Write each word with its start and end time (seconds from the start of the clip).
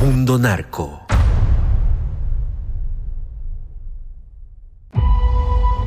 Mundo 0.00 0.38
Narco. 0.38 1.00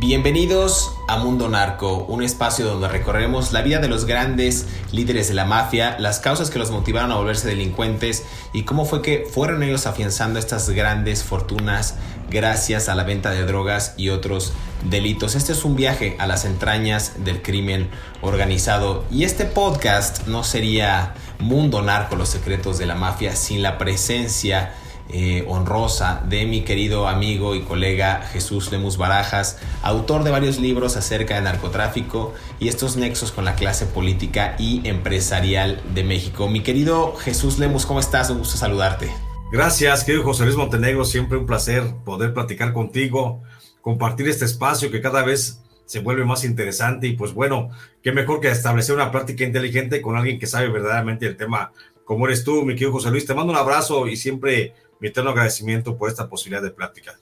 Bienvenidos 0.01 0.93
a 1.07 1.17
Mundo 1.19 1.47
Narco, 1.47 2.03
un 2.09 2.21
espacio 2.21 2.65
donde 2.65 2.89
recorremos 2.89 3.53
la 3.53 3.61
vida 3.61 3.79
de 3.79 3.87
los 3.87 4.03
grandes 4.03 4.67
líderes 4.91 5.29
de 5.29 5.33
la 5.33 5.45
mafia, 5.45 5.97
las 5.97 6.19
causas 6.19 6.49
que 6.49 6.59
los 6.59 6.71
motivaron 6.71 7.13
a 7.13 7.15
volverse 7.15 7.47
delincuentes 7.47 8.25
y 8.51 8.63
cómo 8.63 8.83
fue 8.83 9.01
que 9.01 9.25
fueron 9.31 9.63
ellos 9.63 9.87
afianzando 9.87 10.39
estas 10.39 10.69
grandes 10.71 11.23
fortunas 11.23 11.95
gracias 12.29 12.89
a 12.89 12.95
la 12.95 13.05
venta 13.05 13.31
de 13.31 13.45
drogas 13.45 13.93
y 13.95 14.09
otros 14.09 14.51
delitos. 14.89 15.35
Este 15.35 15.51
es 15.53 15.65
un 15.65 15.75
viaje 15.75 16.15
a 16.19 16.27
las 16.27 16.45
entrañas 16.45 17.23
del 17.23 17.41
crimen 17.41 17.89
organizado 18.21 19.05
y 19.11 19.23
este 19.23 19.45
podcast 19.45 20.27
no 20.27 20.43
sería 20.43 21.13
Mundo 21.39 21.81
Narco, 21.81 22.15
los 22.15 22.29
secretos 22.29 22.77
de 22.77 22.85
la 22.85 22.95
mafia 22.95 23.35
sin 23.35 23.61
la 23.61 23.77
presencia 23.77 24.73
eh, 25.13 25.43
honrosa 25.49 26.23
de 26.29 26.45
mi 26.45 26.61
querido 26.61 27.09
amigo 27.09 27.53
y 27.53 27.63
colega 27.63 28.21
Jesús 28.31 28.71
Lemus 28.71 28.95
Barajas, 28.95 29.57
autor 29.81 30.23
de 30.23 30.31
varios 30.31 30.57
libros 30.57 30.95
acerca 30.95 31.35
de 31.35 31.41
narcotráfico 31.41 32.33
y 32.59 32.69
estos 32.69 32.95
nexos 32.95 33.33
con 33.33 33.43
la 33.43 33.55
clase 33.55 33.85
política 33.85 34.55
y 34.57 34.87
empresarial 34.87 35.81
de 35.93 36.05
México. 36.05 36.47
Mi 36.47 36.61
querido 36.61 37.13
Jesús 37.17 37.59
Lemus, 37.59 37.85
¿cómo 37.85 37.99
estás? 37.99 38.29
Un 38.29 38.37
gusto 38.37 38.55
saludarte. 38.55 39.11
Gracias, 39.51 40.05
querido 40.05 40.23
José 40.23 40.45
Luis 40.45 40.55
Montenegro, 40.55 41.03
siempre 41.03 41.37
un 41.37 41.45
placer 41.45 41.83
poder 42.05 42.33
platicar 42.33 42.71
contigo, 42.71 43.43
compartir 43.81 44.27
este 44.29 44.45
espacio 44.45 44.91
que 44.91 45.01
cada 45.01 45.23
vez 45.23 45.61
se 45.85 45.99
vuelve 45.99 46.23
más 46.23 46.45
interesante 46.45 47.07
y 47.07 47.13
pues 47.13 47.33
bueno, 47.33 47.69
qué 48.01 48.11
mejor 48.11 48.39
que 48.39 48.49
establecer 48.49 48.95
una 48.95 49.11
práctica 49.11 49.43
inteligente 49.43 50.01
con 50.01 50.15
alguien 50.15 50.39
que 50.39 50.47
sabe 50.47 50.69
verdaderamente 50.69 51.25
el 51.25 51.35
tema 51.35 51.73
como 52.05 52.27
eres 52.27 52.43
tú, 52.43 52.63
mi 52.63 52.73
querido 52.73 52.91
José 52.91 53.09
Luis. 53.09 53.25
Te 53.25 53.33
mando 53.33 53.53
un 53.53 53.57
abrazo 53.57 54.07
y 54.07 54.17
siempre 54.17 54.73
mi 54.99 55.07
eterno 55.07 55.29
agradecimiento 55.29 55.97
por 55.97 56.09
esta 56.09 56.27
posibilidad 56.27 56.61
de 56.61 56.71
plática. 56.71 57.17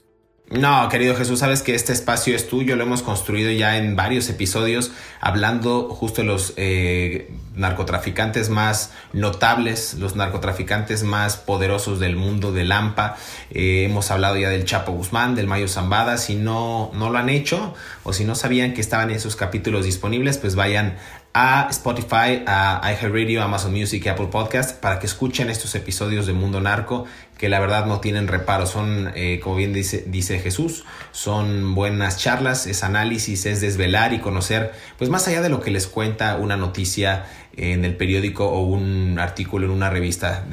No, 0.51 0.89
querido 0.89 1.15
Jesús, 1.15 1.39
sabes 1.39 1.61
que 1.61 1.75
este 1.75 1.93
espacio 1.93 2.35
es 2.35 2.47
tuyo, 2.47 2.75
lo 2.75 2.81
hemos 2.81 3.03
construido 3.03 3.51
ya 3.51 3.77
en 3.77 3.95
varios 3.95 4.29
episodios, 4.29 4.91
hablando 5.21 5.89
justo 5.89 6.21
de 6.21 6.27
los 6.27 6.53
eh, 6.57 7.31
narcotraficantes 7.55 8.49
más 8.49 8.91
notables, 9.13 9.93
los 9.99 10.15
narcotraficantes 10.15 11.03
más 11.03 11.37
poderosos 11.37 11.99
del 11.99 12.15
mundo 12.15 12.51
del 12.51 12.71
AMPA. 12.71 13.15
Eh, 13.51 13.83
hemos 13.85 14.09
hablado 14.09 14.37
ya 14.37 14.49
del 14.49 14.65
Chapo 14.65 14.91
Guzmán, 14.91 15.35
del 15.35 15.45
Mayo 15.45 15.67
Zambada. 15.67 16.17
Si 16.17 16.33
no, 16.33 16.89
no 16.95 17.11
lo 17.11 17.19
han 17.19 17.29
hecho 17.29 17.75
o 18.03 18.11
si 18.11 18.25
no 18.25 18.33
sabían 18.33 18.73
que 18.73 18.81
estaban 18.81 19.11
esos 19.11 19.35
capítulos 19.35 19.85
disponibles, 19.85 20.39
pues 20.39 20.55
vayan 20.55 20.97
a 21.33 21.67
Spotify, 21.69 22.43
a 22.47 22.81
iHeartRadio, 22.83 23.43
Amazon 23.43 23.71
Music 23.71 24.05
y 24.05 24.09
Apple 24.09 24.27
Podcast 24.27 24.79
para 24.79 24.99
que 24.99 25.05
escuchen 25.05 25.49
estos 25.49 25.75
episodios 25.75 26.25
de 26.25 26.33
Mundo 26.33 26.59
Narco 26.59 27.05
que 27.37 27.49
la 27.49 27.59
verdad 27.59 27.85
no 27.85 27.99
tienen 28.01 28.27
reparo. 28.27 28.65
Son, 28.65 29.11
eh, 29.15 29.39
como 29.41 29.55
bien 29.55 29.71
dice, 29.71 30.03
dice 30.07 30.39
Jesús, 30.39 30.85
son 31.11 31.75
buenas 31.75 32.17
charlas, 32.17 32.67
es 32.67 32.83
análisis, 32.83 33.45
es 33.45 33.61
desvelar 33.61 34.13
y 34.13 34.19
conocer, 34.19 34.73
pues 34.97 35.09
más 35.09 35.27
allá 35.27 35.41
de 35.41 35.49
lo 35.49 35.61
que 35.61 35.71
les 35.71 35.87
cuenta 35.87 36.35
una 36.37 36.57
noticia 36.57 37.25
en 37.55 37.85
el 37.85 37.95
periódico 37.95 38.49
o 38.49 38.61
un 38.61 39.19
artículo 39.19 39.65
en 39.65 39.71
una 39.71 39.89
revista. 39.89 40.45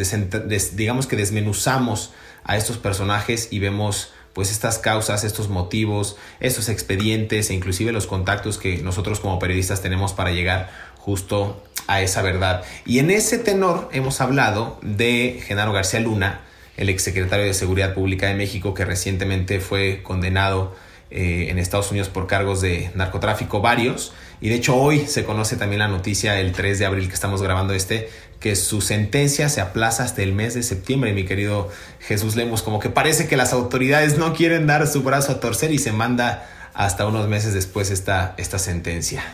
digamos 0.74 1.06
que 1.06 1.16
desmenuzamos 1.16 2.12
a 2.44 2.56
estos 2.56 2.78
personajes 2.78 3.48
y 3.50 3.58
vemos 3.58 4.12
pues 4.36 4.50
estas 4.50 4.78
causas, 4.78 5.24
estos 5.24 5.48
motivos, 5.48 6.18
estos 6.40 6.68
expedientes 6.68 7.48
e 7.48 7.54
inclusive 7.54 7.90
los 7.90 8.06
contactos 8.06 8.58
que 8.58 8.76
nosotros 8.82 9.18
como 9.18 9.38
periodistas 9.38 9.80
tenemos 9.80 10.12
para 10.12 10.30
llegar 10.30 10.68
justo 10.98 11.64
a 11.86 12.02
esa 12.02 12.20
verdad. 12.20 12.62
Y 12.84 12.98
en 12.98 13.10
ese 13.10 13.38
tenor 13.38 13.88
hemos 13.92 14.20
hablado 14.20 14.78
de 14.82 15.42
Genaro 15.46 15.72
García 15.72 16.00
Luna, 16.00 16.42
el 16.76 16.90
exsecretario 16.90 17.46
de 17.46 17.54
Seguridad 17.54 17.94
Pública 17.94 18.26
de 18.26 18.34
México, 18.34 18.74
que 18.74 18.84
recientemente 18.84 19.58
fue 19.58 20.02
condenado 20.02 20.76
eh, 21.10 21.46
en 21.48 21.58
Estados 21.58 21.90
Unidos 21.90 22.10
por 22.10 22.26
cargos 22.26 22.60
de 22.60 22.90
narcotráfico 22.94 23.62
varios. 23.62 24.12
Y 24.40 24.48
de 24.48 24.56
hecho 24.56 24.76
hoy 24.76 25.06
se 25.06 25.24
conoce 25.24 25.56
también 25.56 25.78
la 25.80 25.88
noticia, 25.88 26.40
el 26.40 26.52
3 26.52 26.78
de 26.78 26.86
abril 26.86 27.08
que 27.08 27.14
estamos 27.14 27.42
grabando 27.42 27.72
este, 27.72 28.10
que 28.40 28.54
su 28.54 28.80
sentencia 28.80 29.48
se 29.48 29.60
aplaza 29.60 30.04
hasta 30.04 30.22
el 30.22 30.32
mes 30.32 30.54
de 30.54 30.62
septiembre, 30.62 31.12
mi 31.12 31.24
querido 31.24 31.70
Jesús 32.00 32.36
Lemos. 32.36 32.62
Como 32.62 32.78
que 32.78 32.90
parece 32.90 33.28
que 33.28 33.36
las 33.36 33.52
autoridades 33.52 34.18
no 34.18 34.34
quieren 34.34 34.66
dar 34.66 34.86
su 34.86 35.02
brazo 35.02 35.32
a 35.32 35.40
torcer 35.40 35.72
y 35.72 35.78
se 35.78 35.92
manda 35.92 36.48
hasta 36.74 37.06
unos 37.06 37.28
meses 37.28 37.54
después 37.54 37.90
esta, 37.90 38.34
esta 38.36 38.58
sentencia. 38.58 39.24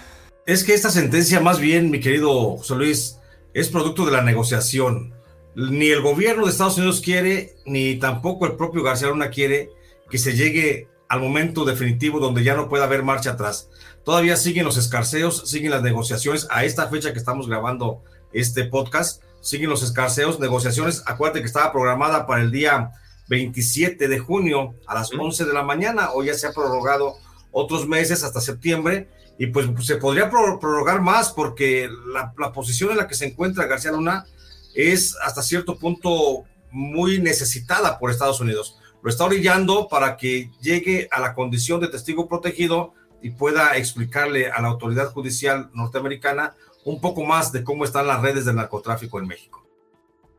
Es 0.47 0.65
que 0.65 0.75
esta 0.75 0.91
sentencia 0.91 1.41
más 1.41 1.59
bien, 1.59 1.91
mi 1.91 2.01
querido 2.01 2.57
José 2.57 2.75
Luis, 2.75 3.19
es 3.55 3.69
producto 3.69 4.07
de 4.07 4.13
la 4.13 4.23
negociación. 4.23 5.15
Ni 5.55 5.89
el 5.89 6.01
gobierno 6.01 6.45
de 6.45 6.51
Estados 6.51 6.79
Unidos 6.79 7.01
quiere, 7.01 7.57
ni 7.67 7.97
tampoco 7.97 8.47
el 8.47 8.57
propio 8.57 8.83
García 8.83 9.09
Luna 9.09 9.31
quiere 9.31 9.71
que 10.09 10.19
se 10.19 10.35
llegue 10.35 10.89
al 11.09 11.21
momento 11.21 11.65
definitivo 11.65 12.21
donde 12.21 12.43
ya 12.43 12.55
no 12.55 12.69
pueda 12.69 12.85
haber 12.85 13.03
marcha 13.03 13.33
atrás. 13.33 13.69
Todavía 14.05 14.37
siguen 14.37 14.65
los 14.65 14.77
escarceos, 14.77 15.49
siguen 15.49 15.71
las 15.71 15.83
negociaciones. 15.83 16.49
A 16.51 16.65
esta 16.65 16.89
fecha 16.89 17.13
que 17.13 17.19
estamos 17.19 17.49
grabando 17.49 18.03
este 18.33 18.65
podcast, 18.65 19.23
siguen 19.41 19.71
los 19.71 19.83
escarceos, 19.83 20.41
negociaciones. 20.41 21.03
Acuérdate 21.07 21.41
que 21.41 21.47
estaba 21.47 21.73
programada 21.73 22.27
para 22.27 22.43
el 22.43 22.51
día 22.51 22.91
27 23.29 24.09
de 24.09 24.19
junio 24.19 24.75
a 24.87 24.95
las 24.95 25.13
11 25.13 25.45
de 25.45 25.53
la 25.53 25.63
mañana. 25.63 26.11
Hoy 26.13 26.27
ya 26.27 26.35
se 26.35 26.49
ha 26.49 26.53
prorrogado 26.53 27.17
otros 27.53 27.87
meses 27.87 28.25
hasta 28.25 28.41
septiembre 28.41 29.09
y 29.39 29.47
pues, 29.47 29.67
se 29.87 29.97
podría 29.97 30.29
prorrogar 30.29 31.01
más 31.01 31.31
porque 31.31 31.89
la, 32.13 32.33
la, 32.37 32.53
posición 32.53 32.91
en 32.91 32.97
la 32.97 33.07
que 33.07 33.15
se 33.15 33.27
encuentra 33.27 33.67
García 33.67 33.93
Luna 33.93 34.27
es 34.75 35.17
hasta 35.23 35.43
cierto 35.43 35.79
punto 35.79 36.45
muy 36.71 37.21
necesitada 37.21 37.99
por 37.99 38.11
Estados 38.11 38.41
Unidos. 38.41 38.79
Lo 39.03 39.11
está 39.11 39.25
orillando 39.25 39.89
para 39.89 40.17
que 40.17 40.51
llegue 40.61 41.09
a 41.11 41.21
la 41.21 41.35
condición 41.35 41.81
de 41.81 41.89
testigo 41.89 42.29
protegido 42.29 42.95
y 43.23 43.31
pueda 43.31 43.77
explicarle 43.77 44.51
a 44.51 44.61
la 44.61 44.69
autoridad 44.69 45.13
judicial 45.13 45.71
norteamericana 45.75 46.55
un 46.85 47.01
poco 47.01 47.25
más 47.25 47.53
de 47.53 47.63
cómo 47.65 47.85
están 47.85 48.07
las 48.07 48.21
redes 48.21 48.45
de 48.45 48.53
narcotráfico 48.53 49.19
en 49.19 49.27
México. 49.27 49.65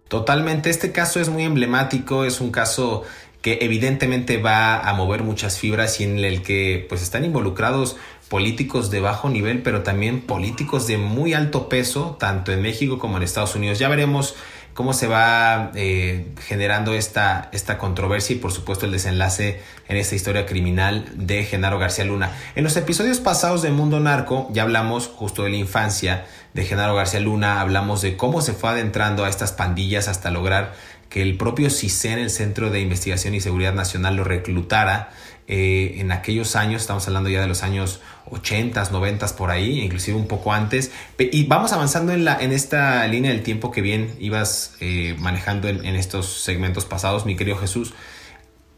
Totalmente, 0.08 0.70
este 0.70 0.92
caso 0.92 1.20
es 1.20 1.30
muy 1.30 1.44
emblemático, 1.44 2.26
es 2.26 2.42
un 2.42 2.52
caso 2.52 3.04
que 3.42 3.60
evidentemente 3.62 4.38
va 4.38 4.80
a 4.80 4.94
mover 4.94 5.24
muchas 5.24 5.58
fibras 5.58 6.00
y 6.00 6.06
en 6.06 6.20
el 6.20 6.44
que 6.44 6.86
pues 6.88 7.02
están 7.02 7.26
involucrados 7.26 7.98
políticos 8.30 8.90
de 8.90 9.02
bajo 9.02 9.30
nivel, 9.30 9.62
pero 9.62 9.84
también 9.84 10.22
políticos 10.22 10.88
de 10.88 10.98
muy 10.98 11.34
alto 11.34 11.68
peso, 11.68 12.16
tanto 12.20 12.52
en 12.52 12.62
México 12.62 13.00
como 13.00 13.18
en 13.18 13.24
Estados 13.24 13.56
Unidos. 13.56 13.80
Ya 13.80 13.90
veremos 13.90 14.36
cómo 14.74 14.94
se 14.94 15.08
va 15.08 15.72
eh, 15.75 16.28
generando 16.48 16.94
esta, 16.94 17.50
esta 17.52 17.78
controversia 17.78 18.36
y 18.36 18.40
por 18.40 18.52
supuesto 18.52 18.86
el 18.86 18.92
desenlace 18.92 19.62
en 19.88 19.98
esta 19.98 20.16
historia 20.16 20.46
criminal 20.46 21.06
de 21.14 21.44
Genaro 21.44 21.80
García 21.80 22.06
Luna. 22.06 22.31
En 22.56 22.64
los 22.64 22.75
episodios 22.78 23.20
pasados 23.20 23.62
de 23.62 23.72
Mundo 23.72 24.00
Narco 24.00 24.50
ya 24.52 24.64
hablamos 24.64 25.08
justo 25.08 25.44
de 25.44 25.52
la 25.52 25.58
infancia 25.58 26.25
de 26.54 26.66
Genaro 26.66 26.96
García 26.96 27.20
Luna, 27.20 27.62
hablamos 27.62 28.02
de 28.02 28.18
cómo 28.18 28.42
se 28.42 28.54
fue 28.54 28.72
adentrando 28.72 29.25
a 29.25 29.30
estas 29.30 29.52
pandillas 29.52 30.08
hasta 30.08 30.31
lograr 30.31 30.74
que 31.10 31.22
el 31.22 31.38
propio 31.38 31.70
CISEN, 31.70 32.18
el 32.18 32.31
Centro 32.31 32.72
de 32.72 32.80
Investigación 32.80 33.36
y 33.36 33.42
Seguridad 33.42 33.74
Nacional, 33.74 34.16
lo 34.16 34.24
reclutara 34.24 35.12
eh, 35.48 35.95
en 35.98 36.12
aquellos 36.12 36.56
años, 36.56 36.81
estamos 36.81 37.06
hablando 37.07 37.30
ya 37.30 37.42
de 37.42 37.48
los 37.48 37.63
años 37.63 38.00
80, 38.30 38.90
90 38.92 39.28
por 39.36 39.51
ahí, 39.51 39.81
inclusive 39.81 40.18
un 40.18 40.28
poco 40.28 40.54
antes. 40.54 40.92
Y 41.19 41.45
vamos 41.45 41.74
avanzando 41.74 42.13
en, 42.13 42.24
la, 42.25 42.38
en 42.40 42.51
esta 42.51 43.06
línea 43.07 43.31
del 43.31 43.44
tiempo 43.44 43.72
que 43.72 43.81
bien 43.81 44.16
ibas 44.19 44.75
eh, 44.80 45.16
manejando 45.19 45.68
en, 45.68 45.84
en, 45.86 45.95
estos 45.95 46.42
segmentos 46.44 46.86
pasados, 46.86 47.25
mi 47.25 47.36
querido 47.36 47.57
Jesús, 47.57 47.94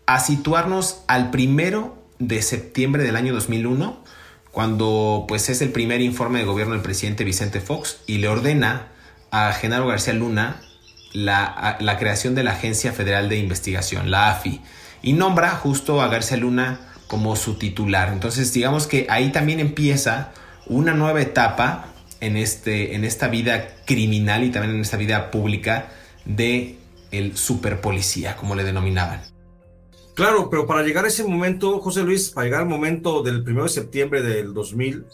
a 0.08 0.20
situarnos 0.20 1.04
al 1.08 1.30
primero 1.32 2.04
de 2.20 2.42
septiembre 2.42 3.04
del 3.04 3.16
año 3.16 3.34
2001, 3.34 4.04
cuando 4.52 5.26
pues 5.28 5.50
es 5.50 5.62
el 5.62 5.70
primer 5.70 6.02
informe 6.02 6.40
de 6.40 6.46
gobierno 6.46 6.74
del 6.74 6.82
presidente 6.82 7.24
Vicente 7.24 7.60
Fox 7.60 7.98
y 8.08 8.20
le 8.20 8.30
ordena 8.30 8.88
a 9.30 9.52
Genaro 9.52 9.88
García 9.88 10.14
Luna 10.14 10.62
la, 11.14 11.78
la 11.80 11.98
creación 11.98 12.36
de 12.36 12.44
la 12.44 12.52
Agencia 12.52 12.94
Federal 12.94 13.30
de 13.30 13.38
Investigación, 13.38 14.12
la 14.12 14.30
AFI, 14.30 14.62
y 15.06 15.14
nombra 15.14 15.52
justo 15.52 16.02
a 16.02 16.08
García 16.08 16.36
Luna 16.36 16.80
como 17.08 17.36
su 17.36 17.54
titular. 17.54 18.12
Entonces, 18.12 18.52
digamos 18.52 18.88
que 18.88 19.06
ahí 19.08 19.32
también 19.32 19.60
empieza 19.60 20.34
una 20.66 20.96
nueva 20.96 21.22
etapa 21.22 21.94
en, 22.22 22.36
este, 22.36 22.96
en 22.96 23.06
esta 23.06 23.28
vida 23.28 23.76
criminal 23.86 24.44
y 24.44 24.50
también 24.50 24.74
en 24.74 24.82
esta 24.82 24.98
vida 24.98 25.30
pública 25.30 25.92
de 26.26 26.80
el 27.12 27.38
superpolicía, 27.38 28.36
como 28.36 28.56
le 28.56 28.64
denominaban. 28.64 29.22
Claro, 30.16 30.50
pero 30.50 30.66
para 30.66 30.82
llegar 30.82 31.06
a 31.06 31.10
ese 31.10 31.24
momento, 31.24 31.80
José 31.82 32.02
Luis, 32.02 32.32
para 32.32 32.46
llegar 32.46 32.62
al 32.62 32.68
momento 32.68 33.22
del 33.22 33.48
1 33.48 33.64
de 33.64 33.70
septiembre 33.70 34.24
del 34.24 34.56
2000, 34.56 35.06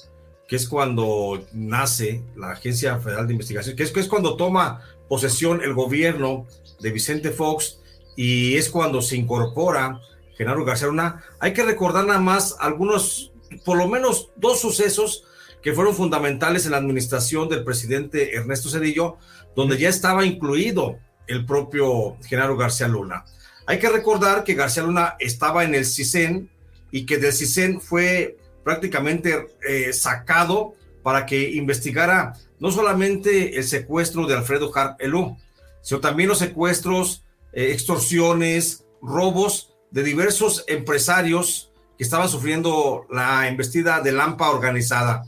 que 0.48 0.56
es 0.56 0.70
cuando 0.70 1.46
nace 1.52 2.24
la 2.38 2.52
Agencia 2.52 2.98
Federal 3.00 3.28
de 3.28 3.34
Investigación, 3.34 3.76
que 3.76 3.84
es, 3.84 3.92
que 3.92 4.00
es 4.00 4.08
cuando 4.08 4.38
toma 4.38 4.80
posesión 5.10 5.62
el 5.62 5.74
gobierno 5.74 6.46
de 6.80 6.92
Vicente 6.92 7.32
Fox 7.32 7.82
y 8.16 8.56
es 8.56 8.70
cuando 8.70 9.02
se 9.02 9.16
incorpora 9.16 10.00
Genaro 10.38 10.66
García 10.66 10.88
Luna. 10.88 11.24
Hay 11.40 11.54
que 11.54 11.64
recordar 11.64 12.06
nada 12.06 12.20
más 12.20 12.56
algunos, 12.60 13.32
por 13.66 13.78
lo 13.78 13.88
menos 13.88 14.30
dos 14.36 14.60
sucesos 14.60 15.24
que 15.62 15.74
fueron 15.74 15.96
fundamentales 15.96 16.66
en 16.66 16.72
la 16.72 16.78
administración 16.78 17.48
del 17.48 17.64
presidente 17.64 18.36
Ernesto 18.36 18.70
Cedillo, 18.70 19.18
donde 19.56 19.78
ya 19.78 19.90
estaba 19.90 20.26
incluido 20.26 20.98
el 21.28 21.46
propio 21.46 22.18
Genaro 22.24 22.58
García 22.58 22.88
Luna. 22.88 23.26
Hay 23.68 23.80
que 23.80 23.90
recordar 23.90 24.44
que 24.44 24.56
García 24.56 24.84
Luna 24.84 25.16
estaba 25.20 25.64
en 25.64 25.76
el 25.76 25.86
CISEN 25.86 26.50
y 26.92 27.06
que 27.06 27.18
del 27.18 27.34
CISEN 27.34 27.80
fue 27.80 28.38
prácticamente 28.64 29.48
eh, 29.68 29.94
sacado 29.94 30.74
para 31.04 31.26
que 31.26 31.52
investigara 31.52 32.34
no 32.60 32.72
solamente 32.72 33.58
el 33.58 33.64
secuestro 33.64 34.28
de 34.28 34.36
Alfredo 34.36 34.72
Harp 34.76 35.02
Elú, 35.02 35.38
sino 35.82 36.00
también 36.00 36.30
los 36.30 36.40
secuestros, 36.40 37.24
eh, 37.54 37.72
extorsiones, 37.72 38.86
robos 39.02 39.74
de 39.92 40.04
diversos 40.04 40.64
empresarios 40.68 41.72
que 41.98 42.04
estaban 42.04 42.30
sufriendo 42.30 43.06
la 43.10 43.48
embestida 43.48 44.02
de 44.02 44.12
Lampa 44.12 44.50
organizada. 44.50 45.24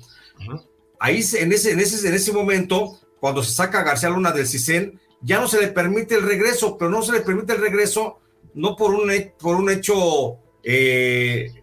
Ahí, 0.99 1.23
en 1.37 1.51
ese, 1.51 1.71
en, 1.71 1.79
ese, 1.79 2.07
en 2.07 2.13
ese 2.13 2.31
momento, 2.31 2.99
cuando 3.19 3.43
se 3.43 3.51
saca 3.51 3.79
a 3.79 3.83
García 3.83 4.09
Luna 4.09 4.31
del 4.31 4.47
CISEN, 4.47 4.99
ya 5.21 5.39
no 5.39 5.47
se 5.47 5.59
le 5.59 5.67
permite 5.67 6.15
el 6.15 6.23
regreso, 6.23 6.77
pero 6.77 6.89
no 6.89 7.01
se 7.01 7.11
le 7.11 7.21
permite 7.21 7.53
el 7.53 7.61
regreso 7.61 8.19
no 8.53 8.75
por 8.75 8.93
un, 8.93 9.11
por 9.39 9.55
un 9.55 9.69
hecho 9.69 10.37
eh, 10.63 11.53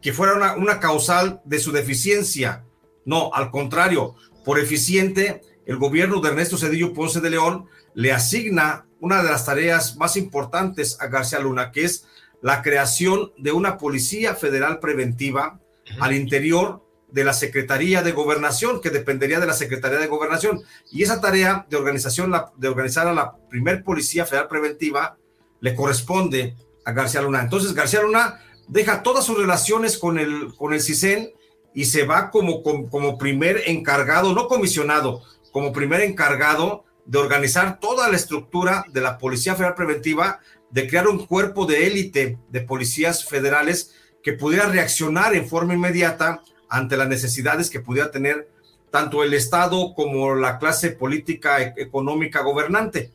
que 0.00 0.12
fuera 0.12 0.34
una, 0.34 0.54
una 0.56 0.80
causal 0.80 1.40
de 1.44 1.58
su 1.58 1.72
deficiencia, 1.72 2.64
no, 3.04 3.30
al 3.32 3.50
contrario, 3.50 4.16
por 4.44 4.58
eficiente, 4.58 5.40
el 5.64 5.76
gobierno 5.76 6.20
de 6.20 6.28
Ernesto 6.28 6.56
Cedillo 6.56 6.92
Ponce 6.92 7.20
de 7.20 7.30
León 7.30 7.66
le 7.94 8.12
asigna 8.12 8.85
una 9.06 9.22
de 9.22 9.30
las 9.30 9.46
tareas 9.46 9.96
más 9.96 10.16
importantes 10.16 11.00
a 11.00 11.06
García 11.06 11.38
Luna, 11.38 11.70
que 11.70 11.84
es 11.84 12.06
la 12.42 12.60
creación 12.60 13.32
de 13.38 13.52
una 13.52 13.78
policía 13.78 14.34
federal 14.34 14.80
preventiva 14.80 15.60
al 16.00 16.12
interior 16.12 16.84
de 17.08 17.22
la 17.22 17.32
Secretaría 17.32 18.02
de 18.02 18.10
Gobernación, 18.10 18.80
que 18.80 18.90
dependería 18.90 19.38
de 19.38 19.46
la 19.46 19.52
Secretaría 19.52 20.00
de 20.00 20.08
Gobernación. 20.08 20.60
Y 20.90 21.04
esa 21.04 21.20
tarea 21.20 21.66
de 21.70 21.76
organización, 21.76 22.34
de 22.56 22.68
organizar 22.68 23.06
a 23.06 23.14
la 23.14 23.36
primer 23.48 23.84
policía 23.84 24.26
federal 24.26 24.48
preventiva, 24.48 25.16
le 25.60 25.76
corresponde 25.76 26.56
a 26.84 26.90
García 26.90 27.22
Luna. 27.22 27.42
Entonces, 27.42 27.74
García 27.74 28.02
Luna 28.02 28.40
deja 28.66 29.04
todas 29.04 29.24
sus 29.24 29.38
relaciones 29.38 29.98
con 29.98 30.18
el, 30.18 30.52
con 30.56 30.74
el 30.74 30.82
CISEN 30.82 31.30
y 31.74 31.84
se 31.84 32.04
va 32.04 32.32
como, 32.32 32.64
como, 32.64 33.18
primer 33.18 33.62
encargado, 33.66 34.32
no 34.32 34.48
comisionado, 34.48 35.22
como 35.52 35.72
primer 35.72 36.00
encargado 36.00 36.85
de 37.06 37.18
organizar 37.18 37.78
toda 37.80 38.08
la 38.08 38.16
estructura 38.16 38.84
de 38.92 39.00
la 39.00 39.18
Policía 39.18 39.54
Federal 39.54 39.74
Preventiva, 39.74 40.40
de 40.70 40.88
crear 40.88 41.06
un 41.08 41.24
cuerpo 41.26 41.64
de 41.64 41.86
élite 41.86 42.38
de 42.48 42.60
policías 42.60 43.24
federales 43.24 43.94
que 44.22 44.32
pudiera 44.32 44.66
reaccionar 44.66 45.34
en 45.34 45.48
forma 45.48 45.74
inmediata 45.74 46.42
ante 46.68 46.96
las 46.96 47.08
necesidades 47.08 47.70
que 47.70 47.80
pudiera 47.80 48.10
tener 48.10 48.50
tanto 48.90 49.22
el 49.22 49.34
Estado 49.34 49.94
como 49.94 50.34
la 50.34 50.58
clase 50.58 50.90
política 50.90 51.62
e-, 51.62 51.74
económica 51.76 52.42
gobernante. 52.42 53.12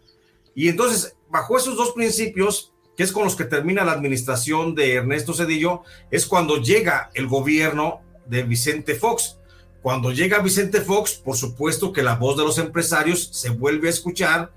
Y 0.55 0.69
entonces, 0.69 1.15
bajo 1.29 1.57
esos 1.57 1.75
dos 1.75 1.91
principios, 1.91 2.73
que 2.95 3.03
es 3.03 3.11
con 3.11 3.23
los 3.23 3.35
que 3.35 3.45
termina 3.45 3.83
la 3.83 3.93
administración 3.93 4.75
de 4.75 4.95
Ernesto 4.95 5.33
Cedillo, 5.33 5.81
es 6.09 6.25
cuando 6.25 6.57
llega 6.57 7.09
el 7.13 7.27
gobierno 7.27 8.01
de 8.25 8.43
Vicente 8.43 8.95
Fox. 8.95 9.37
Cuando 9.81 10.11
llega 10.11 10.39
Vicente 10.39 10.81
Fox, 10.81 11.13
por 11.13 11.35
supuesto 11.35 11.91
que 11.91 12.03
la 12.03 12.15
voz 12.15 12.37
de 12.37 12.43
los 12.43 12.59
empresarios 12.59 13.29
se 13.31 13.49
vuelve 13.49 13.87
a 13.87 13.91
escuchar 13.91 14.51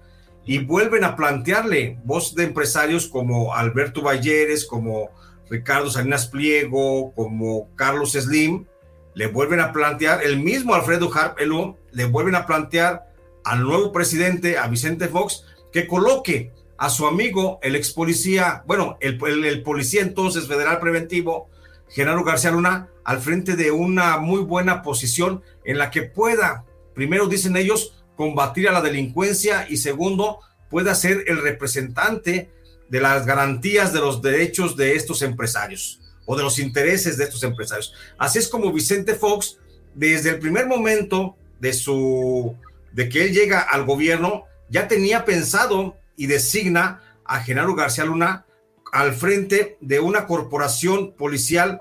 y 0.44 0.58
vuelven 0.58 1.02
a 1.04 1.16
plantearle 1.16 1.98
voz 2.04 2.34
de 2.34 2.44
empresarios 2.44 3.08
como 3.08 3.54
Alberto 3.54 4.02
Valleres, 4.02 4.66
como 4.66 5.08
Ricardo 5.48 5.90
Salinas 5.90 6.26
Pliego, 6.26 7.12
como 7.14 7.74
Carlos 7.74 8.12
Slim, 8.12 8.66
le 9.14 9.28
vuelven 9.28 9.60
a 9.60 9.72
plantear, 9.72 10.22
el 10.22 10.40
mismo 10.40 10.74
Alfredo 10.74 11.10
Harp 11.14 11.38
le 11.38 12.04
vuelven 12.04 12.34
a 12.34 12.46
plantear 12.46 13.10
al 13.44 13.62
nuevo 13.62 13.92
presidente, 13.92 14.58
a 14.58 14.66
Vicente 14.66 15.08
Fox, 15.08 15.44
que 15.72 15.86
coloque 15.86 16.52
a 16.76 16.90
su 16.90 17.06
amigo, 17.06 17.60
el 17.62 17.76
ex 17.76 17.92
policía, 17.92 18.62
bueno, 18.66 18.98
el 19.00 19.62
policía 19.62 20.02
entonces 20.02 20.48
federal 20.48 20.80
preventivo, 20.80 21.48
Genaro 21.94 22.24
García 22.24 22.50
Luna 22.50 22.88
al 23.04 23.20
frente 23.20 23.54
de 23.54 23.70
una 23.70 24.18
muy 24.18 24.40
buena 24.40 24.82
posición 24.82 25.42
en 25.64 25.78
la 25.78 25.92
que 25.92 26.02
pueda, 26.02 26.64
primero 26.92 27.28
dicen 27.28 27.56
ellos, 27.56 28.04
combatir 28.16 28.68
a 28.68 28.72
la 28.72 28.82
delincuencia 28.82 29.66
y 29.68 29.76
segundo, 29.76 30.40
pueda 30.70 30.94
ser 30.96 31.24
el 31.28 31.40
representante 31.40 32.50
de 32.88 33.00
las 33.00 33.26
garantías 33.26 33.92
de 33.92 34.00
los 34.00 34.22
derechos 34.22 34.76
de 34.76 34.96
estos 34.96 35.22
empresarios 35.22 36.00
o 36.26 36.36
de 36.36 36.42
los 36.42 36.58
intereses 36.58 37.16
de 37.16 37.24
estos 37.24 37.44
empresarios. 37.44 37.94
Así 38.18 38.40
es 38.40 38.48
como 38.48 38.72
Vicente 38.72 39.14
Fox, 39.14 39.58
desde 39.94 40.30
el 40.30 40.40
primer 40.40 40.66
momento 40.66 41.36
de 41.60 41.72
su 41.72 42.56
de 42.90 43.08
que 43.08 43.24
él 43.24 43.32
llega 43.32 43.60
al 43.60 43.84
gobierno, 43.84 44.44
ya 44.68 44.88
tenía 44.88 45.24
pensado 45.24 45.96
y 46.16 46.26
designa 46.26 47.02
a 47.24 47.40
Genaro 47.40 47.76
García 47.76 48.04
Luna 48.04 48.46
al 48.94 49.12
frente 49.12 49.76
de 49.80 49.98
una 49.98 50.24
corporación 50.24 51.14
policial. 51.14 51.80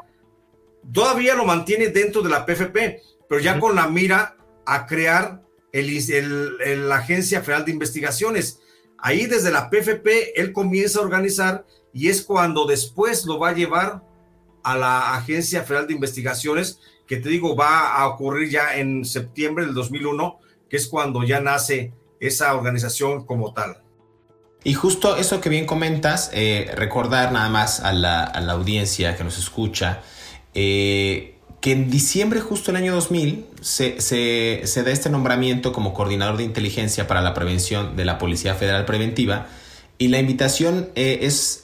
Todavía 0.92 1.36
lo 1.36 1.46
mantiene 1.46 1.90
dentro 1.90 2.24
de 2.24 2.30
la 2.32 2.44
PFP, 2.44 3.02
pero 3.30 3.40
ya 3.40 3.60
con 3.60 3.76
la 3.76 3.88
mira 3.88 4.36
a 4.66 4.88
crear 4.88 5.44
el, 5.72 6.90
la 6.90 6.96
Agencia 6.96 7.42
Federal 7.42 7.66
de 7.66 7.72
Investigaciones. 7.72 8.62
Ahí 8.98 9.28
desde 9.28 9.52
la 9.52 9.70
PFP 9.70 10.42
él 10.42 10.54
comienza 10.54 11.00
a 11.00 11.04
organizar 11.04 11.68
y 11.94 12.10
es 12.10 12.24
cuando 12.24 12.66
después 12.66 13.26
lo 13.26 13.38
va 13.38 13.50
a 13.50 13.54
llevar 13.54 14.02
a 14.64 14.76
la 14.76 15.14
Agencia 15.16 15.62
Federal 15.62 15.86
de 15.86 15.94
Investigaciones, 15.94 16.80
que 17.06 17.18
te 17.18 17.30
digo 17.30 17.56
va 17.56 17.94
a 17.94 18.08
ocurrir 18.08 18.50
ya 18.50 18.76
en 18.78 19.06
septiembre 19.06 19.66
del 19.66 19.76
2001, 19.76 20.40
que 20.68 20.78
es 20.78 20.88
cuando 20.88 21.24
ya 21.24 21.42
nace 21.42 21.94
esa 22.20 22.56
organización 22.56 23.24
como 23.28 23.54
tal. 23.54 23.83
Y 24.64 24.74
justo 24.74 25.18
eso 25.18 25.42
que 25.42 25.50
bien 25.50 25.66
comentas, 25.66 26.30
eh, 26.34 26.72
recordar 26.76 27.32
nada 27.32 27.50
más 27.50 27.82
a 27.82 27.92
la, 27.92 28.24
audiencia 28.24 29.18
que 29.18 29.24
nos 29.24 29.38
escucha, 29.38 30.02
eh, 30.54 31.36
que 31.60 31.74
en 31.74 31.90
diciembre 31.90 32.40
justo 32.40 32.72
el 32.72 32.78
año 32.78 32.94
2000 32.94 33.46
se, 33.62 34.00
se, 34.02 34.84
da 34.84 34.92
este 34.92 35.10
nombramiento 35.10 35.74
como 35.74 35.94
coordinador 35.94 36.38
de 36.38 36.44
inteligencia 36.44 37.08
para 37.08 37.22
la 37.22 37.34
prevención 37.34 37.96
de 37.96 38.06
la 38.06 38.18
Policía 38.18 38.56
Federal 38.56 38.86
Preventiva 38.86 39.48
y 39.98 40.08
la 40.08 40.20
invitación 40.20 40.90
eh, 40.96 41.20
es 41.22 41.62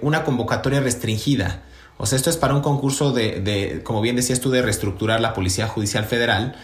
una 0.00 0.24
convocatoria 0.24 0.80
restringida. 0.80 1.64
O 1.96 2.06
sea, 2.06 2.16
esto 2.16 2.30
es 2.30 2.36
para 2.36 2.54
un 2.54 2.62
concurso 2.62 3.12
de, 3.12 3.40
de, 3.40 3.82
como 3.82 4.00
bien 4.00 4.14
decías 4.14 4.40
tú, 4.40 4.50
de 4.50 4.62
reestructurar 4.62 5.20
la 5.20 5.34
Policía 5.34 5.66
Judicial 5.66 6.04
Federal 6.04 6.54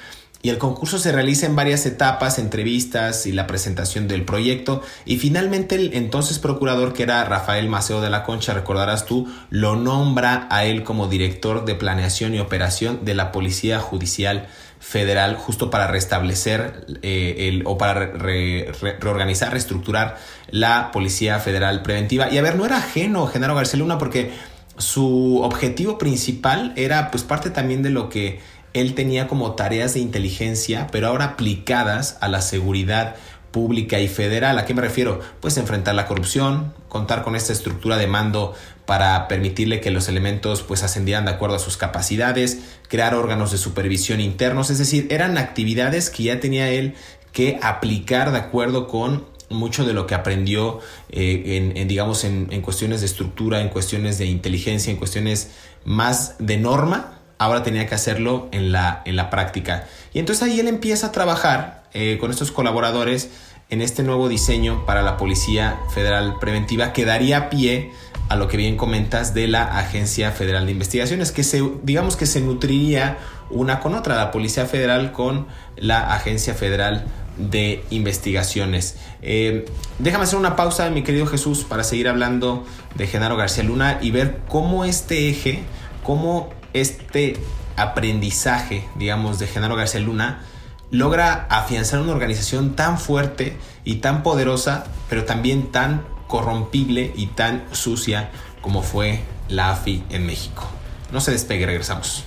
y 0.44 0.50
el 0.50 0.58
concurso 0.58 0.98
se 0.98 1.10
realiza 1.10 1.46
en 1.46 1.56
varias 1.56 1.86
etapas, 1.86 2.38
entrevistas 2.38 3.24
y 3.24 3.32
la 3.32 3.46
presentación 3.46 4.08
del 4.08 4.26
proyecto 4.26 4.82
y 5.06 5.16
finalmente 5.16 5.74
el 5.74 5.94
entonces 5.94 6.38
procurador 6.38 6.92
que 6.92 7.02
era 7.02 7.24
Rafael 7.24 7.66
Maceo 7.70 8.02
de 8.02 8.10
la 8.10 8.24
Concha, 8.24 8.52
recordarás 8.52 9.06
tú, 9.06 9.26
lo 9.48 9.74
nombra 9.74 10.46
a 10.50 10.66
él 10.66 10.84
como 10.84 11.08
director 11.08 11.64
de 11.64 11.74
planeación 11.74 12.34
y 12.34 12.40
operación 12.40 13.06
de 13.06 13.14
la 13.14 13.32
Policía 13.32 13.80
Judicial 13.80 14.46
Federal 14.80 15.36
justo 15.36 15.70
para 15.70 15.86
restablecer 15.86 16.84
eh, 17.00 17.48
el, 17.48 17.62
o 17.64 17.78
para 17.78 17.94
reorganizar, 17.94 19.50
reestructurar 19.50 20.18
la 20.50 20.90
Policía 20.92 21.38
Federal 21.38 21.80
Preventiva. 21.80 22.30
Y 22.30 22.36
a 22.36 22.42
ver, 22.42 22.56
no 22.56 22.66
era 22.66 22.76
ajeno 22.76 23.26
Genaro 23.28 23.54
García 23.54 23.78
Luna 23.78 23.96
porque 23.96 24.30
su 24.76 25.40
objetivo 25.42 25.96
principal 25.96 26.72
era 26.76 27.10
pues 27.10 27.22
parte 27.22 27.48
también 27.48 27.82
de 27.82 27.90
lo 27.90 28.08
que 28.08 28.40
él 28.74 28.94
tenía 28.94 29.28
como 29.28 29.54
tareas 29.54 29.94
de 29.94 30.00
inteligencia, 30.00 30.88
pero 30.92 31.08
ahora 31.08 31.24
aplicadas 31.24 32.18
a 32.20 32.28
la 32.28 32.42
seguridad 32.42 33.16
pública 33.52 34.00
y 34.00 34.08
federal. 34.08 34.58
¿A 34.58 34.66
qué 34.66 34.74
me 34.74 34.82
refiero? 34.82 35.20
Pues 35.40 35.56
enfrentar 35.56 35.94
la 35.94 36.06
corrupción, 36.06 36.74
contar 36.88 37.22
con 37.22 37.36
esta 37.36 37.52
estructura 37.52 37.96
de 37.96 38.08
mando 38.08 38.52
para 38.84 39.28
permitirle 39.28 39.80
que 39.80 39.92
los 39.92 40.08
elementos 40.08 40.62
pues 40.62 40.82
ascendieran 40.82 41.24
de 41.24 41.30
acuerdo 41.30 41.54
a 41.54 41.60
sus 41.60 41.76
capacidades, 41.76 42.58
crear 42.88 43.14
órganos 43.14 43.52
de 43.52 43.58
supervisión 43.58 44.20
internos, 44.20 44.70
es 44.70 44.78
decir, 44.78 45.06
eran 45.10 45.38
actividades 45.38 46.10
que 46.10 46.24
ya 46.24 46.40
tenía 46.40 46.68
él 46.68 46.94
que 47.32 47.58
aplicar 47.62 48.32
de 48.32 48.38
acuerdo 48.38 48.88
con 48.88 49.24
mucho 49.50 49.84
de 49.84 49.92
lo 49.92 50.06
que 50.08 50.16
aprendió 50.16 50.80
eh, 51.10 51.72
en, 51.76 51.88
digamos 51.88 52.24
en, 52.24 52.48
en 52.50 52.60
cuestiones 52.60 53.00
de 53.00 53.06
estructura, 53.06 53.60
en 53.60 53.68
cuestiones 53.68 54.18
de 54.18 54.26
inteligencia, 54.26 54.90
en 54.90 54.96
cuestiones 54.96 55.50
más 55.84 56.34
de 56.38 56.56
norma, 56.56 57.20
ahora 57.44 57.62
tenía 57.62 57.86
que 57.86 57.94
hacerlo 57.94 58.48
en 58.52 58.72
la, 58.72 59.02
en 59.04 59.16
la 59.16 59.30
práctica. 59.30 59.86
Y 60.12 60.18
entonces 60.18 60.42
ahí 60.42 60.60
él 60.60 60.68
empieza 60.68 61.08
a 61.08 61.12
trabajar 61.12 61.84
eh, 61.92 62.18
con 62.20 62.30
estos 62.30 62.50
colaboradores 62.50 63.30
en 63.70 63.80
este 63.80 64.02
nuevo 64.02 64.28
diseño 64.28 64.84
para 64.86 65.02
la 65.02 65.16
Policía 65.16 65.78
Federal 65.94 66.38
Preventiva 66.40 66.92
que 66.92 67.04
daría 67.04 67.50
pie 67.50 67.92
a 68.28 68.36
lo 68.36 68.48
que 68.48 68.56
bien 68.56 68.76
comentas 68.76 69.34
de 69.34 69.48
la 69.48 69.78
Agencia 69.78 70.30
Federal 70.30 70.66
de 70.66 70.72
Investigaciones, 70.72 71.32
que 71.32 71.44
se, 71.44 71.62
digamos 71.82 72.16
que 72.16 72.26
se 72.26 72.40
nutriría 72.40 73.18
una 73.50 73.80
con 73.80 73.94
otra, 73.94 74.16
la 74.16 74.30
Policía 74.30 74.66
Federal 74.66 75.12
con 75.12 75.46
la 75.76 76.14
Agencia 76.14 76.54
Federal 76.54 77.04
de 77.36 77.84
Investigaciones. 77.90 78.96
Eh, 79.22 79.66
déjame 79.98 80.24
hacer 80.24 80.38
una 80.38 80.56
pausa, 80.56 80.88
mi 80.90 81.02
querido 81.02 81.26
Jesús, 81.26 81.64
para 81.64 81.84
seguir 81.84 82.08
hablando 82.08 82.64
de 82.94 83.06
Genaro 83.06 83.36
García 83.36 83.64
Luna 83.64 83.98
y 84.00 84.10
ver 84.10 84.40
cómo 84.48 84.84
este 84.84 85.28
eje, 85.28 85.62
cómo 86.02 86.50
este 86.74 87.38
aprendizaje, 87.76 88.84
digamos, 88.96 89.38
de 89.38 89.46
Genaro 89.46 89.76
García 89.76 90.00
Luna 90.00 90.42
logra 90.90 91.46
afianzar 91.48 92.00
una 92.00 92.12
organización 92.12 92.76
tan 92.76 92.98
fuerte 92.98 93.56
y 93.84 93.96
tan 93.96 94.22
poderosa, 94.22 94.84
pero 95.08 95.24
también 95.24 95.72
tan 95.72 96.04
corrompible 96.26 97.12
y 97.16 97.28
tan 97.28 97.64
sucia 97.72 98.30
como 98.60 98.82
fue 98.82 99.20
la 99.48 99.70
AFI 99.70 100.04
en 100.10 100.26
México. 100.26 100.68
No 101.12 101.20
se 101.20 101.30
despegue, 101.32 101.66
regresamos. 101.66 102.24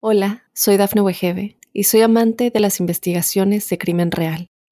Hola, 0.00 0.44
soy 0.54 0.76
Dafne 0.76 1.00
Wegebe 1.00 1.58
y 1.72 1.84
soy 1.84 2.02
amante 2.02 2.50
de 2.50 2.60
las 2.60 2.78
investigaciones 2.80 3.68
de 3.68 3.78
crimen 3.78 4.10
real. 4.10 4.48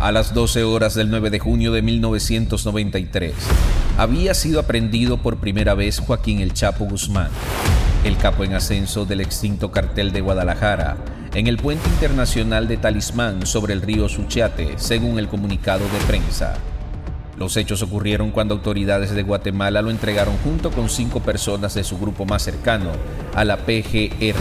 A 0.00 0.12
las 0.12 0.32
12 0.32 0.64
horas 0.64 0.94
del 0.94 1.10
9 1.10 1.28
de 1.28 1.38
junio 1.38 1.72
de 1.72 1.82
1993, 1.82 3.34
había 3.98 4.32
sido 4.32 4.58
aprendido 4.58 5.18
por 5.18 5.36
primera 5.36 5.74
vez 5.74 5.98
Joaquín 5.98 6.40
El 6.40 6.54
Chapo 6.54 6.86
Guzmán, 6.86 7.28
el 8.02 8.16
capo 8.16 8.44
en 8.44 8.54
ascenso 8.54 9.04
del 9.04 9.20
extinto 9.20 9.70
cartel 9.70 10.10
de 10.10 10.22
Guadalajara, 10.22 10.96
en 11.34 11.48
el 11.48 11.58
puente 11.58 11.86
internacional 11.90 12.66
de 12.66 12.78
Talismán 12.78 13.44
sobre 13.44 13.74
el 13.74 13.82
río 13.82 14.08
Suchiate, 14.08 14.78
según 14.78 15.18
el 15.18 15.28
comunicado 15.28 15.84
de 15.84 16.06
prensa. 16.06 16.54
Los 17.36 17.58
hechos 17.58 17.82
ocurrieron 17.82 18.30
cuando 18.30 18.54
autoridades 18.54 19.10
de 19.10 19.22
Guatemala 19.22 19.82
lo 19.82 19.90
entregaron 19.90 20.38
junto 20.38 20.70
con 20.70 20.88
cinco 20.88 21.20
personas 21.20 21.74
de 21.74 21.84
su 21.84 21.98
grupo 21.98 22.24
más 22.24 22.42
cercano 22.42 22.92
a 23.34 23.44
la 23.44 23.58
PGR, 23.58 24.34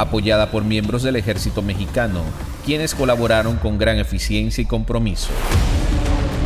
apoyada 0.00 0.50
por 0.50 0.64
miembros 0.64 1.02
del 1.02 1.16
ejército 1.16 1.60
mexicano, 1.60 2.22
quienes 2.64 2.94
colaboraron 2.94 3.56
con 3.56 3.78
gran 3.78 3.98
eficiencia 3.98 4.62
y 4.62 4.66
compromiso. 4.66 5.28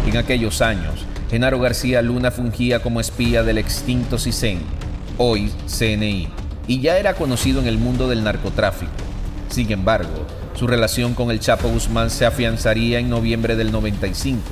En 0.06 0.16
aquellos 0.16 0.60
años, 0.60 1.06
Genaro 1.30 1.60
García 1.60 2.02
Luna 2.02 2.30
fungía 2.30 2.82
como 2.82 3.00
espía 3.00 3.42
del 3.42 3.58
extinto 3.58 4.18
CISEN, 4.18 4.58
hoy 5.18 5.52
CNI, 5.66 6.28
y 6.66 6.80
ya 6.80 6.98
era 6.98 7.14
conocido 7.14 7.60
en 7.60 7.68
el 7.68 7.78
mundo 7.78 8.08
del 8.08 8.24
narcotráfico. 8.24 8.92
Sin 9.48 9.70
embargo, 9.70 10.26
su 10.54 10.66
relación 10.66 11.14
con 11.14 11.30
el 11.30 11.40
Chapo 11.40 11.68
Guzmán 11.68 12.10
se 12.10 12.26
afianzaría 12.26 12.98
en 12.98 13.08
noviembre 13.08 13.54
del 13.54 13.70
95, 13.70 14.42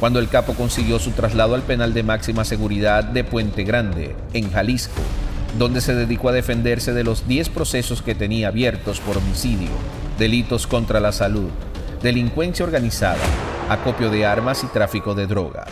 cuando 0.00 0.18
el 0.18 0.28
capo 0.28 0.54
consiguió 0.54 0.98
su 0.98 1.10
traslado 1.12 1.54
al 1.54 1.62
penal 1.62 1.94
de 1.94 2.02
máxima 2.02 2.44
seguridad 2.44 3.04
de 3.04 3.22
Puente 3.22 3.64
Grande, 3.64 4.16
en 4.32 4.50
Jalisco, 4.50 5.02
donde 5.58 5.80
se 5.80 5.94
dedicó 5.94 6.28
a 6.28 6.32
defenderse 6.32 6.92
de 6.92 7.04
los 7.04 7.26
10 7.26 7.48
procesos 7.50 8.02
que 8.02 8.14
tenía 8.14 8.48
abiertos 8.48 9.00
por 9.00 9.18
homicidio, 9.18 9.70
delitos 10.18 10.66
contra 10.66 11.00
la 11.00 11.12
salud, 11.12 11.50
delincuencia 12.02 12.64
organizada, 12.64 13.18
acopio 13.68 14.10
de 14.10 14.26
armas 14.26 14.64
y 14.64 14.66
tráfico 14.68 15.14
de 15.14 15.26
droga. 15.26 15.66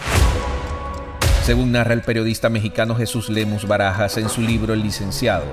Según 1.45 1.73
narra 1.73 1.95
el 1.95 2.03
periodista 2.03 2.49
mexicano 2.49 2.95
Jesús 2.95 3.31
Lemus 3.31 3.67
Barajas 3.67 4.19
en 4.19 4.29
su 4.29 4.43
libro 4.43 4.75
El 4.75 4.83
licenciado, 4.83 5.47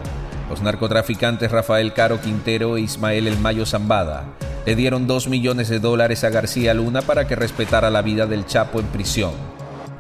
los 0.50 0.62
narcotraficantes 0.62 1.52
Rafael 1.52 1.94
Caro 1.94 2.20
Quintero 2.22 2.78
e 2.78 2.82
Ismael 2.82 3.28
El 3.28 3.40
Mayo 3.40 3.66
Zambada 3.66 4.26
le 4.66 4.76
dieron 4.76 5.06
dos 5.06 5.28
millones 5.28 5.70
de 5.70 5.80
dólares 5.80 6.24
a 6.24 6.30
García 6.30 6.74
Luna 6.74 7.02
para 7.04 7.28
que 7.28 7.36
respetara 7.36 7.92
la 7.92 8.02
vida 8.02 8.26
del 8.26 8.46
Chapo 8.48 8.80
en 8.80 8.88
prisión. 8.88 9.32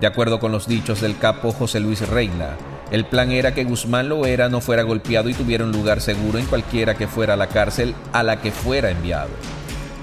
De 0.02 0.08
acuerdo 0.08 0.40
con 0.40 0.52
los 0.52 0.68
dichos 0.68 1.02
del 1.02 1.18
capo 1.18 1.52
José 1.52 1.80
Luis 1.80 2.08
Reina, 2.08 2.58
el 2.92 3.06
plan 3.06 3.32
era 3.32 3.54
que 3.54 3.64
Guzmán 3.64 4.10
Loera 4.10 4.50
no 4.50 4.62
fuera 4.62 4.84
golpeado 4.84 5.30
y 5.30 5.34
tuviera 5.34 5.64
un 5.64 5.72
lugar 5.72 6.02
seguro 6.02 6.38
en 6.38 6.46
cualquiera 6.46 6.96
que 6.96 7.08
fuera 7.08 7.36
la 7.36 7.48
cárcel 7.48 7.96
a 8.14 8.22
la 8.24 8.42
que 8.42 8.52
fuera 8.52 8.92
enviado. 8.92 9.32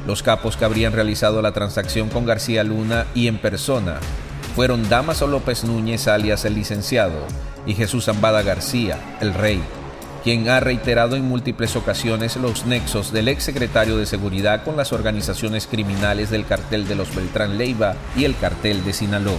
Los 0.06 0.22
capos 0.22 0.56
que 0.56 0.64
habrían 0.64 0.92
realizado 0.92 1.42
la 1.42 1.52
transacción 1.52 2.08
con 2.08 2.26
García 2.26 2.64
Luna 2.64 3.06
y 3.14 3.28
en 3.28 3.38
persona 3.38 3.98
fueron 4.56 4.88
Damaso 4.88 5.26
López 5.28 5.64
Núñez 5.64 6.08
alias 6.08 6.44
el 6.44 6.54
licenciado 6.54 7.24
y 7.66 7.74
Jesús 7.74 8.06
Zambada 8.06 8.42
García, 8.42 8.98
el 9.20 9.32
rey, 9.32 9.62
quien 10.24 10.48
ha 10.48 10.58
reiterado 10.58 11.14
en 11.14 11.24
múltiples 11.24 11.76
ocasiones 11.76 12.36
los 12.36 12.66
nexos 12.66 13.12
del 13.12 13.28
exsecretario 13.28 13.96
de 13.96 14.06
Seguridad 14.06 14.64
con 14.64 14.76
las 14.76 14.92
organizaciones 14.92 15.68
criminales 15.68 16.30
del 16.30 16.46
cartel 16.46 16.88
de 16.88 16.96
los 16.96 17.14
Beltrán 17.14 17.56
Leiva 17.56 17.94
y 18.16 18.24
el 18.24 18.36
cartel 18.36 18.84
de 18.84 18.92
Sinaloa. 18.92 19.38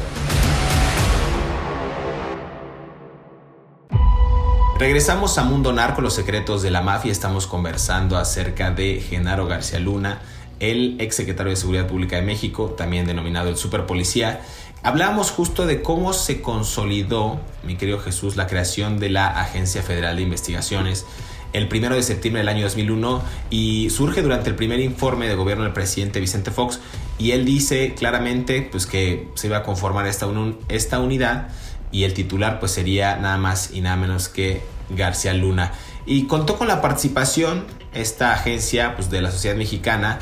Regresamos 4.79 5.37
a 5.37 5.43
Mundo 5.43 5.71
Narco, 5.71 6.01
los 6.01 6.15
secretos 6.15 6.63
de 6.63 6.71
la 6.71 6.81
mafia. 6.81 7.11
Estamos 7.11 7.45
conversando 7.45 8.17
acerca 8.17 8.71
de 8.71 8.99
Genaro 9.01 9.45
García 9.45 9.79
Luna, 9.79 10.21
el 10.59 10.99
exsecretario 10.99 11.51
de 11.51 11.55
Seguridad 11.55 11.87
Pública 11.87 12.15
de 12.15 12.23
México, 12.23 12.73
también 12.75 13.05
denominado 13.05 13.49
el 13.49 13.55
superpolicía. 13.55 14.41
Hablábamos 14.81 15.29
justo 15.29 15.67
de 15.67 15.83
cómo 15.83 16.11
se 16.11 16.41
consolidó, 16.41 17.39
mi 17.63 17.75
querido 17.75 17.99
Jesús, 17.99 18.35
la 18.35 18.47
creación 18.47 18.99
de 18.99 19.09
la 19.09 19.27
Agencia 19.27 19.83
Federal 19.83 20.15
de 20.15 20.23
Investigaciones 20.23 21.05
el 21.53 21.67
primero 21.67 21.95
de 21.95 22.01
septiembre 22.01 22.41
del 22.41 22.49
año 22.49 22.63
2001 22.63 23.21
y 23.51 23.89
surge 23.91 24.21
durante 24.23 24.49
el 24.49 24.55
primer 24.55 24.79
informe 24.79 25.27
de 25.27 25.35
gobierno 25.35 25.63
del 25.63 25.73
presidente 25.73 26.19
Vicente 26.19 26.51
Fox 26.51 26.79
y 27.19 27.31
él 27.31 27.45
dice 27.45 27.93
claramente 27.93 28.67
pues 28.69 28.87
que 28.87 29.27
se 29.35 29.47
iba 29.47 29.57
a 29.57 29.63
conformar 29.63 30.07
esta, 30.07 30.27
esta 30.67 30.99
unidad 30.99 31.49
y 31.93 32.03
el 32.03 32.13
titular 32.13 32.59
pues 32.59 32.73
sería 32.73 33.15
nada 33.15 33.37
más 33.37 33.71
y 33.71 33.79
nada 33.79 33.95
menos 33.95 34.27
que 34.27 34.61
García 34.89 35.33
Luna 35.33 35.71
y 36.05 36.27
contó 36.27 36.57
con 36.57 36.67
la 36.67 36.81
participación 36.81 37.65
esta 37.93 38.33
agencia 38.33 38.95
pues 38.95 39.09
de 39.09 39.21
la 39.21 39.31
sociedad 39.31 39.55
mexicana 39.55 40.19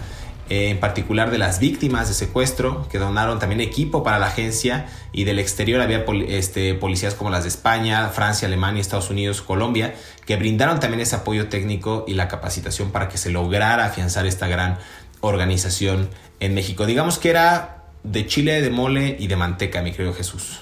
eh, 0.52 0.70
en 0.70 0.82
particular 0.82 1.32
de 1.32 1.38
las 1.38 1.60
víctimas 1.62 2.10
de 2.10 2.14
secuestro, 2.14 2.86
que 2.90 3.00
donaron 3.00 3.40
también 3.40 3.62
equipo 3.62 4.04
para 4.04 4.20
la 4.20 4.28
agencia 4.28 4.86
y 5.14 5.24
del 5.24 5.40
exterior 5.40 5.80
había 5.80 6.04
este, 6.28 6.74
policías 6.74 7.16
como 7.16 7.30
las 7.30 7.44
de 7.44 7.48
España, 7.48 8.10
Francia, 8.10 8.50
Alemania, 8.50 8.82
Estados 8.82 9.10
Unidos, 9.10 9.42
Colombia, 9.42 9.96
que 10.26 10.36
brindaron 10.36 10.82
también 10.82 11.00
ese 11.00 11.16
apoyo 11.16 11.48
técnico 11.48 12.04
y 12.06 12.16
la 12.16 12.28
capacitación 12.28 12.92
para 12.92 13.08
que 13.08 13.18
se 13.18 13.30
lograra 13.30 13.86
afianzar 13.86 14.26
esta 14.26 14.50
gran 14.50 14.78
organización 15.22 16.10
en 16.42 16.54
México. 16.54 16.86
Digamos 16.86 17.18
que 17.18 17.30
era 17.30 17.86
de 18.04 18.28
chile, 18.28 18.62
de 18.62 18.72
mole 18.72 19.16
y 19.18 19.28
de 19.28 19.38
manteca, 19.38 19.82
mi 19.82 19.94
querido 19.94 20.14
Jesús. 20.14 20.60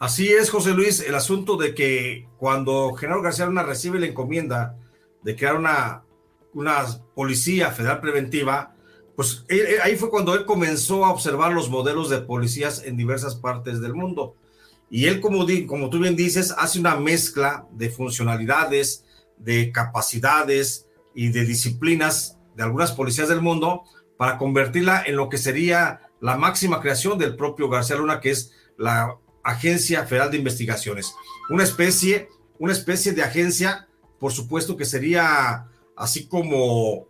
Así 0.00 0.32
es, 0.32 0.48
José 0.48 0.70
Luis, 0.70 1.00
el 1.00 1.14
asunto 1.14 1.58
de 1.58 1.74
que 1.74 2.26
cuando 2.38 2.94
Genaro 2.94 3.20
García 3.20 3.44
Luna 3.44 3.64
recibe 3.64 4.00
la 4.00 4.06
encomienda 4.06 4.78
de 5.22 5.36
crear 5.36 5.56
una, 5.56 6.04
una 6.54 6.86
policía 7.14 7.70
federal 7.70 8.00
preventiva, 8.00 8.74
pues 9.14 9.44
ahí 9.84 9.96
fue 9.96 10.08
cuando 10.08 10.32
él 10.32 10.46
comenzó 10.46 11.04
a 11.04 11.10
observar 11.10 11.52
los 11.52 11.68
modelos 11.68 12.08
de 12.08 12.22
policías 12.22 12.82
en 12.82 12.96
diversas 12.96 13.34
partes 13.34 13.82
del 13.82 13.92
mundo. 13.92 14.36
Y 14.88 15.04
él, 15.04 15.20
como, 15.20 15.44
como 15.66 15.90
tú 15.90 15.98
bien 15.98 16.16
dices, 16.16 16.54
hace 16.56 16.80
una 16.80 16.96
mezcla 16.96 17.66
de 17.72 17.90
funcionalidades, 17.90 19.04
de 19.36 19.70
capacidades 19.70 20.88
y 21.14 21.28
de 21.28 21.44
disciplinas 21.44 22.38
de 22.56 22.62
algunas 22.62 22.92
policías 22.92 23.28
del 23.28 23.42
mundo 23.42 23.82
para 24.16 24.38
convertirla 24.38 25.02
en 25.04 25.16
lo 25.16 25.28
que 25.28 25.36
sería 25.36 26.08
la 26.22 26.38
máxima 26.38 26.80
creación 26.80 27.18
del 27.18 27.36
propio 27.36 27.68
García 27.68 27.96
Luna, 27.96 28.18
que 28.18 28.30
es 28.30 28.54
la 28.78 29.18
Agencia 29.42 30.06
Federal 30.06 30.30
de 30.30 30.38
Investigaciones. 30.38 31.14
Una 31.48 31.64
especie, 31.64 32.28
una 32.58 32.72
especie 32.72 33.12
de 33.12 33.22
agencia, 33.22 33.88
por 34.18 34.32
supuesto 34.32 34.76
que 34.76 34.84
sería 34.84 35.66
así 35.96 36.26
como 36.26 37.06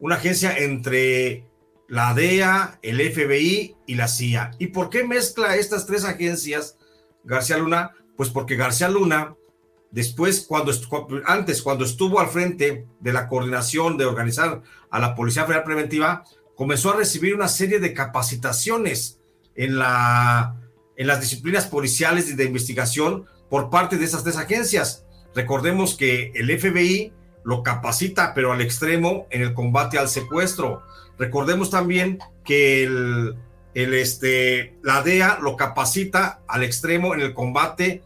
una 0.00 0.16
agencia 0.16 0.56
entre 0.56 1.48
la 1.88 2.14
DEA, 2.14 2.78
el 2.82 3.00
FBI 3.00 3.76
y 3.86 3.94
la 3.94 4.08
CIA. 4.08 4.52
¿Y 4.58 4.68
por 4.68 4.90
qué 4.90 5.04
mezcla 5.04 5.56
estas 5.56 5.86
tres 5.86 6.04
agencias 6.04 6.76
García 7.24 7.58
Luna? 7.58 7.92
Pues 8.16 8.30
porque 8.30 8.56
García 8.56 8.88
Luna, 8.88 9.34
después, 9.90 10.44
cuando 10.46 10.72
antes, 11.26 11.62
cuando 11.62 11.84
estuvo 11.84 12.20
al 12.20 12.28
frente 12.28 12.86
de 13.00 13.12
la 13.12 13.28
coordinación 13.28 13.96
de 13.96 14.04
organizar 14.04 14.62
a 14.90 14.98
la 14.98 15.14
Policía 15.14 15.44
Federal 15.44 15.64
Preventiva, 15.64 16.24
comenzó 16.54 16.92
a 16.92 16.96
recibir 16.96 17.34
una 17.34 17.48
serie 17.48 17.78
de 17.78 17.94
capacitaciones 17.94 19.20
en 19.54 19.78
la 19.78 20.56
en 20.98 21.06
las 21.06 21.20
disciplinas 21.20 21.66
policiales 21.66 22.28
y 22.28 22.34
de 22.34 22.44
investigación 22.44 23.24
por 23.48 23.70
parte 23.70 23.96
de 23.96 24.04
esas 24.04 24.24
tres 24.24 24.36
agencias. 24.36 25.06
Recordemos 25.34 25.96
que 25.96 26.32
el 26.34 26.58
FBI 26.58 27.14
lo 27.44 27.62
capacita, 27.62 28.34
pero 28.34 28.52
al 28.52 28.60
extremo 28.60 29.26
en 29.30 29.40
el 29.40 29.54
combate 29.54 29.98
al 29.98 30.08
secuestro. 30.08 30.82
Recordemos 31.16 31.70
también 31.70 32.18
que 32.44 32.82
el, 32.82 33.36
este, 33.74 34.76
la 34.82 35.02
DEA 35.02 35.38
lo 35.40 35.56
capacita 35.56 36.42
al 36.48 36.64
extremo 36.64 37.14
en 37.14 37.20
el 37.20 37.32
combate 37.32 38.02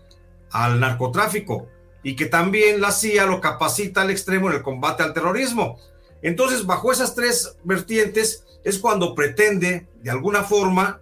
al 0.50 0.78
narcotráfico 0.78 1.68
y 2.02 2.14
que 2.14 2.26
también 2.26 2.80
la 2.80 2.92
CIA 2.92 3.26
lo 3.26 3.40
capacita 3.40 4.02
al 4.02 4.10
extremo 4.10 4.50
en 4.50 4.56
el 4.56 4.62
combate 4.62 5.02
al 5.02 5.14
terrorismo. 5.14 5.78
Entonces, 6.20 6.66
bajo 6.66 6.92
esas 6.92 7.14
tres 7.14 7.56
vertientes 7.64 8.44
es 8.64 8.78
cuando 8.78 9.14
pretende, 9.14 9.88
de 10.02 10.10
alguna 10.10 10.42
forma, 10.42 11.01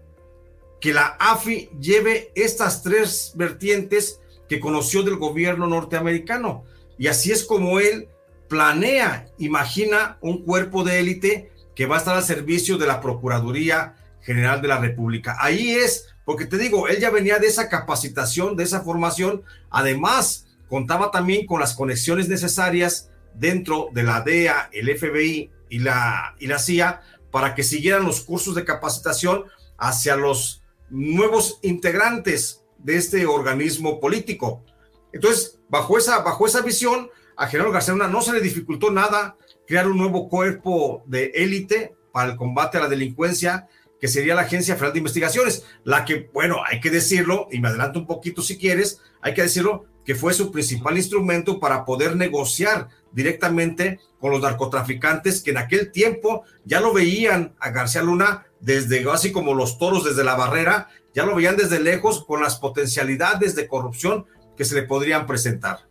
que 0.81 0.93
la 0.93 1.17
AFI 1.19 1.71
lleve 1.81 2.33
estas 2.35 2.83
tres 2.83 3.33
vertientes 3.35 4.21
que 4.49 4.61
conoció 4.61 5.03
del 5.03 5.17
gobierno 5.17 5.67
norteamericano. 5.67 6.65
Y 6.99 7.07
así 7.07 7.33
es 7.33 7.45
como 7.45 7.81
él 7.81 8.09
planea, 8.49 9.29
imagina 9.39 10.19
un 10.21 10.43
cuerpo 10.45 10.83
de 10.83 10.99
élite 10.99 11.53
que 11.75 11.87
va 11.87 11.97
a 11.97 11.99
estar 11.99 12.17
al 12.17 12.25
servicio 12.25 12.79
de 12.79 12.87
la 12.87 13.01
Procuraduría 13.01 13.95
General 14.23 14.61
de 14.61 14.69
la 14.69 14.79
República. 14.79 15.37
Ahí 15.39 15.71
es, 15.71 16.09
porque 16.25 16.47
te 16.47 16.59
digo, 16.59 16.89
él 16.89 16.99
ya 16.99 17.11
venía 17.11 17.39
de 17.39 17.47
esa 17.47 17.69
capacitación, 17.69 18.57
de 18.57 18.65
esa 18.65 18.83
formación. 18.83 19.43
Además, 19.71 20.47
contaba 20.69 21.11
también 21.11 21.47
con 21.47 21.61
las 21.61 21.75
conexiones 21.75 22.29
necesarias 22.29 23.11
dentro 23.35 23.89
de 23.93 24.03
la 24.03 24.21
DEA, 24.23 24.69
el 24.73 24.99
FBI 24.99 25.51
y 25.69 25.79
la, 25.79 26.35
y 26.39 26.49
la 26.49 26.59
CIA 26.59 27.03
para 27.31 27.55
que 27.55 27.63
siguieran 27.63 28.05
los 28.05 28.21
cursos 28.23 28.55
de 28.55 28.65
capacitación 28.65 29.45
hacia 29.79 30.17
los 30.17 30.60
nuevos 30.91 31.59
integrantes 31.63 32.65
de 32.79 32.97
este 32.97 33.27
organismo 33.27 34.01
político. 34.01 34.65
Entonces, 35.13 35.59
bajo 35.69 35.99
esa, 35.99 36.21
bajo 36.21 36.47
esa 36.47 36.63
visión, 36.63 37.11
a 37.37 37.47
General 37.47 37.73
García 37.73 37.95
Luna 37.95 38.09
no 38.09 38.23
se 38.23 38.33
le 38.33 38.41
dificultó 38.41 38.91
nada 38.91 39.37
crear 39.67 39.87
un 39.89 39.99
nuevo 39.99 40.29
cuerpo 40.29 41.03
de 41.07 41.33
élite 41.35 41.95
para 42.13 42.33
el 42.33 42.37
combate 42.37 42.79
a 42.79 42.83
la 42.83 42.89
delincuencia, 42.89 43.69
que 44.01 44.09
sería 44.09 44.35
la 44.35 44.43
Agencia 44.43 44.75
Federal 44.75 44.93
de 44.93 44.99
Investigaciones, 44.99 45.65
la 45.85 46.05
que, 46.05 46.29
bueno, 46.33 46.59
hay 46.67 46.81
que 46.81 46.91
decirlo, 46.91 47.49
y 47.51 47.61
me 47.61 47.69
adelanto 47.69 48.01
un 48.01 48.07
poquito 48.07 48.43
si 48.43 48.59
quieres, 48.59 49.01
hay 49.21 49.35
que 49.35 49.43
decirlo, 49.43 49.87
que 50.05 50.15
fue 50.15 50.33
su 50.33 50.51
principal 50.51 50.97
instrumento 50.97 51.61
para 51.61 51.85
poder 51.85 52.17
negociar 52.17 52.89
directamente 53.13 54.01
con 54.19 54.33
los 54.33 54.41
narcotraficantes 54.41 55.43
que 55.43 55.51
en 55.51 55.59
aquel 55.59 55.93
tiempo 55.93 56.45
ya 56.65 56.81
lo 56.81 56.93
veían 56.93 57.55
a 57.61 57.71
García 57.71 58.03
Luna 58.03 58.47
desde, 58.61 59.09
así 59.11 59.33
como 59.33 59.55
los 59.55 59.79
toros 59.79 60.05
desde 60.05 60.25
la 60.25 60.35
barrera, 60.35 60.89
ya 61.15 61.25
lo 61.25 61.35
veían 61.35 61.57
desde 61.57 61.81
lejos 61.81 62.25
con 62.25 62.43
las 62.43 62.57
potencialidades 62.57 63.55
de 63.55 63.67
corrupción 63.67 64.27
que 64.57 64.65
se 64.65 64.75
le 64.75 64.83
podrían 64.83 65.27
presentar. 65.27 65.89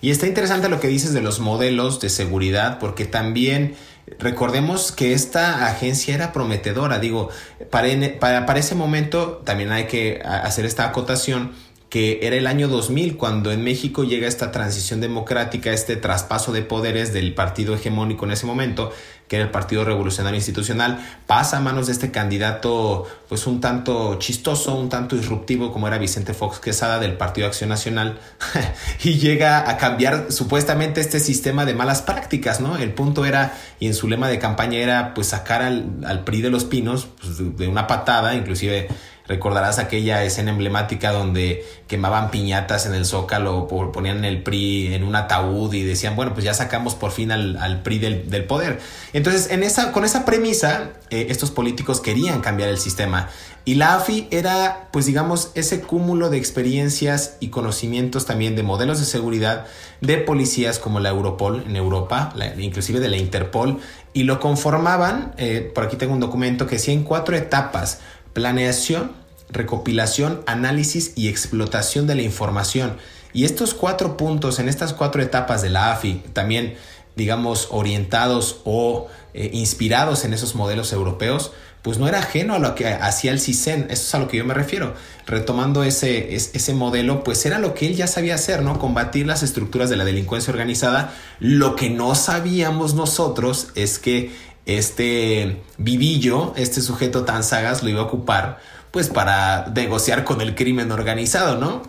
Y 0.00 0.10
está 0.10 0.26
interesante 0.26 0.68
lo 0.68 0.80
que 0.80 0.88
dices 0.88 1.14
de 1.14 1.22
los 1.22 1.40
modelos 1.40 1.98
de 2.00 2.10
seguridad, 2.10 2.78
porque 2.78 3.06
también 3.06 3.74
recordemos 4.18 4.92
que 4.92 5.14
esta 5.14 5.66
agencia 5.66 6.14
era 6.14 6.32
prometedora. 6.32 6.98
Digo, 6.98 7.30
para, 7.70 7.88
para, 8.20 8.44
para 8.44 8.60
ese 8.60 8.74
momento 8.74 9.42
también 9.44 9.72
hay 9.72 9.86
que 9.86 10.20
hacer 10.22 10.66
esta 10.66 10.84
acotación 10.84 11.52
que 11.94 12.26
era 12.26 12.34
el 12.34 12.48
año 12.48 12.66
2000 12.66 13.16
cuando 13.16 13.52
en 13.52 13.62
México 13.62 14.02
llega 14.02 14.26
esta 14.26 14.50
transición 14.50 15.00
democrática, 15.00 15.70
este 15.70 15.94
traspaso 15.94 16.50
de 16.50 16.62
poderes 16.62 17.12
del 17.12 17.34
partido 17.34 17.72
hegemónico 17.72 18.24
en 18.24 18.32
ese 18.32 18.46
momento, 18.46 18.90
que 19.28 19.36
era 19.36 19.44
el 19.44 19.52
Partido 19.52 19.84
Revolucionario 19.84 20.36
Institucional, 20.36 20.98
pasa 21.28 21.58
a 21.58 21.60
manos 21.60 21.86
de 21.86 21.92
este 21.92 22.10
candidato 22.10 23.06
pues 23.28 23.46
un 23.46 23.60
tanto 23.60 24.18
chistoso, 24.18 24.74
un 24.74 24.88
tanto 24.88 25.14
disruptivo 25.14 25.72
como 25.72 25.86
era 25.86 25.98
Vicente 25.98 26.34
Fox 26.34 26.58
Quesada 26.58 26.98
del 26.98 27.16
Partido 27.16 27.46
Acción 27.46 27.68
Nacional 27.68 28.18
y 29.04 29.14
llega 29.20 29.70
a 29.70 29.76
cambiar 29.76 30.32
supuestamente 30.32 31.00
este 31.00 31.20
sistema 31.20 31.64
de 31.64 31.74
malas 31.74 32.02
prácticas, 32.02 32.60
¿no? 32.60 32.76
El 32.76 32.92
punto 32.92 33.24
era, 33.24 33.56
y 33.78 33.86
en 33.86 33.94
su 33.94 34.08
lema 34.08 34.28
de 34.28 34.40
campaña 34.40 34.78
era 34.78 35.14
pues 35.14 35.28
sacar 35.28 35.62
al, 35.62 36.24
PRI 36.24 36.42
de 36.42 36.50
los 36.50 36.64
pinos 36.64 37.06
pues, 37.20 37.56
de 37.56 37.68
una 37.68 37.86
patada, 37.86 38.34
inclusive 38.34 38.88
Recordarás 39.26 39.78
aquella 39.78 40.22
escena 40.22 40.50
emblemática 40.50 41.10
donde 41.10 41.64
quemaban 41.86 42.30
piñatas 42.30 42.84
en 42.84 42.94
el 42.94 43.06
zócalo, 43.06 43.66
ponían 43.66 44.22
el 44.22 44.42
PRI 44.42 44.92
en 44.92 45.02
un 45.02 45.16
ataúd 45.16 45.72
y 45.72 45.82
decían, 45.82 46.14
bueno, 46.14 46.34
pues 46.34 46.44
ya 46.44 46.52
sacamos 46.52 46.94
por 46.94 47.10
fin 47.10 47.32
al, 47.32 47.82
PRI 47.82 47.98
del, 48.00 48.44
poder. 48.44 48.80
Entonces, 49.14 49.50
en 49.50 49.62
esa, 49.62 49.92
con 49.92 50.04
esa 50.04 50.26
premisa, 50.26 50.90
eh, 51.08 51.28
estos 51.30 51.50
políticos 51.50 52.02
querían 52.02 52.42
cambiar 52.42 52.68
el 52.68 52.76
sistema. 52.76 53.30
Y 53.64 53.76
la 53.76 53.94
AFI 53.94 54.28
era, 54.30 54.88
pues 54.92 55.06
digamos, 55.06 55.50
ese 55.54 55.80
cúmulo 55.80 56.28
de 56.28 56.36
experiencias 56.36 57.38
y 57.40 57.48
conocimientos 57.48 58.26
también 58.26 58.56
de 58.56 58.62
modelos 58.62 58.98
de 58.98 59.06
seguridad 59.06 59.64
de 60.02 60.18
policías 60.18 60.78
como 60.78 61.00
la 61.00 61.08
Europol 61.08 61.64
en 61.66 61.76
Europa, 61.76 62.34
inclusive 62.58 63.00
de 63.00 63.08
la 63.08 63.16
Interpol, 63.16 63.80
y 64.12 64.24
lo 64.24 64.38
conformaban, 64.38 65.34
eh, 65.38 65.72
por 65.74 65.84
aquí 65.84 65.96
tengo 65.96 66.12
un 66.12 66.20
documento 66.20 66.66
que 66.66 66.76
decía 66.76 66.92
en 66.92 67.04
cuatro 67.04 67.36
etapas 67.36 68.00
planeación, 68.34 69.12
recopilación, 69.48 70.42
análisis 70.46 71.12
y 71.16 71.28
explotación 71.28 72.06
de 72.06 72.16
la 72.16 72.22
información. 72.22 72.98
Y 73.32 73.44
estos 73.44 73.72
cuatro 73.72 74.16
puntos, 74.16 74.58
en 74.58 74.68
estas 74.68 74.92
cuatro 74.92 75.22
etapas 75.22 75.62
de 75.62 75.70
la 75.70 75.92
AFI, 75.92 76.22
también, 76.34 76.76
digamos, 77.16 77.68
orientados 77.70 78.60
o 78.64 79.08
eh, 79.32 79.50
inspirados 79.52 80.24
en 80.24 80.34
esos 80.34 80.54
modelos 80.54 80.92
europeos, 80.92 81.52
pues 81.82 81.98
no 81.98 82.08
era 82.08 82.20
ajeno 82.20 82.54
a 82.54 82.58
lo 82.58 82.74
que 82.74 82.86
hacía 82.86 83.30
el 83.30 83.40
CISEN, 83.40 83.88
eso 83.90 84.04
es 84.04 84.14
a 84.14 84.18
lo 84.18 84.26
que 84.26 84.38
yo 84.38 84.44
me 84.46 84.54
refiero. 84.54 84.94
Retomando 85.26 85.84
ese, 85.84 86.34
ese 86.34 86.72
modelo, 86.72 87.22
pues 87.22 87.44
era 87.44 87.58
lo 87.58 87.74
que 87.74 87.86
él 87.86 87.94
ya 87.94 88.06
sabía 88.06 88.36
hacer, 88.36 88.62
¿no? 88.62 88.78
Combatir 88.78 89.26
las 89.26 89.42
estructuras 89.42 89.90
de 89.90 89.96
la 89.96 90.06
delincuencia 90.06 90.50
organizada. 90.50 91.12
Lo 91.40 91.76
que 91.76 91.90
no 91.90 92.14
sabíamos 92.14 92.94
nosotros 92.94 93.68
es 93.74 93.98
que 93.98 94.34
este 94.66 95.62
vivillo, 95.78 96.52
este 96.56 96.80
sujeto 96.80 97.24
tan 97.24 97.44
sagaz 97.44 97.82
lo 97.82 97.90
iba 97.90 98.00
a 98.00 98.04
ocupar 98.04 98.58
pues 98.90 99.08
para 99.08 99.66
negociar 99.74 100.22
con 100.22 100.40
el 100.40 100.54
crimen 100.54 100.92
organizado, 100.92 101.58
¿no? 101.58 101.82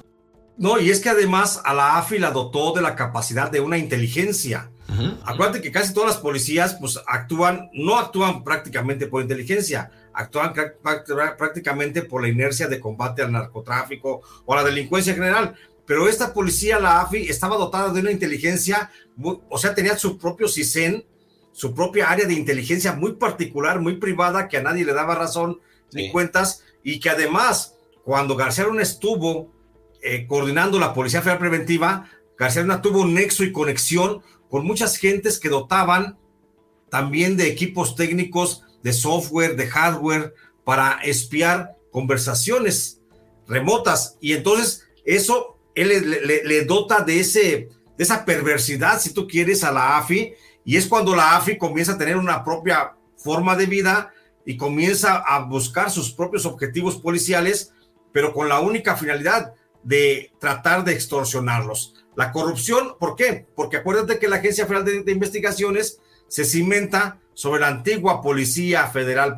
No, 0.58 0.80
y 0.80 0.90
es 0.90 1.02
que 1.02 1.10
además 1.10 1.62
a 1.64 1.74
la 1.76 1.98
AFI 2.00 2.18
la 2.18 2.32
dotó 2.32 2.74
de 2.74 2.82
la 2.82 2.96
capacidad 2.96 3.52
de 3.52 3.60
una 3.60 3.78
inteligencia. 3.78 4.72
Acuérdate 5.26 5.62
que 5.62 5.72
casi 5.72 5.94
todas 5.94 6.12
las 6.12 6.20
policías 6.20 6.78
pues 6.80 7.00
actúan, 7.06 7.70
no 7.74 7.98
actúan 7.98 8.44
prácticamente 8.44 9.08
por 9.08 9.22
inteligencia, 9.22 9.92
actúan 10.14 10.54
prácticamente 11.38 12.02
por 12.02 12.22
la 12.22 12.30
inercia 12.30 12.68
de 12.68 12.80
combate 12.80 13.22
al 13.22 13.32
narcotráfico 13.34 14.22
o 14.46 14.54
a 14.54 14.58
la 14.58 14.64
delincuencia 14.64 15.12
en 15.12 15.18
general. 15.18 15.56
Pero 15.86 16.08
esta 16.08 16.34
policía, 16.34 16.80
la 16.80 17.02
AFI, 17.02 17.28
estaba 17.30 17.58
dotada 17.58 17.92
de 17.94 18.00
una 18.00 18.12
inteligencia, 18.12 18.90
o 19.22 19.58
sea, 19.58 19.76
tenía 19.76 19.98
su 19.98 20.18
propio 20.18 20.48
CISEN, 20.48 21.06
su 21.56 21.74
propia 21.74 22.10
área 22.10 22.28
de 22.28 22.34
inteligencia 22.34 22.91
muy 22.91 23.13
particular, 23.13 23.80
muy 23.80 23.96
privada, 23.96 24.50
que 24.50 24.58
a 24.58 24.62
nadie 24.62 24.84
le 24.84 24.91
daba 24.91 25.15
razón 25.15 25.62
ni 25.94 26.12
cuentas, 26.12 26.65
y 26.84 27.00
que 27.00 27.10
además, 27.10 27.76
cuando 28.04 28.36
García 28.36 28.65
Luna 28.65 28.82
estuvo 28.82 29.54
eh, 30.04 30.28
coordinando 30.28 30.78
la 30.80 30.94
Policía 30.94 31.22
Federal 31.22 31.39
Preventiva, 31.39 32.10
García 32.38 32.63
Luna 32.63 32.82
tuvo 32.82 33.04
un 33.04 33.13
nexo 33.13 33.46
y 33.46 33.54
conexión 33.54 34.22
con 34.50 34.65
muchas 34.65 34.98
gentes 34.98 35.39
que 35.39 35.48
dotaban 35.48 36.18
también 36.89 37.38
de 37.38 37.48
equipos 37.48 37.96
técnicos, 37.96 38.63
de 38.84 38.91
software, 38.91 39.56
de 39.56 39.68
hardware, 39.68 40.34
para 40.65 41.00
espiar 41.04 41.78
conversaciones 41.89 43.00
remotas. 43.48 44.18
Y 44.20 44.34
entonces 44.34 44.89
eso 45.06 45.58
él 45.74 46.20
le, 46.44 46.65
dota 46.65 47.00
de, 47.02 47.22
ese, 47.22 47.70
de 47.98 48.04
esa 48.04 48.26
perversidad, 48.26 49.00
si 49.00 49.13
tú 49.13 49.26
quieres, 49.26 49.63
a 49.63 49.72
la 49.72 49.98
AFI. 49.98 50.34
Y 50.65 50.78
es 50.78 50.88
cuando 50.88 51.15
la 51.15 51.38
AFI 51.38 51.58
comienza 51.58 51.93
a 51.93 51.97
tener 51.97 52.17
una 52.17 52.43
propia 52.43 52.95
forma 53.15 53.56
de 53.56 53.67
vida 53.67 54.12
y 54.45 54.58
comienza 54.58 55.17
a 55.17 55.39
buscar 55.39 55.89
sus 55.89 56.12
propios 56.12 56.45
objetivos 56.45 56.97
policiales, 56.97 57.71
pero 58.12 58.34
con 58.34 58.49
la 58.49 58.60
única 58.60 58.97
finalidad 58.97 59.54
de 59.84 60.34
tratar 60.39 60.84
de 60.84 60.93
extorsionarlos. 60.93 61.93
La 62.15 62.32
corrupción, 62.32 62.95
¿por 62.99 63.15
qué? 63.15 63.45
Porque 63.56 63.78
acuérdate 63.78 64.19
que 64.19 64.28
la 64.28 64.38
Agencia 64.38 64.65
Federal 64.65 64.86
de, 64.86 65.04
de 65.04 65.12
Investigaciones 65.12 65.99
se 66.28 66.43
cimenta 66.43 67.19
sobre 67.34 67.62
la 67.62 67.67
antigua 67.67 68.21
Policía 68.21 68.88
Federal, 68.88 69.36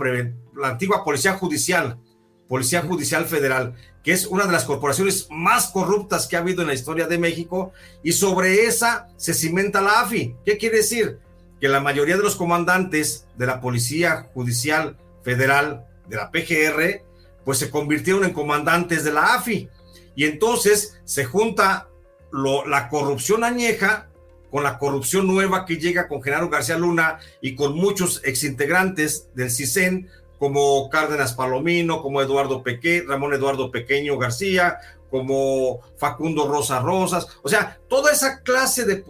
la 0.56 0.70
antigua 0.70 1.04
Policía 1.04 1.34
Judicial, 1.34 2.00
Policía 2.48 2.82
Judicial 2.82 3.26
Federal, 3.26 3.76
que 4.08 4.14
es 4.14 4.26
una 4.26 4.46
de 4.46 4.54
las 4.54 4.64
corporaciones 4.64 5.28
más 5.30 5.68
corruptas 5.68 6.28
que 6.28 6.38
ha 6.38 6.40
habido 6.40 6.62
en 6.62 6.70
la 6.70 6.74
historia 6.74 7.08
de 7.08 7.18
México, 7.18 7.74
y 8.02 8.14
sobre 8.14 8.64
esa 8.64 9.10
se 9.18 9.34
cimenta 9.34 9.82
la 9.82 10.00
AFI. 10.00 10.34
¿Qué 10.46 10.58
quiere 10.58 10.78
decir? 10.78 11.20
Que 11.60 11.68
la 11.68 11.82
mayoría 11.82 12.16
de 12.16 12.24
los 12.24 12.38
comandantes 12.38 13.28
de 13.36 13.46
la 13.46 13.60
Policía 13.60 14.30
Judicial 14.34 14.96
Federal, 15.24 15.86
de 16.08 16.16
la 16.16 16.32
PGR, 16.32 17.04
pues 17.44 17.58
se 17.58 17.70
convirtieron 17.70 18.24
en 18.24 18.32
comandantes 18.32 19.04
de 19.04 19.12
la 19.12 19.36
AFI. 19.36 19.68
Y 20.16 20.24
entonces 20.24 21.02
se 21.04 21.26
junta 21.26 21.90
la 22.32 22.88
corrupción 22.88 23.44
añeja 23.44 24.08
con 24.50 24.64
la 24.64 24.80
corrupción 24.80 25.28
nueva 25.28 25.66
que 25.66 25.76
llega 25.76 26.08
con 26.08 26.24
Genaro 26.24 26.48
García 26.48 26.78
Luna 26.78 27.20
y 27.42 27.56
con 27.56 27.76
muchos 27.76 28.22
exintegrantes 28.24 29.28
del 29.36 29.52
CISEN, 29.52 30.10
como 30.40 30.90
Cárdenas 30.90 31.34
Palomino, 31.34 32.02
como 32.02 32.22
Eduardo 32.22 32.64
Peque, 32.64 33.04
Ramón 33.08 33.34
Eduardo 33.34 33.72
Pequeño 33.72 34.18
García, 34.18 34.78
como 35.10 35.80
Facundo 35.98 36.48
Rosa 36.48 36.80
Rosas, 36.80 37.28
o 37.44 37.50
sea, 37.50 37.80
toda 37.88 38.12
esa 38.12 38.42
clase 38.42 38.86
de, 38.86 39.04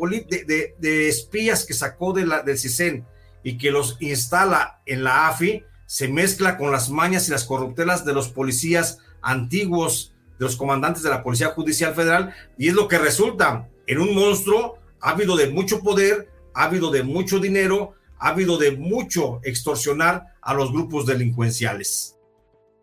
de, 0.77 1.09
espías 1.09 1.65
que 1.65 1.73
sacó 1.73 2.13
de 2.13 2.25
la, 2.25 2.43
del 2.43 2.57
CISEN 2.57 3.05
y 3.43 3.57
que 3.57 3.71
los 3.71 3.97
instala 3.99 4.81
en 4.85 5.03
la 5.03 5.27
AFI, 5.27 5.63
se 5.85 6.07
mezcla 6.07 6.57
con 6.57 6.71
las 6.71 6.89
mañas 6.89 7.27
y 7.27 7.31
las 7.31 7.45
corruptelas 7.45 8.05
de 8.05 8.13
los 8.13 8.29
policías 8.29 8.99
antiguos, 9.21 10.13
de 10.37 10.45
los 10.45 10.55
comandantes 10.55 11.01
de 11.01 11.09
la 11.09 11.23
Policía 11.23 11.47
Judicial 11.47 11.95
Federal, 11.95 12.33
y 12.57 12.67
es 12.67 12.73
lo 12.73 12.87
que 12.87 12.99
resulta 12.99 13.67
en 13.87 13.99
un 13.99 14.13
monstruo 14.13 14.77
ávido 14.99 15.35
de 15.35 15.49
mucho 15.49 15.81
poder, 15.81 16.29
ávido 16.53 16.91
de 16.91 17.03
mucho 17.03 17.39
dinero, 17.39 17.95
ávido 18.19 18.57
de 18.57 18.71
mucho 18.71 19.39
extorsionar 19.43 20.23
a 20.41 20.53
los 20.53 20.71
grupos 20.71 21.05
delincuenciales. 21.05 22.17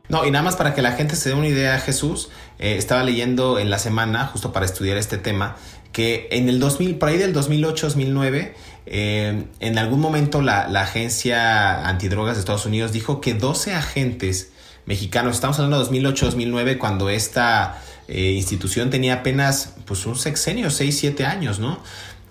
No, 0.09 0.27
y 0.27 0.31
nada 0.31 0.45
más 0.45 0.57
para 0.57 0.75
que 0.75 0.83
la 0.83 0.93
gente 0.93 1.17
se 1.17 1.31
dé 1.31 1.35
una 1.35 1.49
idea, 1.49 1.79
Jesús, 1.81 2.29
eh, 2.59 2.77
estaba 2.77 3.03
leyendo 3.03 3.59
en 3.59 3.71
la 3.71 3.79
semana, 3.79 4.27
justo 4.27 4.53
para 4.53 4.67
estudiar 4.67 4.99
este 4.99 5.17
tema, 5.17 5.57
que 5.93 6.29
en 6.31 6.49
el 6.49 6.61
2000, 6.61 6.97
por 6.97 7.09
ahí 7.09 7.17
del 7.17 7.35
2008-2009, 7.35 8.53
eh, 8.87 9.45
en 9.61 9.79
algún 9.79 10.01
momento 10.01 10.43
la, 10.43 10.65
agencia 10.81 11.89
antidrogas 11.89 12.37
de 12.37 12.41
Estados 12.41 12.67
Unidos 12.67 12.93
dijo 12.93 13.23
que 13.23 13.33
12 13.33 13.73
agentes 13.73 14.53
mexicanos, 14.85 15.37
estamos 15.37 15.59
hablando 15.59 15.83
de 15.83 15.91
2008-2009, 15.91 16.77
cuando 16.77 17.09
esta 17.09 17.81
eh, 18.09 18.33
institución 18.33 18.91
tenía 18.91 19.15
apenas 19.15 19.77
pues 19.87 20.05
un 20.05 20.17
sexenio, 20.17 20.69
6, 20.69 20.99
7 20.99 21.25
años, 21.25 21.61
¿no? 21.61 21.79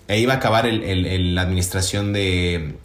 E 0.06 0.20
iba 0.20 0.34
a 0.34 0.36
acabar 0.36 0.66
el, 0.66 1.34
la 1.34 1.42
administración 1.42 2.12
de, 2.12 2.76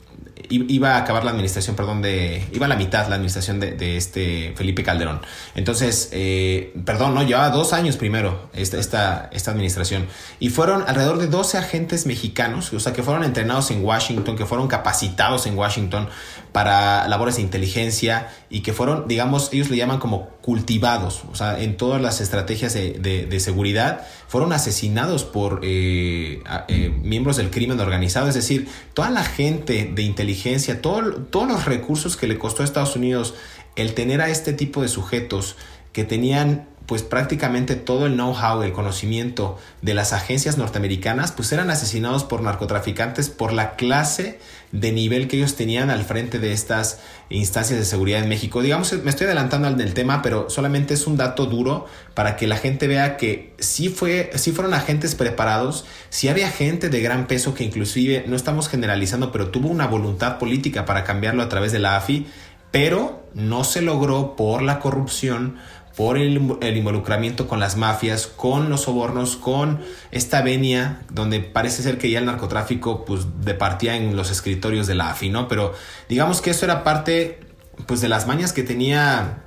iba 0.50 0.96
a 0.96 0.98
acabar 1.00 1.24
la 1.24 1.32
administración, 1.32 1.76
perdón, 1.76 2.02
de, 2.02 2.48
iba 2.54 2.66
a 2.66 2.70
la 2.70 2.76
mitad 2.76 3.08
la 3.08 3.16
administración 3.16 3.60
de, 3.60 3.98
este 3.98 4.54
Felipe 4.56 4.84
Calderón. 4.84 5.22
Entonces, 5.56 6.10
eh, 6.12 6.74
perdón, 6.86 7.14
no, 7.14 7.24
llevaba 7.24 7.50
dos 7.50 7.74
años 7.74 7.98
primero 7.98 8.50
esta, 8.54 8.78
esta, 8.78 9.30
esta 9.32 9.52
administración. 9.52 10.08
Y 10.40 10.50
fueron 10.50 10.84
alrededor 10.88 11.20
de 11.20 11.28
12 11.28 11.58
agentes 11.58 12.06
mexicanos, 12.06 12.72
o 12.74 12.80
sea, 12.80 12.94
que 12.94 13.04
fueron 13.04 13.24
entrenados 13.24 13.72
en 13.72 13.84
Washington, 13.84 14.36
que 14.36 14.46
fueron 14.46 14.68
capacitados 14.68 15.46
en 15.46 15.58
Washington 15.58 16.10
para 16.52 17.08
labores 17.08 17.36
de 17.36 17.42
inteligencia 17.42 18.30
y 18.50 18.62
que 18.62 18.74
fueron, 18.74 19.08
digamos, 19.08 19.50
ellos 19.54 19.70
le 19.70 19.78
llaman 19.78 20.00
como 20.00 20.30
cultivados, 20.42 21.24
o 21.32 21.36
sea, 21.36 21.62
en 21.62 21.78
todas 21.78 22.02
las 22.02 22.22
estrategias 22.22 22.74
de, 22.74 23.40
seguridad, 23.40 24.08
fueron 24.28 24.52
asesinados 24.54 25.24
por 25.24 25.62
eh, 25.64 26.42
eh, 26.68 26.90
miembros 27.04 27.38
del 27.38 27.52
crimen 27.52 27.80
organizado, 27.80 28.28
es 28.28 28.36
decir, 28.36 28.68
toda 28.94 29.10
la 29.10 29.24
gente 29.24 29.92
de 29.94 30.02
inteligencia, 30.02 30.82
todos 30.82 31.48
los 31.48 31.66
recursos 31.66 32.18
que 32.18 32.28
le 32.28 32.38
costó 32.38 32.64
a 32.64 32.66
Estados 32.66 32.96
Unidos 32.96 33.36
el 33.76 33.94
tener 33.94 34.22
a 34.22 34.30
este 34.30 34.54
tipo 34.54 34.82
de 34.82 34.88
sujetos 34.88 35.56
que 35.94 36.04
tenían 36.04 36.69
pues 36.90 37.04
prácticamente 37.04 37.76
todo 37.76 38.08
el 38.08 38.16
know-how, 38.16 38.64
el 38.64 38.72
conocimiento 38.72 39.60
de 39.84 39.94
las 39.94 40.12
agencias 40.12 40.58
norteamericanas, 40.58 41.32
pues 41.32 41.52
eran 41.52 41.70
asesinados 41.70 42.24
por 42.24 42.42
narcotraficantes 42.42 43.30
por 43.30 43.54
la 43.54 43.76
clase 43.76 44.40
de 44.72 44.92
nivel 44.92 45.28
que 45.28 45.38
ellos 45.38 45.56
tenían 45.56 45.92
al 45.92 46.04
frente 46.04 46.40
de 46.40 46.52
estas 46.52 47.00
instancias 47.30 47.78
de 47.78 47.86
seguridad 47.86 48.24
en 48.24 48.28
México. 48.28 48.64
Digamos, 48.64 48.92
me 49.04 49.12
estoy 49.12 49.28
adelantando 49.28 49.68
al 49.68 49.78
del 49.78 49.94
tema, 49.94 50.24
pero 50.24 50.50
solamente 50.50 50.96
es 50.96 51.06
un 51.06 51.16
dato 51.16 51.46
duro 51.46 51.86
para 52.16 52.36
que 52.36 52.48
la 52.48 52.58
gente 52.58 52.88
vea 52.88 53.18
que 53.18 53.54
sí, 53.60 53.90
fue, 53.90 54.32
sí 54.34 54.52
fueron 54.52 54.74
agentes 54.74 55.14
preparados, 55.14 55.86
sí 56.10 56.28
había 56.28 56.50
gente 56.50 56.90
de 56.90 57.02
gran 57.02 57.28
peso 57.28 57.54
que 57.54 57.66
inclusive, 57.66 58.26
no 58.28 58.36
estamos 58.36 58.68
generalizando, 58.68 59.32
pero 59.32 59.50
tuvo 59.50 59.68
una 59.68 59.86
voluntad 59.86 60.40
política 60.40 60.86
para 60.86 61.04
cambiarlo 61.04 61.44
a 61.44 61.50
través 61.50 61.72
de 61.72 61.78
la 61.78 61.98
AFI, 61.98 62.26
pero 62.72 63.28
no 63.34 63.64
se 63.64 63.82
logró 63.82 64.36
por 64.36 64.62
la 64.62 64.80
corrupción, 64.80 65.58
por 66.00 66.18
el, 66.18 66.38
involucramiento 66.78 67.50
con 67.50 67.60
las 67.60 67.76
mafias, 67.76 68.26
con 68.26 68.70
los 68.70 68.84
sobornos, 68.84 69.36
con 69.36 69.82
esta 70.12 70.42
venia 70.42 71.02
donde 71.12 71.42
parece 71.42 71.84
ser 71.84 71.98
que 71.98 72.10
ya 72.10 72.20
el 72.20 72.26
narcotráfico 72.26 73.04
pues 73.04 73.28
departía 73.42 73.98
en 73.98 74.16
los 74.16 74.32
escritorios 74.32 74.88
de 74.88 74.96
la 74.96 75.10
AFI, 75.10 75.30
¿no? 75.30 75.50
Pero 75.50 75.74
digamos 76.08 76.40
que 76.40 76.52
eso 76.52 76.64
era 76.64 76.86
parte 76.86 77.42
pues 77.86 78.00
de 78.00 78.08
las 78.08 78.28
mañas 78.28 78.54
que 78.54 78.64
tenía 78.64 79.44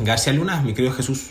García 0.00 0.32
Luna, 0.32 0.62
mi 0.62 0.74
querido 0.74 0.92
Jesús. 0.92 1.30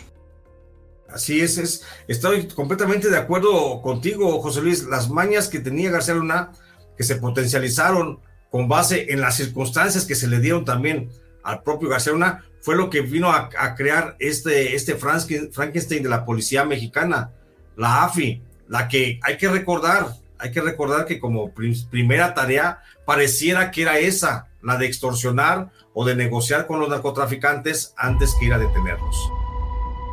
Así 1.10 1.42
es, 1.42 1.58
es, 1.58 1.84
estoy 2.08 2.48
completamente 2.48 3.10
de 3.10 3.18
acuerdo 3.18 3.82
contigo, 3.82 4.40
José 4.40 4.62
Luis. 4.62 4.84
Las 4.84 5.10
mañas 5.10 5.48
que 5.48 5.60
tenía 5.60 5.90
García 5.90 6.14
Luna, 6.14 6.52
que 6.96 7.04
se 7.04 7.16
potencializaron 7.16 8.20
con 8.50 8.66
base 8.66 9.12
en 9.12 9.20
las 9.20 9.36
circunstancias 9.36 10.06
que 10.06 10.14
se 10.14 10.26
le 10.26 10.40
dieron 10.40 10.64
también 10.64 11.10
al 11.44 11.62
propio 11.62 11.88
García 11.88 12.12
Luna, 12.12 12.44
fue 12.60 12.76
lo 12.76 12.88
que 12.90 13.02
vino 13.02 13.30
a, 13.30 13.50
crear 13.76 14.16
este, 14.18 14.74
este 14.74 14.96
Frankenstein 14.96 16.02
de 16.02 16.08
la 16.08 16.24
policía 16.24 16.64
mexicana, 16.64 17.30
la 17.76 18.04
AFI, 18.04 18.42
la 18.68 18.88
que 18.88 19.20
hay 19.22 19.36
que 19.36 19.48
recordar, 19.48 20.08
hay 20.38 20.50
que 20.50 20.62
recordar 20.62 21.04
que 21.04 21.20
como 21.20 21.52
primera 21.90 22.32
tarea 22.34 22.82
pareciera 23.04 23.70
que 23.70 23.82
era 23.82 23.98
esa, 23.98 24.48
la 24.62 24.78
de 24.78 24.86
extorsionar 24.86 25.70
o 25.92 26.04
de 26.04 26.16
negociar 26.16 26.66
con 26.66 26.80
los 26.80 26.88
narcotraficantes 26.88 27.92
antes 27.96 28.34
que 28.40 28.46
ir 28.46 28.54
a 28.54 28.58
detenerlos. 28.58 29.16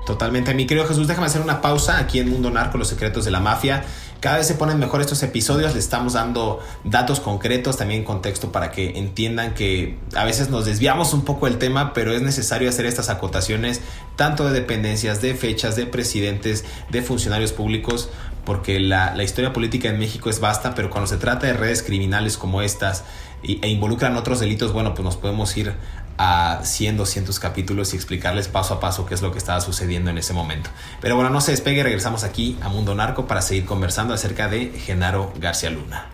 Totalmente. 0.06 0.54
Mi 0.56 0.66
querido 0.66 0.88
Jesús, 0.88 1.08
déjame 1.08 1.28
hacer 1.28 1.42
una 1.42 1.62
pausa 1.62 2.00
aquí 2.00 2.20
en 2.20 2.30
Mundo 2.30 2.50
Narco, 2.50 2.78
los 2.78 2.88
secretos 2.88 3.24
de 3.24 3.32
la 3.32 3.40
mafia. 3.40 3.84
Cada 4.20 4.38
vez 4.38 4.48
se 4.48 4.54
ponen 4.54 4.78
mejor 4.78 5.02
estos 5.02 5.24
episodios, 5.24 5.74
le 5.74 5.80
estamos 5.80 6.14
dando 6.14 6.60
datos 6.84 7.20
concretos, 7.20 7.78
también 7.78 8.04
contexto 8.04 8.52
para 8.52 8.70
que 8.70 9.00
entiendan 9.00 9.56
que 9.56 9.98
a 10.16 10.26
veces 10.26 10.50
nos 10.50 10.66
desviamos 10.66 11.14
un 11.14 11.24
poco 11.24 11.48
del 11.48 11.58
tema, 11.58 11.94
pero 11.94 12.14
es 12.14 12.22
necesario 12.22 12.70
hacer 12.70 12.86
estas 12.86 13.10
acotaciones 13.10 13.82
tanto 14.16 14.46
de 14.46 14.54
dependencias, 14.54 15.22
de 15.22 15.34
fechas, 15.34 15.76
de 15.76 15.88
presidentes, 15.88 16.66
de 16.90 17.02
funcionarios 17.02 17.52
públicos, 17.52 18.10
porque 18.46 18.80
la, 18.80 19.22
historia 19.24 19.54
política 19.54 19.90
en 19.90 19.98
México 19.98 20.30
es 20.30 20.40
vasta, 20.40 20.76
pero 20.76 20.92
cuando 20.92 21.08
se 21.08 21.18
trata 21.18 21.48
de 21.48 21.54
redes 21.54 21.82
criminales 21.82 22.38
como 22.38 22.62
estas 22.62 23.04
e 23.44 23.68
involucran 23.68 24.16
otros 24.18 24.40
delitos, 24.40 24.74
bueno, 24.74 24.94
pues 24.94 25.04
nos 25.04 25.18
podemos 25.18 25.56
ir 25.58 25.74
a 26.18 26.62
100, 26.64 26.98
200 26.98 27.40
capítulos 27.40 27.94
y 27.94 27.96
explicarles 27.96 28.48
paso 28.48 28.76
a 28.76 28.80
paso 28.80 29.06
qué 29.06 29.16
es 29.16 29.22
lo 29.22 29.32
que 29.32 29.40
estaba 29.40 29.60
sucediendo 29.62 30.12
en 30.12 30.18
ese 30.18 30.34
momento. 30.34 30.70
Pero 31.02 31.16
bueno, 31.16 31.30
no 31.30 31.42
se 31.42 31.52
despegue, 31.52 31.84
regresamos 31.84 32.24
aquí 32.24 32.58
a 32.62 32.70
Mundo 32.70 32.94
Narco 32.94 33.26
para 33.26 33.42
seguir 33.42 33.66
conversando 33.66 34.14
acerca 34.14 34.48
de 34.48 34.68
Genaro 34.68 35.34
García 35.40 35.72
Luna. 35.72 36.10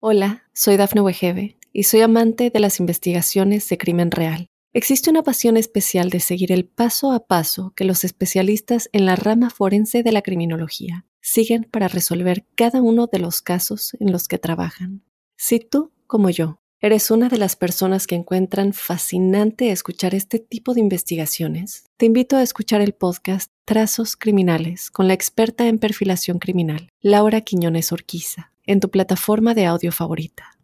Hola, 0.00 0.44
soy 0.54 0.76
Dafne 0.76 1.00
Wegebe 1.00 1.58
y 1.72 1.82
soy 1.82 2.00
amante 2.00 2.50
de 2.50 2.60
las 2.60 2.80
investigaciones 2.80 3.68
de 3.68 3.76
crimen 3.76 4.10
real. 4.10 4.46
Existe 4.72 5.10
una 5.10 5.22
pasión 5.22 5.56
especial 5.56 6.10
de 6.10 6.20
seguir 6.20 6.52
el 6.52 6.66
paso 6.66 7.12
a 7.12 7.26
paso 7.26 7.72
que 7.74 7.84
los 7.84 8.04
especialistas 8.04 8.88
en 8.92 9.04
la 9.04 9.16
rama 9.16 9.50
forense 9.50 10.02
de 10.02 10.12
la 10.12 10.22
criminología 10.22 11.06
siguen 11.26 11.64
para 11.64 11.88
resolver 11.88 12.46
cada 12.54 12.80
uno 12.80 13.08
de 13.08 13.18
los 13.18 13.42
casos 13.42 13.96
en 13.98 14.12
los 14.12 14.28
que 14.28 14.38
trabajan. 14.38 15.02
Si 15.36 15.58
tú, 15.58 15.92
como 16.06 16.30
yo, 16.30 16.60
eres 16.80 17.10
una 17.10 17.28
de 17.28 17.36
las 17.36 17.56
personas 17.56 18.06
que 18.06 18.14
encuentran 18.14 18.72
fascinante 18.72 19.72
escuchar 19.72 20.14
este 20.14 20.38
tipo 20.38 20.72
de 20.72 20.80
investigaciones, 20.80 21.84
te 21.96 22.06
invito 22.06 22.36
a 22.36 22.42
escuchar 22.42 22.80
el 22.80 22.92
podcast 22.92 23.50
Trazos 23.64 24.14
Criminales 24.14 24.88
con 24.92 25.08
la 25.08 25.14
experta 25.14 25.66
en 25.66 25.80
perfilación 25.80 26.38
criminal, 26.38 26.90
Laura 27.00 27.40
Quiñones 27.40 27.90
Orquiza, 27.90 28.52
en 28.64 28.78
tu 28.78 28.92
plataforma 28.92 29.54
de 29.54 29.66
audio 29.66 29.90
favorita. 29.90 30.56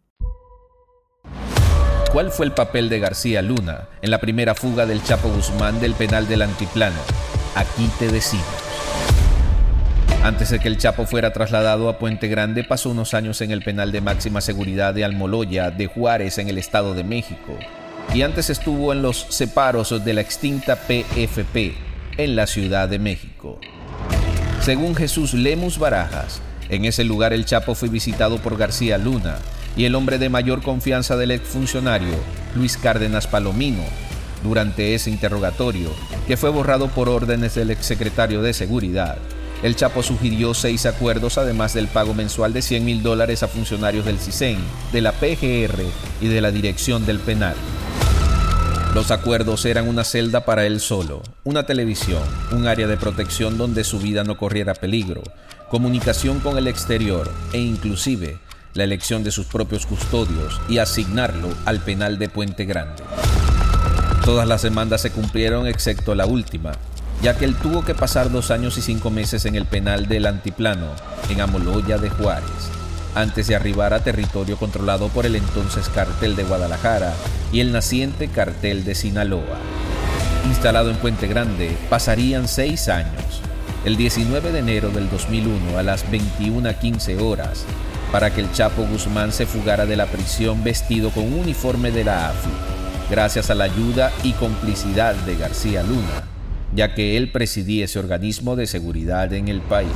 ¿Cuál 2.13 2.31
fue 2.31 2.45
el 2.45 2.53
papel 2.53 2.87
de 2.87 2.99
García 2.99 3.41
Luna 3.41 3.89
en 4.01 4.11
la 4.11 4.21
primera 4.21 4.55
fuga 4.55 4.85
del 4.85 5.03
Chapo 5.03 5.27
Guzmán 5.27 5.81
del 5.81 5.93
penal 5.93 6.25
del 6.29 6.43
Antiplano? 6.43 6.99
Aquí 7.55 7.89
te 7.99 8.07
decimos. 8.07 8.72
Antes 10.23 10.51
de 10.51 10.59
que 10.59 10.69
el 10.69 10.77
Chapo 10.77 11.05
fuera 11.05 11.33
trasladado 11.33 11.89
a 11.89 11.99
Puente 11.99 12.29
Grande, 12.29 12.63
pasó 12.63 12.89
unos 12.89 13.13
años 13.13 13.41
en 13.41 13.51
el 13.51 13.61
penal 13.61 13.91
de 13.91 13.99
máxima 13.99 14.39
seguridad 14.39 14.93
de 14.93 15.03
Almoloya, 15.03 15.69
de 15.69 15.87
Juárez, 15.87 16.37
en 16.37 16.47
el 16.47 16.57
Estado 16.57 16.93
de 16.93 17.03
México. 17.03 17.59
Y 18.13 18.21
antes 18.21 18.49
estuvo 18.49 18.93
en 18.93 19.01
los 19.01 19.25
separos 19.27 20.05
de 20.05 20.13
la 20.13 20.21
extinta 20.21 20.77
PFP, 20.77 21.75
en 22.15 22.37
la 22.37 22.47
Ciudad 22.47 22.87
de 22.87 22.99
México. 22.99 23.59
Según 24.61 24.95
Jesús 24.95 25.33
Lemus 25.33 25.77
Barajas, 25.77 26.41
en 26.69 26.85
ese 26.85 27.03
lugar 27.03 27.33
el 27.33 27.43
Chapo 27.43 27.75
fue 27.75 27.89
visitado 27.89 28.37
por 28.37 28.57
García 28.57 28.97
Luna 28.97 29.39
y 29.75 29.83
el 29.83 29.93
hombre 29.93 30.19
de 30.19 30.29
mayor 30.29 30.61
confianza 30.61 31.17
del 31.17 31.31
exfuncionario, 31.31 32.15
Luis 32.55 32.77
Cárdenas 32.77 33.27
Palomino, 33.27 33.83
durante 34.41 34.95
ese 34.95 35.09
interrogatorio, 35.09 35.89
que 36.27 36.37
fue 36.37 36.49
borrado 36.49 36.87
por 36.87 37.09
órdenes 37.09 37.55
del 37.55 37.71
exsecretario 37.71 38.41
de 38.41 38.53
Seguridad. 38.53 39.17
El 39.63 39.77
Chapo 39.77 40.03
sugirió 40.03 40.53
seis 40.53 40.85
acuerdos, 40.85 41.37
además 41.37 41.73
del 41.73 41.87
pago 41.87 42.13
mensual 42.13 42.51
de 42.51 42.61
100 42.61 42.83
mil 42.83 43.01
dólares 43.01 43.43
a 43.43 43.47
funcionarios 43.47 44.03
del 44.03 44.19
CISEN, 44.19 44.57
de 44.91 44.99
la 44.99 45.13
PGR 45.13 45.81
y 46.19 46.27
de 46.27 46.41
la 46.41 46.51
Dirección 46.51 47.05
del 47.05 47.19
Penal. 47.19 47.55
Los 48.93 49.09
acuerdos 49.09 49.63
eran 49.63 49.87
una 49.87 50.03
celda 50.03 50.43
para 50.43 50.65
él 50.65 50.81
solo, 50.81 51.23
una 51.45 51.65
televisión, 51.65 52.21
un 52.51 52.67
área 52.67 52.87
de 52.87 52.97
protección 52.97 53.57
donde 53.57 53.85
su 53.85 53.99
vida 53.99 54.25
no 54.25 54.37
corriera 54.37 54.73
peligro, 54.73 55.23
comunicación 55.69 56.41
con 56.41 56.57
el 56.57 56.67
exterior 56.67 57.31
e 57.53 57.59
inclusive 57.59 58.39
la 58.73 58.83
elección 58.83 59.23
de 59.23 59.31
sus 59.31 59.45
propios 59.45 59.85
custodios 59.85 60.59
y 60.67 60.79
asignarlo 60.79 61.47
al 61.63 61.79
penal 61.79 62.19
de 62.19 62.27
Puente 62.27 62.65
Grande. 62.65 63.01
Todas 64.25 64.45
las 64.47 64.61
demandas 64.61 65.01
se 65.01 65.11
cumplieron 65.11 65.67
excepto 65.67 66.15
la 66.15 66.25
última, 66.25 66.73
ya 67.23 67.37
que 67.37 67.45
él 67.45 67.55
tuvo 67.55 67.85
que 67.85 67.95
pasar 67.95 68.29
dos 68.29 68.51
años 68.51 68.77
y 68.77 68.81
cinco 68.81 69.09
meses 69.09 69.45
en 69.45 69.55
el 69.55 69.65
penal 69.65 70.07
del 70.07 70.25
Antiplano, 70.25 70.87
en 71.29 71.39
Amoloya 71.39 71.97
de 71.97 72.09
Juárez, 72.09 72.69
antes 73.15 73.47
de 73.47 73.55
arribar 73.55 73.93
a 73.93 74.03
territorio 74.03 74.57
controlado 74.57 75.07
por 75.07 75.25
el 75.25 75.37
entonces 75.37 75.87
cartel 75.87 76.35
de 76.35 76.43
Guadalajara 76.43 77.13
y 77.53 77.61
el 77.61 77.71
naciente 77.71 78.27
cartel 78.27 78.83
de 78.83 78.93
Sinaloa. 78.93 79.57
Instalado 80.47 80.89
en 80.89 80.97
Puente 80.97 81.27
Grande, 81.27 81.77
pasarían 81.89 82.49
seis 82.49 82.89
años. 82.89 83.41
El 83.85 83.95
19 83.95 84.51
de 84.51 84.59
enero 84.59 84.89
del 84.89 85.09
2001 85.09 85.77
a 85.77 85.83
las 85.83 86.05
21.15 86.11 87.21
horas, 87.21 87.63
para 88.11 88.33
que 88.33 88.41
el 88.41 88.51
Chapo 88.51 88.85
Guzmán 88.85 89.31
se 89.31 89.45
fugara 89.45 89.85
de 89.85 89.95
la 89.95 90.07
prisión 90.07 90.61
vestido 90.61 91.09
con 91.09 91.23
un 91.23 91.39
uniforme 91.39 91.91
de 91.91 92.03
la 92.03 92.27
AFI, 92.29 92.49
gracias 93.09 93.49
a 93.49 93.55
la 93.55 93.63
ayuda 93.63 94.11
y 94.23 94.33
complicidad 94.33 95.15
de 95.15 95.37
García 95.37 95.83
Luna 95.83 96.32
ya 96.75 96.95
que 96.95 97.17
él 97.17 97.31
presidía 97.31 97.85
ese 97.85 97.99
organismo 97.99 98.55
de 98.55 98.67
seguridad 98.67 99.31
en 99.33 99.47
el 99.47 99.61
país. 99.61 99.91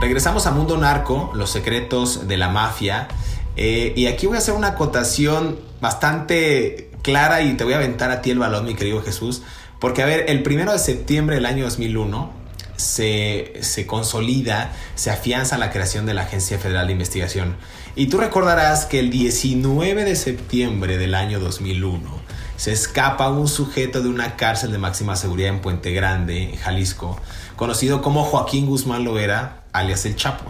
Regresamos 0.00 0.46
a 0.46 0.52
Mundo 0.52 0.78
Narco, 0.78 1.30
los 1.34 1.50
secretos 1.50 2.26
de 2.26 2.36
la 2.38 2.48
mafia. 2.48 3.08
Eh, 3.56 3.92
y 3.96 4.06
aquí 4.06 4.26
voy 4.26 4.36
a 4.36 4.38
hacer 4.38 4.54
una 4.54 4.68
acotación 4.68 5.58
bastante 5.80 6.90
clara 7.02 7.42
y 7.42 7.54
te 7.54 7.64
voy 7.64 7.74
a 7.74 7.76
aventar 7.76 8.10
a 8.10 8.22
ti 8.22 8.30
el 8.30 8.38
balón, 8.38 8.64
mi 8.64 8.74
querido 8.74 9.02
Jesús. 9.02 9.42
Porque, 9.78 10.02
a 10.02 10.06
ver, 10.06 10.24
el 10.28 10.42
primero 10.42 10.72
de 10.72 10.78
septiembre 10.78 11.36
del 11.36 11.46
año 11.46 11.64
2001 11.64 12.32
se, 12.76 13.52
se 13.60 13.86
consolida, 13.86 14.72
se 14.94 15.10
afianza 15.10 15.58
la 15.58 15.70
creación 15.70 16.06
de 16.06 16.14
la 16.14 16.22
Agencia 16.22 16.58
Federal 16.58 16.86
de 16.86 16.92
Investigación. 16.92 17.56
Y 17.96 18.06
tú 18.06 18.18
recordarás 18.18 18.86
que 18.86 19.00
el 19.00 19.10
19 19.10 20.04
de 20.04 20.16
septiembre 20.16 20.96
del 20.96 21.14
año 21.14 21.40
2001 21.40 22.20
se 22.56 22.72
escapa 22.72 23.30
un 23.30 23.48
sujeto 23.48 24.02
de 24.02 24.08
una 24.08 24.36
cárcel 24.36 24.70
de 24.70 24.78
máxima 24.78 25.16
seguridad 25.16 25.48
en 25.48 25.60
Puente 25.60 25.92
Grande, 25.92 26.56
Jalisco, 26.62 27.18
conocido 27.56 28.00
como 28.00 28.22
Joaquín 28.22 28.66
Guzmán 28.66 29.04
Loera, 29.04 29.64
alias 29.72 30.04
El 30.04 30.14
Chapo. 30.14 30.44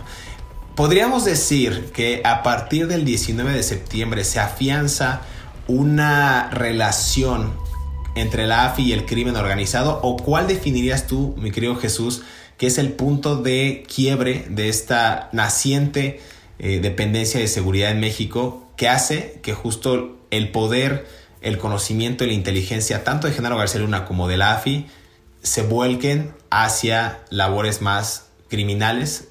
Podríamos 0.75 1.25
decir 1.25 1.91
que 1.95 2.21
a 2.25 2.43
partir 2.43 2.89
del 2.89 3.05
19 3.05 3.53
de 3.53 3.63
septiembre 3.63 4.25
se 4.25 4.41
afianza 4.41 5.23
una 5.67 6.51
relación 6.51 7.53
entre 8.17 8.47
la 8.47 8.67
AFI 8.67 8.83
y 8.83 8.93
el 8.93 9.07
crimen 9.07 9.37
organizado 9.37 10.01
o 10.03 10.17
cuál 10.17 10.47
definirías 10.47 11.07
tú, 11.07 11.35
mi 11.39 11.51
querido 11.51 11.77
Jesús, 11.77 12.23
que 12.59 12.67
es 12.67 12.77
el 12.79 12.93
punto 12.93 13.37
de 13.37 13.85
quiebre 13.93 14.47
de 14.51 14.69
esta 14.69 15.29
naciente 15.33 16.21
eh, 16.63 16.79
dependencia 16.81 17.41
de 17.41 17.49
seguridad 17.49 17.91
en 17.91 18.01
México 18.01 18.71
que 18.77 18.87
hace 18.87 19.41
que 19.43 19.55
justo 19.55 20.19
el 20.31 20.53
poder, 20.53 21.07
el 21.41 21.57
conocimiento 21.57 22.23
y 22.23 22.27
la 22.27 22.35
inteligencia 22.35 23.03
tanto 23.03 23.27
de 23.27 23.33
Genaro 23.33 23.57
García 23.57 23.81
Luna 23.81 24.05
como 24.05 24.29
de 24.29 24.37
la 24.37 24.53
AFI 24.53 24.87
se 25.43 25.63
vuelquen 25.63 26.35
hacia 26.51 27.25
labores 27.31 27.81
más 27.81 28.29
criminales 28.49 29.29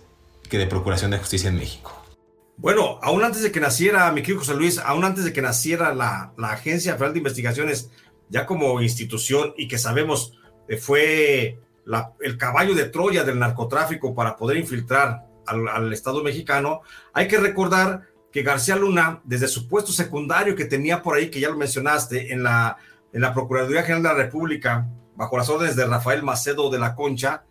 que 0.50 0.58
de 0.58 0.65
procuración 0.65 1.12
de 1.12 1.20
justicia 1.20 1.50
en 1.50 1.58
México. 1.58 2.04
Bueno, 2.58 2.98
aún 3.04 3.24
antes 3.24 3.44
de 3.44 3.52
que 3.52 3.60
naciera, 3.60 4.12
mi 4.12 4.22
querido 4.22 4.39
José 4.39 4.56
Luis, 4.56 4.80
aún 4.80 5.06
antes 5.06 5.24
de 5.24 5.32
que 5.32 5.44
naciera 5.44 5.94
la, 5.94 6.34
la 6.36 6.54
Agencia 6.54 6.94
Federal 6.94 7.13
de 7.13 7.20
Investigaciones, 7.20 7.92
ya 8.30 8.48
como 8.48 8.82
institución 8.82 9.54
y 9.56 9.68
que 9.68 9.78
sabemos 9.78 10.34
eh, 10.68 10.78
fue 10.78 11.60
el 12.22 12.38
caballo 12.39 12.74
de 12.74 12.86
Troya 12.86 13.24
del 13.24 13.38
narcotráfico 13.38 14.15
para 14.15 14.36
poder 14.36 14.58
infiltrar 14.58 15.29
al, 15.50 15.92
Estado 15.94 16.24
mexicano, 16.24 16.82
hay 17.14 17.28
que 17.28 17.38
recordar 17.38 18.08
que 18.32 18.44
García 18.44 18.76
Luna, 18.76 19.22
desde 19.24 19.48
su 19.48 19.68
puesto 19.68 19.92
secundario 19.92 20.56
que 20.56 20.66
tenía 20.66 21.02
por 21.02 21.16
ahí, 21.16 21.30
que 21.30 21.40
ya 21.40 21.50
lo 21.50 21.58
mencionaste, 21.58 22.32
en 22.32 22.44
la, 22.44 22.78
en 23.12 23.22
la 23.22 23.34
Procuraduría 23.34 23.84
General 23.84 24.04
de 24.04 24.10
la 24.10 24.26
República, 24.26 24.88
bajo 25.16 25.38
las 25.38 25.50
órdenes 25.50 25.76
de 25.76 25.86
Rafael 25.86 26.24
Macedo 26.24 26.70
de 26.70 26.80
la 26.80 26.96
Concha, 26.96 27.44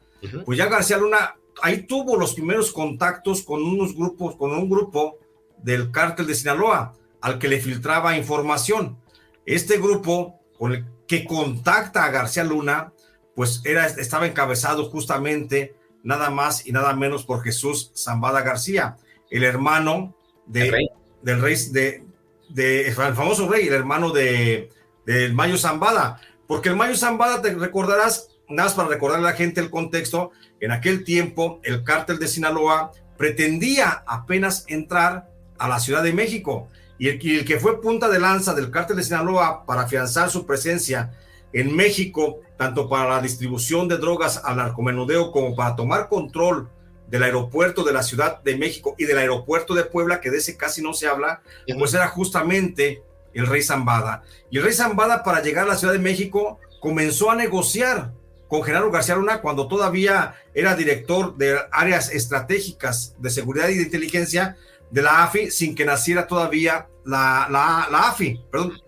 pues 0.45 0.59
ya 0.59 0.67
García 0.67 0.99
Luna 0.99 1.35
ahí 1.63 1.83
tuvo 1.83 2.17
los 2.17 2.35
primeros 2.35 2.73
contactos 2.73 3.43
con 3.43 3.63
unos 3.63 3.95
grupos, 3.95 4.37
con 4.37 4.53
un 4.53 4.69
grupo 4.69 5.19
del 5.59 5.91
cártel 5.91 6.27
de 6.27 6.35
Sinaloa, 6.35 6.95
al 7.21 7.39
que 7.39 7.49
le 7.49 7.61
filtraba 7.61 8.17
información. 8.17 8.99
Este 9.45 9.79
grupo 9.79 10.41
con 10.59 10.73
el 10.73 10.87
que 11.07 11.25
contacta 11.25 12.05
a 12.05 12.11
García 12.11 12.45
Luna, 12.45 12.93
pues 13.35 13.63
era, 13.65 13.87
estaba 13.87 14.27
encabezado 14.27 14.91
justamente 14.91 15.75
nada 16.03 16.31
más 16.31 16.67
y 16.67 16.73
nada 16.73 16.95
menos 16.95 17.25
por 17.25 17.43
Jesús 17.43 17.93
Zambada 17.97 18.43
García, 18.43 18.97
el 19.31 19.45
hermano 19.45 20.17
de, 20.47 20.89
del 21.23 21.41
rey, 21.41 21.57
de, 21.71 22.05
de, 22.49 22.89
el 22.89 22.95
famoso 22.95 23.49
rey, 23.49 23.69
el 23.69 23.75
hermano 23.75 24.11
de, 24.11 24.71
del 25.05 25.35
Mayo 25.35 25.59
Zambada, 25.59 26.21
porque 26.47 26.71
el 26.71 26.77
Mayo 26.77 26.97
Zambada, 26.97 27.43
te 27.43 27.55
recordarás, 27.55 28.31
nada 28.49 28.69
más 28.69 28.75
para 28.75 28.89
recordarle 28.89 29.29
a 29.29 29.31
la 29.33 29.37
gente 29.37 29.61
el 29.61 29.71
contexto, 29.71 30.33
en 30.61 30.73
aquel 30.73 31.05
tiempo 31.05 31.61
el 31.63 31.85
cártel 31.85 32.19
de 32.19 32.29
Sinaloa 32.29 32.93
pretendía 33.17 34.03
apenas 34.07 34.65
entrar 34.69 35.31
a 35.59 35.69
la 35.69 35.81
Ciudad 35.81 36.03
de 36.03 36.13
México. 36.13 36.69
Y 36.99 37.09
el, 37.09 37.25
y 37.25 37.39
el 37.39 37.45
que 37.45 37.61
fue 37.61 37.81
punta 37.81 38.09
de 38.09 38.19
lanza 38.19 38.55
del 38.55 38.71
cártel 38.71 38.97
de 38.97 39.05
Sinaloa 39.05 39.65
para 39.67 39.83
afianzar 39.83 40.31
su 40.31 40.47
presencia 40.47 41.13
en 41.53 41.75
México, 41.75 42.41
tanto 42.57 42.89
para 42.89 43.09
la 43.09 43.23
distribución 43.23 43.89
de 43.89 43.99
drogas 43.99 44.41
al 44.45 44.57
narcomenudeo 44.57 45.31
como 45.31 45.55
para 45.55 45.77
tomar 45.77 46.09
control 46.09 46.69
del 47.09 47.23
aeropuerto 47.23 47.85
de 47.85 47.93
la 47.93 48.03
Ciudad 48.03 48.43
de 48.43 48.57
México 48.57 48.95
y 48.99 49.05
del 49.05 49.19
aeropuerto 49.19 49.75
de 49.75 49.85
Puebla, 49.85 50.21
que 50.21 50.31
de 50.31 50.39
ese 50.39 50.57
casi 50.57 50.83
no 50.83 50.93
se 50.93 51.07
habla, 51.07 51.41
pues 51.79 51.95
era 51.95 52.09
justamente 52.09 53.03
el 53.33 53.47
rey 53.47 53.63
Zambada. 53.63 54.23
Y 54.51 54.59
el 54.59 54.65
rey 54.65 54.75
Zambada 54.75 55.23
para 55.23 55.43
llegar 55.43 55.65
a 55.65 55.69
la 55.69 55.77
Ciudad 55.77 55.95
de 55.95 55.99
México 55.99 56.59
comenzó 56.81 57.31
a 57.31 57.37
negociar 57.37 58.13
con 58.49 58.63
Genaro 58.63 58.91
García 58.91 59.17
Luna 59.17 59.41
cuando 59.41 59.69
todavía 59.69 60.35
era 60.55 60.75
director 60.75 61.37
de 61.37 61.59
áreas 61.71 62.11
estratégicas 62.11 63.15
de 63.19 63.31
seguridad 63.31 63.69
y 63.69 63.77
de 63.77 63.83
inteligencia 63.85 64.57
de 64.91 65.03
la 65.03 65.25
AFI, 65.25 65.51
sin 65.51 65.75
que 65.75 65.85
naciera 65.85 66.27
todavía 66.27 66.89
la, 67.05 67.47
la, 67.51 67.89
la 67.91 68.09
AFI, 68.09 68.41
perdón, 68.51 68.81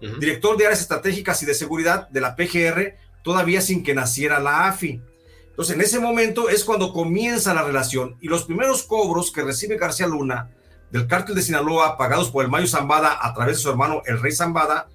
director 0.00 0.56
de 0.56 0.66
áreas 0.66 0.80
estratégicas 0.80 1.42
y 1.42 1.46
de 1.46 1.54
seguridad 1.54 2.08
de 2.08 2.20
la 2.20 2.36
PGR, 2.36 2.94
todavía 3.22 3.60
sin 3.60 3.82
que 3.82 3.94
naciera 3.94 4.40
la 4.40 4.68
AFI. 4.68 5.00
Entonces, 5.48 5.74
en 5.74 5.80
ese 5.80 6.00
momento 6.00 6.48
es 6.48 6.64
cuando 6.64 6.92
comienza 6.92 7.54
la 7.54 7.64
relación 7.64 8.16
y 8.20 8.28
los 8.28 8.44
primeros 8.44 8.82
cobros 8.82 9.32
que 9.32 9.42
recibe 9.42 9.78
García 9.78 10.06
Luna 10.06 10.50
del 10.90 11.06
cártel 11.06 11.34
de 11.34 11.42
Sinaloa, 11.42 11.96
pagados 11.96 12.30
por 12.30 12.44
el 12.44 12.50
Mayo 12.50 12.66
Zambada 12.66 13.18
a 13.20 13.34
través 13.34 13.56
de 13.56 13.62
su 13.62 13.70
hermano 13.70 14.02
el 14.06 14.20
Rey 14.20 14.32
Zambada, 14.32 14.88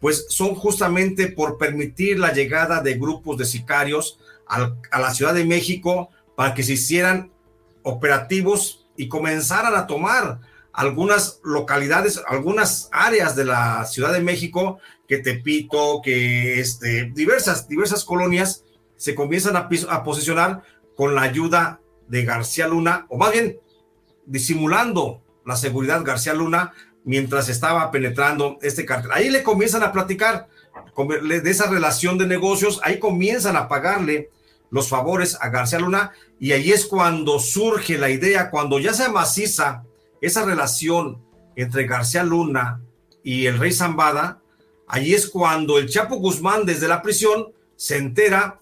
pues 0.00 0.26
son 0.28 0.54
justamente 0.54 1.28
por 1.28 1.58
permitir 1.58 2.18
la 2.18 2.32
llegada 2.32 2.80
de 2.80 2.94
grupos 2.94 3.38
de 3.38 3.44
sicarios 3.44 4.18
a 4.46 4.98
la 4.98 5.14
Ciudad 5.14 5.32
de 5.32 5.44
México 5.44 6.10
para 6.36 6.54
que 6.54 6.64
se 6.64 6.72
hicieran 6.72 7.30
operativos 7.82 8.86
y 8.96 9.08
comenzaran 9.08 9.74
a 9.76 9.86
tomar 9.86 10.40
algunas 10.80 11.40
localidades, 11.44 12.22
algunas 12.26 12.88
áreas 12.90 13.36
de 13.36 13.44
la 13.44 13.84
Ciudad 13.84 14.14
de 14.14 14.22
México, 14.22 14.78
que 15.06 15.18
Tepito, 15.18 16.00
que 16.02 16.58
este, 16.58 17.10
diversas, 17.12 17.68
diversas 17.68 18.02
colonias 18.02 18.64
se 18.96 19.14
comienzan 19.14 19.56
a, 19.56 19.68
a 19.90 20.02
posicionar 20.04 20.62
con 20.96 21.14
la 21.14 21.20
ayuda 21.20 21.80
de 22.08 22.24
García 22.24 22.66
Luna, 22.66 23.04
o 23.10 23.18
más 23.18 23.30
bien 23.30 23.58
disimulando 24.24 25.22
la 25.44 25.56
seguridad 25.56 26.02
García 26.02 26.32
Luna 26.32 26.72
mientras 27.04 27.50
estaba 27.50 27.90
penetrando 27.90 28.56
este 28.62 28.86
cartel. 28.86 29.12
Ahí 29.12 29.28
le 29.28 29.42
comienzan 29.42 29.82
a 29.82 29.92
platicar 29.92 30.48
de 30.96 31.50
esa 31.50 31.68
relación 31.68 32.16
de 32.16 32.26
negocios, 32.26 32.80
ahí 32.84 32.98
comienzan 32.98 33.56
a 33.56 33.68
pagarle 33.68 34.30
los 34.70 34.88
favores 34.88 35.36
a 35.42 35.50
García 35.50 35.78
Luna 35.78 36.12
y 36.38 36.52
ahí 36.52 36.72
es 36.72 36.86
cuando 36.86 37.38
surge 37.38 37.98
la 37.98 38.08
idea, 38.08 38.48
cuando 38.50 38.78
ya 38.78 38.94
se 38.94 39.10
maciza 39.10 39.84
esa 40.20 40.44
relación 40.44 41.22
entre 41.56 41.86
García 41.86 42.22
Luna 42.24 42.82
y 43.22 43.46
el 43.46 43.58
rey 43.58 43.72
Zambada, 43.72 44.42
ahí 44.86 45.14
es 45.14 45.28
cuando 45.28 45.78
el 45.78 45.88
Chapo 45.88 46.16
Guzmán 46.16 46.64
desde 46.64 46.88
la 46.88 47.02
prisión 47.02 47.52
se 47.76 47.96
entera 47.96 48.60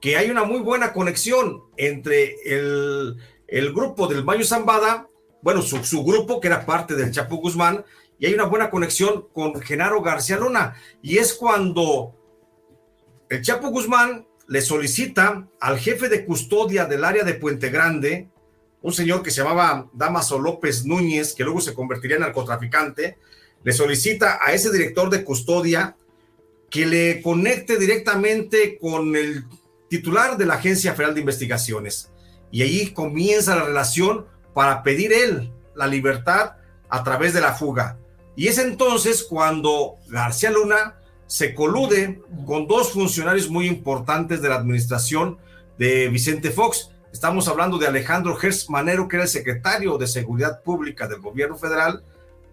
que 0.00 0.16
hay 0.16 0.30
una 0.30 0.44
muy 0.44 0.60
buena 0.60 0.92
conexión 0.92 1.62
entre 1.76 2.36
el, 2.44 3.16
el 3.46 3.72
grupo 3.72 4.06
del 4.06 4.24
Mayo 4.24 4.44
Zambada, 4.44 5.08
bueno, 5.42 5.62
su, 5.62 5.82
su, 5.84 6.04
grupo 6.04 6.40
que 6.40 6.48
era 6.48 6.66
parte 6.66 6.94
del 6.94 7.12
Chapo 7.12 7.36
Guzmán, 7.36 7.84
y 8.18 8.26
hay 8.26 8.34
una 8.34 8.44
buena 8.44 8.70
conexión 8.70 9.26
con 9.32 9.60
Genaro 9.60 10.02
García 10.02 10.36
Luna. 10.38 10.74
Y 11.02 11.18
es 11.18 11.32
cuando 11.32 12.14
el 13.30 13.42
Chapo 13.42 13.68
Guzmán 13.68 14.26
le 14.46 14.60
solicita 14.60 15.48
al 15.60 15.78
jefe 15.78 16.08
de 16.08 16.24
custodia 16.24 16.84
del 16.84 17.04
área 17.04 17.24
de 17.24 17.34
Puente 17.34 17.70
Grande, 17.70 18.28
un 18.82 18.92
señor 18.92 19.22
que 19.22 19.30
se 19.30 19.42
llamaba 19.42 19.88
Damaso 19.92 20.38
López 20.38 20.84
Núñez, 20.84 21.34
que 21.34 21.44
luego 21.44 21.60
se 21.60 21.74
convertiría 21.74 22.16
en 22.16 22.22
narcotraficante, 22.22 23.18
le 23.62 23.72
solicita 23.72 24.38
a 24.42 24.52
ese 24.52 24.70
director 24.72 25.10
de 25.10 25.22
custodia 25.24 25.96
que 26.70 26.86
le 26.86 27.20
conecte 27.20 27.76
directamente 27.76 28.78
con 28.78 29.16
el 29.16 29.44
titular 29.88 30.36
de 30.38 30.46
la 30.46 30.54
Agencia 30.54 30.94
Federal 30.94 31.14
de 31.14 31.20
Investigaciones. 31.20 32.10
Y 32.50 32.62
ahí 32.62 32.92
comienza 32.92 33.56
la 33.56 33.64
relación 33.64 34.26
para 34.54 34.82
pedir 34.82 35.12
él 35.12 35.52
la 35.74 35.86
libertad 35.86 36.52
a 36.88 37.04
través 37.04 37.34
de 37.34 37.40
la 37.40 37.54
fuga. 37.54 37.98
Y 38.36 38.48
es 38.48 38.58
entonces 38.58 39.24
cuando 39.24 39.96
García 40.08 40.50
Luna 40.50 40.96
se 41.26 41.54
colude 41.54 42.20
con 42.46 42.66
dos 42.66 42.92
funcionarios 42.92 43.48
muy 43.50 43.66
importantes 43.66 44.42
de 44.42 44.48
la 44.48 44.56
administración 44.56 45.38
de 45.78 46.08
Vicente 46.08 46.50
Fox. 46.50 46.90
Estamos 47.12 47.48
hablando 47.48 47.76
de 47.78 47.88
Alejandro 47.88 48.36
Gers 48.36 48.70
Manero, 48.70 49.08
que 49.08 49.16
era 49.16 49.24
el 49.24 49.28
secretario 49.28 49.98
de 49.98 50.06
Seguridad 50.06 50.62
Pública 50.62 51.08
del 51.08 51.20
gobierno 51.20 51.56
federal, 51.56 52.04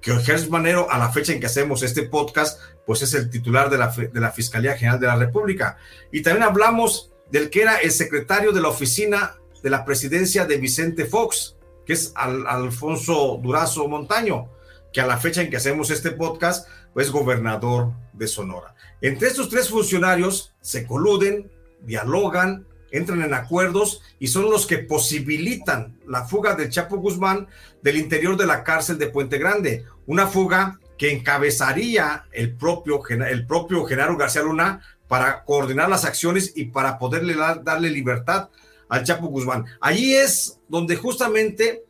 que 0.02 0.13
Manero, 0.50 0.89
a 0.89 0.98
la 0.98 1.12
fecha 1.12 1.34
en 1.34 1.39
que 1.39 1.46
hacemos 1.46 1.84
este 1.84 2.04
podcast, 2.04 2.60
pues 2.86 3.02
es 3.02 3.13
el 3.13 3.30
titular 3.30 3.70
de 3.70 3.78
la, 3.78 3.89
de 3.89 4.20
la 4.20 4.32
Fiscalía 4.32 4.78
General 4.78 5.00
de 5.00 5.08
la 5.08 5.15
República. 5.15 5.78
Y 6.12 6.22
también 6.22 6.43
hablamos 6.43 7.12
del 7.30 7.50
que 7.50 7.62
era 7.62 7.78
el 7.78 7.91
secretario 7.91 8.52
de 8.52 8.62
la 8.62 8.70
oficina 8.70 9.36
de 9.62 9.70
la 9.70 9.86
presidencia 9.86 10.46
de 10.46 10.58
Vicente 10.58 11.06
Fox, 11.06 11.56
que 11.86 11.93
es 11.93 12.13
Alfonso 12.15 13.39
Durazo 13.41 13.88
Montaño, 13.88 14.50
que 14.91 15.02
a 15.02 15.08
la 15.08 15.17
fecha 15.17 15.41
en 15.41 15.50
que 15.50 15.58
hacemos 15.58 15.91
este 15.91 16.12
podcast, 16.12 16.67
pues 16.93 17.12
gobernador 17.12 17.93
de 18.13 18.28
Sonora. 18.28 18.76
Entre 19.02 19.28
estos 19.28 19.50
tres 19.50 19.70
funcionarios 19.70 20.54
se 20.62 20.86
coluden, 20.86 21.52
dialogan, 21.82 22.66
entran 22.91 23.21
en 23.21 23.34
acuerdos 23.34 24.02
y 24.19 24.28
son 24.28 24.50
los 24.50 24.65
que 24.65 24.80
posibilitan 24.80 26.00
la 26.08 26.26
fuga 26.26 26.56
del 26.56 26.69
Chapo 26.69 26.97
Guzmán 26.97 27.47
del 27.82 27.97
interior 27.97 28.38
de 28.38 28.45
la 28.45 28.63
cárcel 28.63 28.97
de 28.97 29.08
Puente 29.08 29.38
Grande, 29.38 29.86
una 30.06 30.28
fuga 30.28 30.80
que 30.97 31.12
encabezaría 31.12 32.26
el 32.32 32.56
propio, 32.56 33.02
el 33.08 33.45
propio 33.45 33.86
Genaro 33.86 34.17
García 34.17 34.41
Luna 34.41 34.82
para 35.08 35.43
coordinar 35.43 35.89
las 35.89 36.06
acciones 36.06 36.54
y 36.56 36.65
para 36.65 36.97
poderle 36.97 37.36
darle 37.63 37.89
libertad 37.89 38.50
al 38.89 39.04
Chapo 39.04 39.28
Guzmán. 39.28 39.65
Allí 39.80 40.15
es 40.15 40.60
donde 40.67 40.95
justamente 40.95 41.84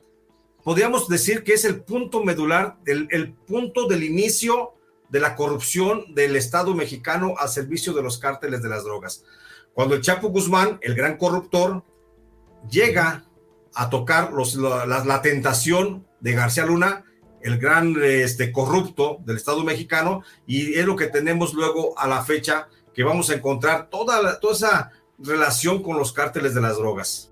podríamos 0.63 1.07
decir 1.07 1.43
que 1.43 1.53
es 1.53 1.63
el 1.65 1.81
punto 1.81 2.23
medular, 2.23 2.77
el, 2.85 3.07
el 3.11 3.33
punto 3.33 3.87
del 3.87 4.03
inicio 4.03 4.73
de 5.09 5.19
la 5.19 5.35
corrupción 5.35 6.13
del 6.13 6.35
Estado 6.35 6.73
mexicano 6.75 7.35
al 7.37 7.49
servicio 7.49 7.93
de 7.93 8.03
los 8.03 8.17
cárteles 8.17 8.61
de 8.61 8.69
las 8.69 8.83
drogas. 8.83 9.23
Cuando 9.77 9.93
el 9.93 10.01
Chapo 10.01 10.29
Guzmán, 10.29 10.79
el 10.81 10.95
gran 10.95 11.17
corruptor, 11.17 11.83
llega 12.67 13.25
a 13.75 13.91
tocar 13.91 14.31
la, 14.33 15.21
tentación 15.21 16.07
de 16.19 16.33
García 16.33 16.65
Luna, 16.65 17.05
el 17.43 17.59
gran 17.59 17.95
este, 18.01 18.51
corrupto 18.51 19.19
del 19.23 19.37
Estado 19.37 19.63
mexicano, 19.63 20.23
y 20.47 20.73
es 20.73 20.85
lo 20.87 20.95
que 20.95 21.05
tenemos 21.05 21.53
luego 21.53 21.93
a 21.95 22.07
la 22.07 22.23
fecha 22.23 22.69
que 22.95 23.03
vamos 23.03 23.29
a 23.29 23.35
encontrar 23.35 23.91
toda, 23.91 24.19
la, 24.19 24.39
toda 24.39 24.55
esa 24.55 24.91
relación 25.19 25.83
con 25.83 25.99
los 25.99 26.11
cárteles 26.11 26.55
de 26.55 26.61
las 26.61 26.77
drogas. 26.77 27.29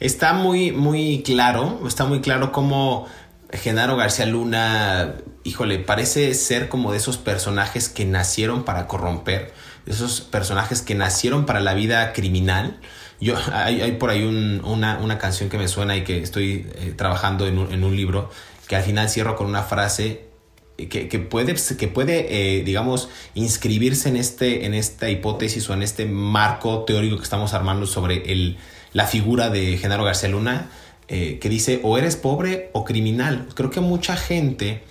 Está 0.00 0.32
muy, 0.32 0.72
muy 0.72 1.22
claro, 1.22 1.86
está 1.86 2.04
muy 2.04 2.20
claro 2.20 2.50
cómo 2.50 3.06
Genaro 3.52 3.96
García 3.96 4.26
Luna, 4.26 5.14
híjole, 5.44 5.78
parece 5.78 6.34
ser 6.34 6.68
como 6.68 6.90
de 6.90 6.98
esos 6.98 7.16
personajes 7.16 7.88
que 7.88 8.04
nacieron 8.04 8.64
para 8.64 8.88
corromper, 8.88 9.52
esos 9.88 10.20
personajes 10.20 10.82
que 10.82 10.94
nacieron 10.94 11.46
para 11.46 11.60
la 11.60 11.74
vida 11.74 12.12
criminal. 12.12 12.78
Yo, 13.20 13.34
hay, 13.52 13.80
hay 13.80 13.92
por 13.92 14.10
ahí 14.10 14.24
un, 14.24 14.62
una, 14.64 14.98
una, 14.98 15.18
canción 15.18 15.48
que 15.48 15.58
me 15.58 15.68
suena 15.68 15.96
y 15.96 16.04
que 16.04 16.22
estoy 16.22 16.66
eh, 16.76 16.94
trabajando 16.96 17.46
en 17.46 17.58
un, 17.58 17.72
en 17.72 17.84
un, 17.84 17.96
libro, 17.96 18.30
que 18.66 18.76
al 18.76 18.82
final 18.82 19.08
cierro 19.08 19.36
con 19.36 19.46
una 19.46 19.62
frase 19.62 20.28
que, 20.76 21.08
que 21.08 21.18
puede, 21.18 21.56
que 21.76 21.88
puede 21.88 22.58
eh, 22.58 22.62
digamos, 22.62 23.08
inscribirse 23.34 24.08
en, 24.08 24.16
este, 24.16 24.64
en 24.64 24.74
esta 24.74 25.10
hipótesis 25.10 25.68
o 25.68 25.74
en 25.74 25.82
este 25.82 26.06
marco 26.06 26.84
teórico 26.84 27.16
que 27.16 27.24
estamos 27.24 27.52
armando 27.52 27.86
sobre 27.86 28.30
el, 28.30 28.58
la 28.92 29.06
figura 29.06 29.50
de 29.50 29.76
Genaro 29.78 30.04
García 30.04 30.28
Luna 30.28 30.70
eh, 31.10 31.38
que 31.40 31.48
dice 31.48 31.80
o 31.82 31.96
eres 31.96 32.16
pobre 32.16 32.68
o 32.74 32.84
criminal. 32.84 33.48
Creo 33.54 33.70
que 33.70 33.80
mucha 33.80 34.14
gente 34.14 34.82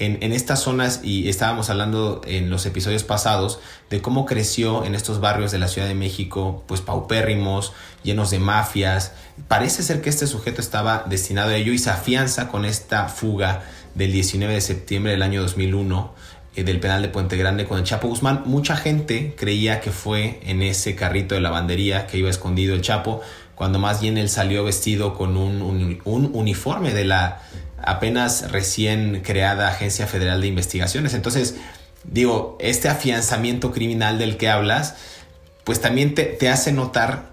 en, 0.00 0.32
estas 0.32 0.60
zonas, 0.60 1.00
y 1.04 1.28
estábamos 1.28 1.68
hablando 1.68 2.22
en 2.26 2.48
los 2.48 2.64
episodios 2.64 3.04
pasados, 3.04 3.60
de 3.90 4.00
cómo 4.00 4.24
creció 4.24 4.84
en 4.86 4.94
estos 4.94 5.20
barrios 5.20 5.52
de 5.52 5.58
la 5.58 5.68
Ciudad 5.68 5.86
de 5.86 5.94
México, 5.94 6.64
pues 6.66 6.80
paupérrimos, 6.80 7.74
llenos 8.02 8.30
de 8.30 8.38
mafias. 8.38 9.12
Parece 9.46 9.82
ser 9.82 10.00
que 10.00 10.08
este 10.08 10.26
sujeto 10.26 10.62
estaba 10.62 11.04
destinado 11.06 11.50
a 11.50 11.56
ello 11.56 11.72
y 11.72 11.78
se 11.78 11.90
afianza 11.90 12.48
con 12.48 12.64
esta 12.64 13.08
fuga 13.08 13.62
del 13.94 14.10
19 14.10 14.54
de 14.54 14.60
septiembre 14.62 15.12
del 15.12 15.22
año 15.22 15.42
2001 15.42 16.14
eh, 16.56 16.64
del 16.64 16.80
penal 16.80 17.02
de 17.02 17.08
Puente 17.08 17.36
Grande 17.36 17.66
con 17.66 17.78
el 17.78 17.84
Chapo 17.84 18.08
Guzmán. 18.08 18.42
Mucha 18.46 18.76
gente 18.76 19.34
creía 19.36 19.80
que 19.80 19.90
fue 19.90 20.40
en 20.44 20.62
ese 20.62 20.96
carrito 20.96 21.34
de 21.34 21.42
lavandería 21.42 22.06
que 22.06 22.16
iba 22.16 22.30
escondido 22.30 22.74
el 22.74 22.80
Chapo, 22.80 23.20
cuando 23.54 23.78
más 23.78 24.00
bien 24.00 24.16
él 24.16 24.30
salió 24.30 24.64
vestido 24.64 25.12
con 25.12 25.36
un, 25.36 26.00
uniforme 26.06 26.94
de 26.94 27.04
la 27.04 27.42
apenas 27.82 28.50
recién 28.50 29.22
creada 29.22 29.68
Agencia 29.68 30.06
Federal 30.06 30.40
de 30.40 30.46
Investigaciones. 30.48 31.14
Entonces, 31.14 31.56
digo, 32.04 32.56
este 32.60 32.88
afianzamiento 32.88 33.72
criminal 33.72 34.18
del 34.18 34.36
que 34.36 34.48
hablas, 34.48 34.96
pues 35.64 35.80
también 35.80 36.14
te, 36.14 36.24
te 36.24 36.48
hace 36.48 36.72
notar 36.72 37.30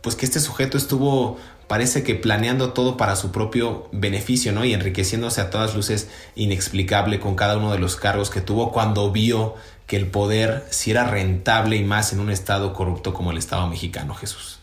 pues 0.00 0.16
que 0.16 0.24
este 0.24 0.40
sujeto 0.40 0.78
estuvo 0.78 1.38
parece 1.70 2.02
que 2.02 2.16
planeando 2.16 2.72
todo 2.72 2.96
para 2.96 3.14
su 3.14 3.30
propio 3.30 3.88
beneficio, 3.92 4.50
¿no? 4.50 4.64
Y 4.64 4.72
enriqueciéndose 4.72 5.40
a 5.40 5.50
todas 5.50 5.76
luces 5.76 6.10
inexplicable 6.34 7.20
con 7.20 7.36
cada 7.36 7.56
uno 7.56 7.70
de 7.70 7.78
los 7.78 7.94
cargos 7.94 8.28
que 8.28 8.40
tuvo 8.40 8.72
cuando 8.72 9.12
vio 9.12 9.54
que 9.86 9.96
el 9.96 10.08
poder 10.08 10.64
si 10.70 10.90
era 10.90 11.04
rentable 11.04 11.76
y 11.76 11.84
más 11.84 12.12
en 12.12 12.18
un 12.18 12.30
estado 12.30 12.72
corrupto 12.72 13.14
como 13.14 13.30
el 13.30 13.38
Estado 13.38 13.68
mexicano, 13.68 14.14
Jesús. 14.14 14.58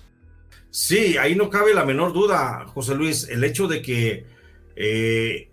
Sí, 0.70 1.18
ahí 1.18 1.34
no 1.34 1.50
cabe 1.50 1.74
la 1.74 1.86
menor 1.86 2.12
duda, 2.12 2.66
José 2.74 2.94
Luis, 2.94 3.30
el 3.30 3.44
hecho 3.46 3.70
de 3.70 3.82
que 3.82 4.26
eh, 4.80 5.50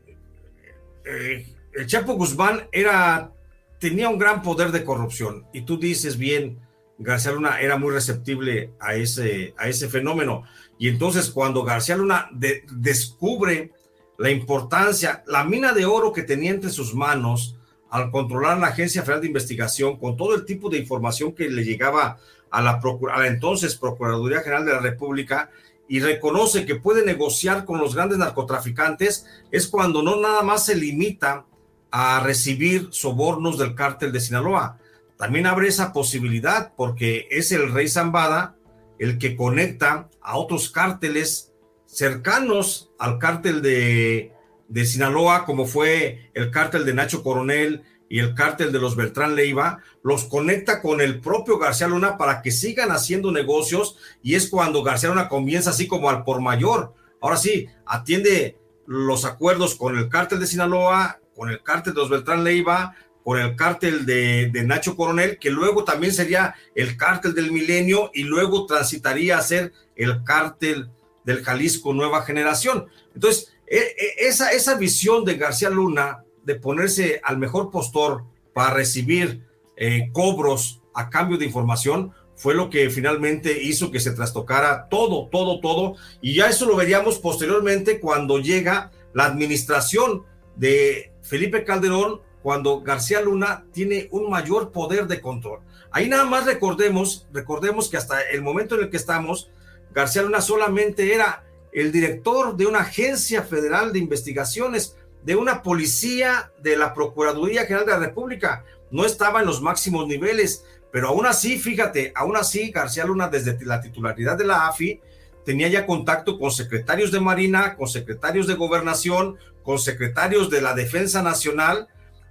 eh, 1.07 1.47
el 1.73 1.87
Chapo 1.87 2.13
Guzmán 2.13 2.69
era, 2.71 3.33
tenía 3.81 4.11
un 4.11 4.19
gran 4.19 4.43
poder 4.43 4.71
de 4.71 4.85
corrupción 4.85 5.47
y 5.53 5.63
tú 5.63 5.79
dices 5.79 6.19
bien, 6.19 6.59
García 6.99 7.33
Luna 7.33 7.61
era 7.61 7.79
muy 7.79 7.93
receptible 7.93 8.73
a 8.79 8.95
ese, 8.95 9.55
a 9.57 9.69
ese 9.69 9.89
fenómeno. 9.89 10.45
Y 10.79 10.89
entonces 10.89 11.31
cuando 11.31 11.65
García 11.65 11.97
Luna 11.97 12.29
de, 12.33 12.65
descubre 12.71 13.73
la 14.19 14.31
importancia, 14.31 15.25
la 15.27 15.43
mina 15.45 15.73
de 15.73 15.87
oro 15.87 16.13
que 16.13 16.23
tenía 16.23 16.51
entre 16.51 16.71
sus 16.71 16.95
manos 16.95 17.57
al 17.91 18.11
controlar 18.11 18.59
la 18.59 18.69
Agencia 18.69 19.03
Federal 19.03 19.23
de 19.23 19.29
Investigación, 19.29 19.99
con 19.99 20.17
todo 20.17 20.35
el 20.35 20.45
tipo 20.45 20.69
de 20.69 20.79
información 20.79 21.33
que 21.33 21.49
le 21.49 21.65
llegaba 21.65 22.19
a 22.51 22.63
la 22.63 22.81
entonces 23.27 23.75
Procuraduría 23.77 24.41
General 24.41 24.65
de 24.65 24.73
la 24.73 24.81
República 24.81 25.51
y 25.89 26.01
reconoce 26.01 26.67
que 26.67 26.77
puede 26.77 27.05
negociar 27.05 27.65
con 27.65 27.79
los 27.79 27.95
grandes 27.95 28.19
narcotraficantes, 28.19 29.27
es 29.51 29.69
cuando 29.69 30.03
no 30.03 30.21
nada 30.21 30.43
más 30.43 30.65
se 30.67 30.75
limita 30.75 31.47
a 31.91 32.21
recibir 32.21 32.89
sobornos 32.91 33.59
del 33.59 33.75
cártel 33.75 34.13
de 34.13 34.21
Sinaloa. 34.21 34.79
También 35.17 35.47
abre 35.47 35.69
esa 35.69 35.93
posibilidad 35.93 36.73
porque 36.77 37.29
es 37.31 37.53
el 37.53 37.73
rey 37.73 37.89
Zambada 37.89 38.57
el 38.99 39.19
que 39.19 39.37
conecta 39.37 40.09
a 40.21 40.37
otros 40.37 40.71
cárteles 40.71 41.53
cercanos 41.87 42.91
al 42.99 43.19
cártel 43.19 43.63
de, 43.63 44.33
de 44.69 44.87
Sinaloa, 44.87 45.45
como 45.45 45.67
fue 45.67 46.31
el 46.35 46.51
cártel 46.51 46.85
de 46.85 46.95
Nacho 46.95 47.23
Coronel 47.23 47.83
y 48.09 48.19
el 48.19 48.35
cártel 48.35 48.73
de 48.73 48.79
los 48.79 48.97
Beltrán 48.97 49.35
Leiva, 49.35 49.79
los 50.03 50.25
conecta 50.25 50.81
con 50.81 51.01
el 51.01 51.21
propio 51.21 51.59
García 51.59 51.89
Luna 51.89 52.17
para 52.17 52.43
que 52.43 52.51
sigan 52.51 52.91
haciendo 52.91 53.33
negocios 53.33 53.97
y 54.23 54.35
es 54.35 54.49
cuando 54.49 54.83
García 54.83 55.09
Luna 55.09 55.29
comienza 55.29 55.71
así 55.71 55.87
como 55.87 56.11
al 56.11 56.25
por 56.25 56.41
mayor. 56.41 56.95
Ahora 57.21 57.37
sí, 57.37 57.69
atiende 57.87 58.59
los 58.87 59.25
acuerdos 59.25 59.75
con 59.75 59.97
el 59.97 60.09
cártel 60.09 60.41
de 60.41 60.47
Sinaloa, 60.47 61.21
con 61.35 61.51
el 61.51 61.63
cártel 61.63 61.95
de 61.95 62.01
los 62.01 62.11
Beltrán 62.11 62.45
Leiva, 62.45 62.95
con 63.25 63.39
el 63.39 63.57
cártel 63.57 64.05
de, 64.05 64.51
de, 64.53 64.65
Nacho 64.65 64.97
Coronel, 64.97 65.39
que 65.39 65.51
luego 65.51 65.85
también 65.85 66.13
sería 66.13 66.55
el 66.75 66.99
cártel 66.99 67.35
del 67.35 67.51
milenio 67.51 68.11
y 68.13 68.25
luego 68.25 68.67
transitaría 68.67 69.39
a 69.39 69.43
ser 69.43 69.73
el 69.97 70.23
cártel 70.25 70.91
del 71.25 71.43
Jalisco 71.43 71.95
Nueva 71.95 72.23
Generación. 72.23 72.87
Entonces, 73.15 73.55
e, 73.67 73.79
e, 73.79 74.29
esa, 74.29 74.53
esa 74.53 74.75
visión 74.75 75.25
de 75.25 75.37
García 75.37 75.71
Luna 75.71 76.24
de 76.45 76.55
ponerse 76.57 77.21
al 77.23 77.39
mejor 77.39 77.71
postor 77.71 78.25
para 78.53 78.75
recibir 78.75 79.47
eh, 79.77 80.11
cobros 80.13 80.83
a 80.95 81.11
cambio 81.11 81.39
de 81.39 81.47
información 81.47 82.13
fue 82.37 82.55
lo 82.55 82.71
que 82.71 82.91
finalmente 82.91 83.63
hizo 83.63 83.91
que 83.91 84.01
se 84.01 84.13
trastocara 84.13 84.89
todo, 84.89 85.29
todo, 85.29 85.61
todo. 85.61 85.97
Y 86.21 86.35
ya 86.35 86.49
eso 86.49 86.67
lo 86.67 86.77
veríamos 86.77 87.19
posteriormente 87.19 88.01
cuando 88.01 88.39
llega 88.39 88.91
la 89.13 89.27
administración 89.27 90.25
de 90.57 91.13
Felipe 91.23 91.65
Calderón, 91.65 92.21
cuando 92.43 92.83
García 92.83 93.21
Luna 93.21 93.65
tiene 93.73 94.09
un 94.11 94.29
mayor 94.29 94.73
poder 94.73 95.07
de 95.07 95.21
control. 95.21 95.61
Ahí 95.91 96.09
nada 96.09 96.25
más 96.25 96.45
recordemos, 96.45 97.27
recordemos 97.33 97.89
que 97.89 97.97
hasta 97.97 98.21
el 98.21 98.43
momento 98.43 98.75
en 98.75 98.83
el 98.83 98.91
que 98.91 98.97
estamos, 98.97 99.51
García 99.93 100.23
Luna 100.23 100.41
solamente 100.41 101.15
era 101.15 101.45
el 101.73 101.91
director 101.91 102.57
de 102.57 102.67
una 102.67 102.81
agencia 102.81 103.43
federal 103.43 103.93
de 103.93 104.01
investigaciones, 104.01 104.97
de 105.25 105.37
una 105.37 105.63
policía 105.63 106.53
de 106.61 106.77
la 106.77 106.93
Procuraduría 106.93 107.65
General 107.65 107.87
de 107.87 107.93
la 107.93 107.99
República. 107.99 108.65
No 108.91 109.05
estaba 109.05 109.41
en 109.41 109.47
los 109.47 109.63
máximos 109.63 110.07
niveles, 110.07 110.65
pero 110.93 111.09
aún 111.09 111.27
así, 111.27 111.59
fíjate, 111.59 112.13
aún 112.15 112.37
así 112.37 112.71
García 112.71 113.05
Luna 113.05 113.29
desde 113.29 113.59
la 113.65 113.81
titularidad 113.81 114.37
de 114.37 114.45
la 114.45 114.69
AFI 114.69 115.01
tenía 115.45 115.69
ya 115.69 115.87
contacto 115.87 116.39
con 116.39 116.51
secretarios 116.51 117.11
de 117.11 117.21
Marina, 117.21 117.77
con 117.77 117.89
secretarios 117.89 118.47
de 118.47 118.55
Gobernación, 118.55 119.37
con 119.63 119.79
secretarios 119.79 120.51
de 120.51 120.61
la 120.61 120.75
Defensa 120.75 121.23
Nacional 121.23 121.89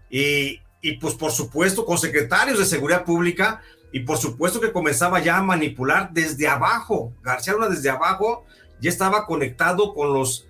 y, 0.09 0.61
y 0.81 0.97
pues 0.97 1.15
por 1.15 1.31
supuesto 1.31 1.85
con 1.85 1.97
secretarios 1.97 2.59
de 2.59 2.65
Seguridad 2.65 3.05
Pública 3.05 3.61
y 3.91 4.01
por 4.01 4.17
supuesto 4.17 4.59
que 4.59 4.71
comenzaba 4.71 5.19
ya 5.19 5.37
a 5.37 5.43
manipular 5.43 6.11
desde 6.11 6.47
abajo. 6.47 7.13
García 7.21 7.53
Luna 7.53 7.69
desde 7.69 7.89
abajo 7.89 8.45
ya 8.79 8.89
estaba 8.89 9.25
conectado 9.25 9.93
con 9.93 10.13
los 10.13 10.47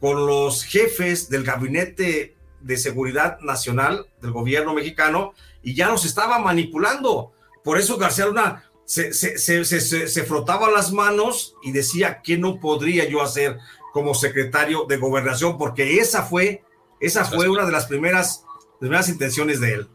con 0.00 0.26
los 0.26 0.64
jefes 0.64 1.28
del 1.28 1.44
Gabinete 1.44 2.36
de 2.60 2.76
Seguridad 2.76 3.40
Nacional 3.40 4.06
del 4.20 4.32
gobierno 4.32 4.74
mexicano 4.74 5.34
y 5.62 5.74
ya 5.74 5.88
los 5.88 6.04
estaba 6.04 6.38
manipulando. 6.38 7.32
Por 7.64 7.78
eso 7.78 7.96
García 7.96 8.26
Luna 8.26 8.64
se, 8.84 9.12
se, 9.12 9.38
se, 9.38 9.64
se, 9.64 10.24
frotaba 10.24 10.70
las 10.70 10.92
manos 10.92 11.54
y 11.62 11.72
decía 11.72 12.22
que 12.22 12.38
no 12.38 12.58
podría 12.58 13.08
yo 13.08 13.22
hacer 13.22 13.58
como 13.92 14.14
secretario 14.14 14.86
de 14.88 14.96
gobernación, 14.96 15.58
porque 15.58 15.98
esa 15.98 16.22
fue, 16.22 16.64
esa 17.00 17.24
fue 17.24 17.48
una 17.48 17.66
de 17.66 17.72
las 17.72 17.86
primeras, 17.86 18.44
primeras 18.80 19.08
intenciones 19.08 19.60
de 19.60 19.74
él. 19.74 19.88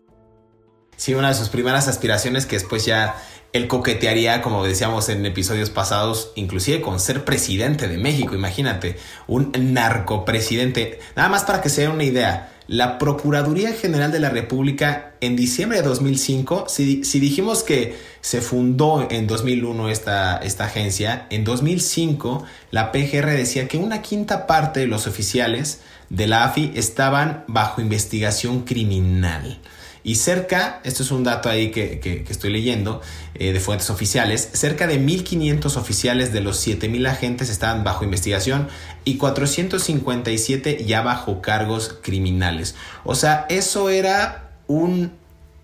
Sí, 0.96 1.16
una 1.16 1.30
de 1.30 1.36
sus 1.36 1.50
primeras 1.50 1.88
aspiraciones 1.88 2.46
que 2.46 2.56
después 2.58 2.86
ya 2.86 3.16
él 3.54 3.68
coquetearía, 3.68 4.42
como 4.42 4.66
decíamos 4.66 5.10
en 5.10 5.26
episodios 5.28 5.70
pasados, 5.70 6.32
inclusive 6.36 6.82
con 6.82 7.00
ser 7.00 7.24
presidente 7.24 7.88
de 7.88 7.98
México. 8.00 8.34
Imagínate, 8.34 8.98
un 9.28 9.52
narcopresidente. 9.56 11.00
Nada 11.16 11.30
más 11.30 11.44
para 11.44 11.62
que 11.62 11.70
se 11.70 11.82
den 11.82 11.92
una 11.92 12.04
idea. 12.04 12.50
La 12.66 12.98
Procuraduría 12.98 13.74
General 13.74 14.12
de 14.12 14.20
la 14.20 14.30
República 14.30 15.14
en 15.22 15.36
diciembre 15.36 15.82
de 15.82 15.88
2005, 15.88 16.66
si, 16.68 17.04
si 17.04 17.20
dijimos 17.20 17.62
que 17.62 17.96
se 18.22 18.42
fundó 18.42 19.08
en 19.12 19.28
2001 19.28 19.90
esta, 19.90 20.38
esta 20.38 20.66
agencia, 20.66 21.28
en 21.30 21.44
2005 21.44 22.46
la 22.72 22.92
PGR 22.92 23.28
decía 23.32 23.68
que 23.68 23.78
una 23.78 24.02
quinta 24.02 24.48
parte 24.48 24.80
de 24.80 24.88
los 24.88 25.08
oficiales 25.08 25.82
de 26.10 26.26
la 26.26 26.46
AFI 26.46 26.72
estaban 26.76 27.44
bajo 27.48 27.82
investigación 27.82 28.62
criminal. 28.62 29.60
Y 30.04 30.16
cerca, 30.16 30.82
esto 30.84 31.02
es 31.02 31.12
un 31.12 31.24
dato 31.24 31.50
ahí 31.50 31.72
que, 31.72 32.26
estoy 32.30 32.52
leyendo 32.52 33.02
eh, 33.36 33.54
de 33.54 33.60
fuentes 33.62 33.90
oficiales, 33.90 34.50
cerca 34.54 34.86
de 34.86 35.00
1.500 35.00 35.78
oficiales 35.78 36.34
de 36.34 36.42
los 36.42 36.66
7.000 36.68 37.08
agentes 37.10 37.50
estaban 37.50 37.86
bajo 37.86 38.04
investigación 38.04 38.68
y 39.06 39.16
457 39.16 40.84
ya 40.86 41.02
bajo 41.02 41.42
cargos 41.42 41.98
criminales. 42.02 42.76
O 43.06 43.16
sea, 43.16 43.46
eso 43.48 43.90
era 43.90 44.52
un 44.68 45.14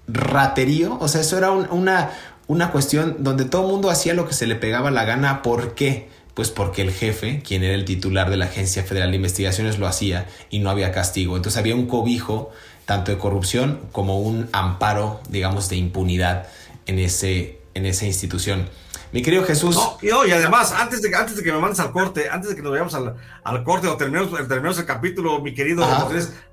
raterío, 0.07 0.97
o 0.99 1.07
sea, 1.09 1.21
eso 1.21 1.37
era 1.37 1.51
una, 1.51 2.11
una 2.47 2.71
cuestión 2.71 3.17
donde 3.19 3.43
todo 3.43 3.63
el 3.65 3.71
mundo 3.71 3.89
hacía 3.89 4.13
lo 4.13 4.25
que 4.25 4.33
se 4.33 4.47
le 4.47 4.55
pegaba 4.55 4.89
la 4.89 5.03
gana. 5.03 5.41
¿Por 5.41 5.75
qué? 5.75 6.07
Pues 6.39 6.51
porque 6.51 6.81
el 6.83 6.93
jefe, 6.93 7.43
quien 7.45 7.63
era 7.63 7.73
el 7.73 7.83
titular 7.83 8.29
de 8.29 8.37
la 8.37 8.45
Agencia 8.45 8.81
Federal 8.83 9.09
de 9.09 9.17
Investigaciones, 9.17 9.77
lo 9.77 9.87
hacía 9.87 10.29
y 10.49 10.59
no 10.59 10.69
había 10.69 10.93
castigo. 10.93 11.35
Entonces 11.35 11.59
había 11.59 11.75
un 11.75 11.85
cobijo 11.85 12.49
tanto 12.85 13.11
de 13.11 13.17
corrupción 13.17 13.81
como 13.91 14.21
un 14.21 14.47
amparo, 14.53 15.19
digamos, 15.27 15.67
de 15.67 15.75
impunidad 15.75 16.47
en, 16.85 16.97
ese, 16.97 17.59
en 17.73 17.85
esa 17.85 18.05
institución. 18.05 18.69
Mi 19.11 19.21
querido 19.21 19.43
Jesús. 19.43 19.75
No, 19.75 19.97
y, 20.01 20.31
además, 20.31 20.71
antes 20.71 21.01
de, 21.01 21.13
antes 21.13 21.35
de 21.35 21.43
que 21.43 21.51
me 21.51 21.59
mandes 21.59 21.81
al 21.81 21.91
corte, 21.91 22.29
antes 22.29 22.51
de 22.51 22.55
que 22.55 22.61
nos 22.61 22.71
vayamos 22.71 22.93
al, 22.93 23.17
al 23.43 23.63
corte 23.65 23.89
o 23.89 23.97
terminemos, 23.97 24.31
terminemos, 24.47 24.79
el 24.79 24.85
capítulo, 24.85 25.41
mi 25.41 25.53
querido 25.53 25.85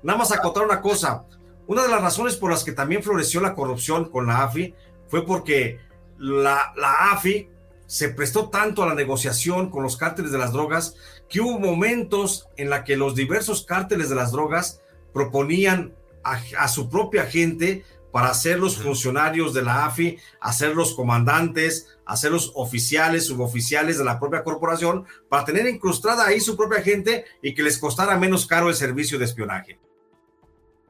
nada 0.03 0.17
más 0.17 0.33
acotar 0.33 0.65
una 0.65 0.81
cosa. 0.81 1.23
Una 1.65 1.83
de 1.83 1.87
las 1.87 2.01
razones 2.01 2.35
por 2.35 2.51
las 2.51 2.65
que 2.65 2.73
también 2.73 3.03
floreció 3.03 3.39
la 3.39 3.55
corrupción 3.55 4.09
con 4.11 4.27
la 4.27 4.43
AFI 4.43 4.75
fue 5.07 5.25
porque 5.25 5.79
la, 6.17 6.73
la 6.75 7.13
AFI 7.13 7.55
se 7.87 8.09
prestó 8.09 8.49
tanto 8.49 8.83
a 8.83 8.87
la 8.87 8.93
negociación 8.93 9.71
con 9.71 9.81
los 9.81 9.97
cárteles 9.97 10.31
de 10.31 10.37
las 10.37 10.51
drogas 10.51 10.95
que 11.29 11.41
hubo 11.41 11.57
momentos 11.59 12.47
en 12.57 12.69
la 12.69 12.83
que 12.83 12.97
los 12.97 13.15
diversos 13.15 13.65
cárteles 13.65 14.09
de 14.09 14.15
las 14.15 14.31
drogas 14.31 14.81
proponían 15.13 15.95
a, 16.23 16.67
su 16.67 16.89
propia 16.89 17.25
gente 17.25 17.85
para 18.11 18.33
ser 18.33 18.59
los 18.59 18.77
funcionarios 18.77 19.53
de 19.53 19.61
la 19.61 19.85
AFI, 19.85 20.17
hacer 20.41 20.75
los 20.75 20.93
comandantes, 20.93 21.87
hacer 22.05 22.31
los 22.31 22.51
oficiales, 22.55 23.27
suboficiales 23.27 23.97
de 23.97 24.03
la 24.03 24.19
propia 24.19 24.43
corporación, 24.43 25.05
para 25.29 25.45
tener 25.45 25.67
incrustada 25.67 26.25
ahí 26.25 26.41
su 26.41 26.57
propia 26.57 26.81
gente 26.81 27.25
y 27.41 27.53
que 27.53 27.63
les 27.63 27.77
costara 27.77 28.17
menos 28.17 28.45
caro 28.45 28.67
el 28.67 28.75
servicio 28.75 29.17
de 29.17 29.25
espionaje. 29.25 29.79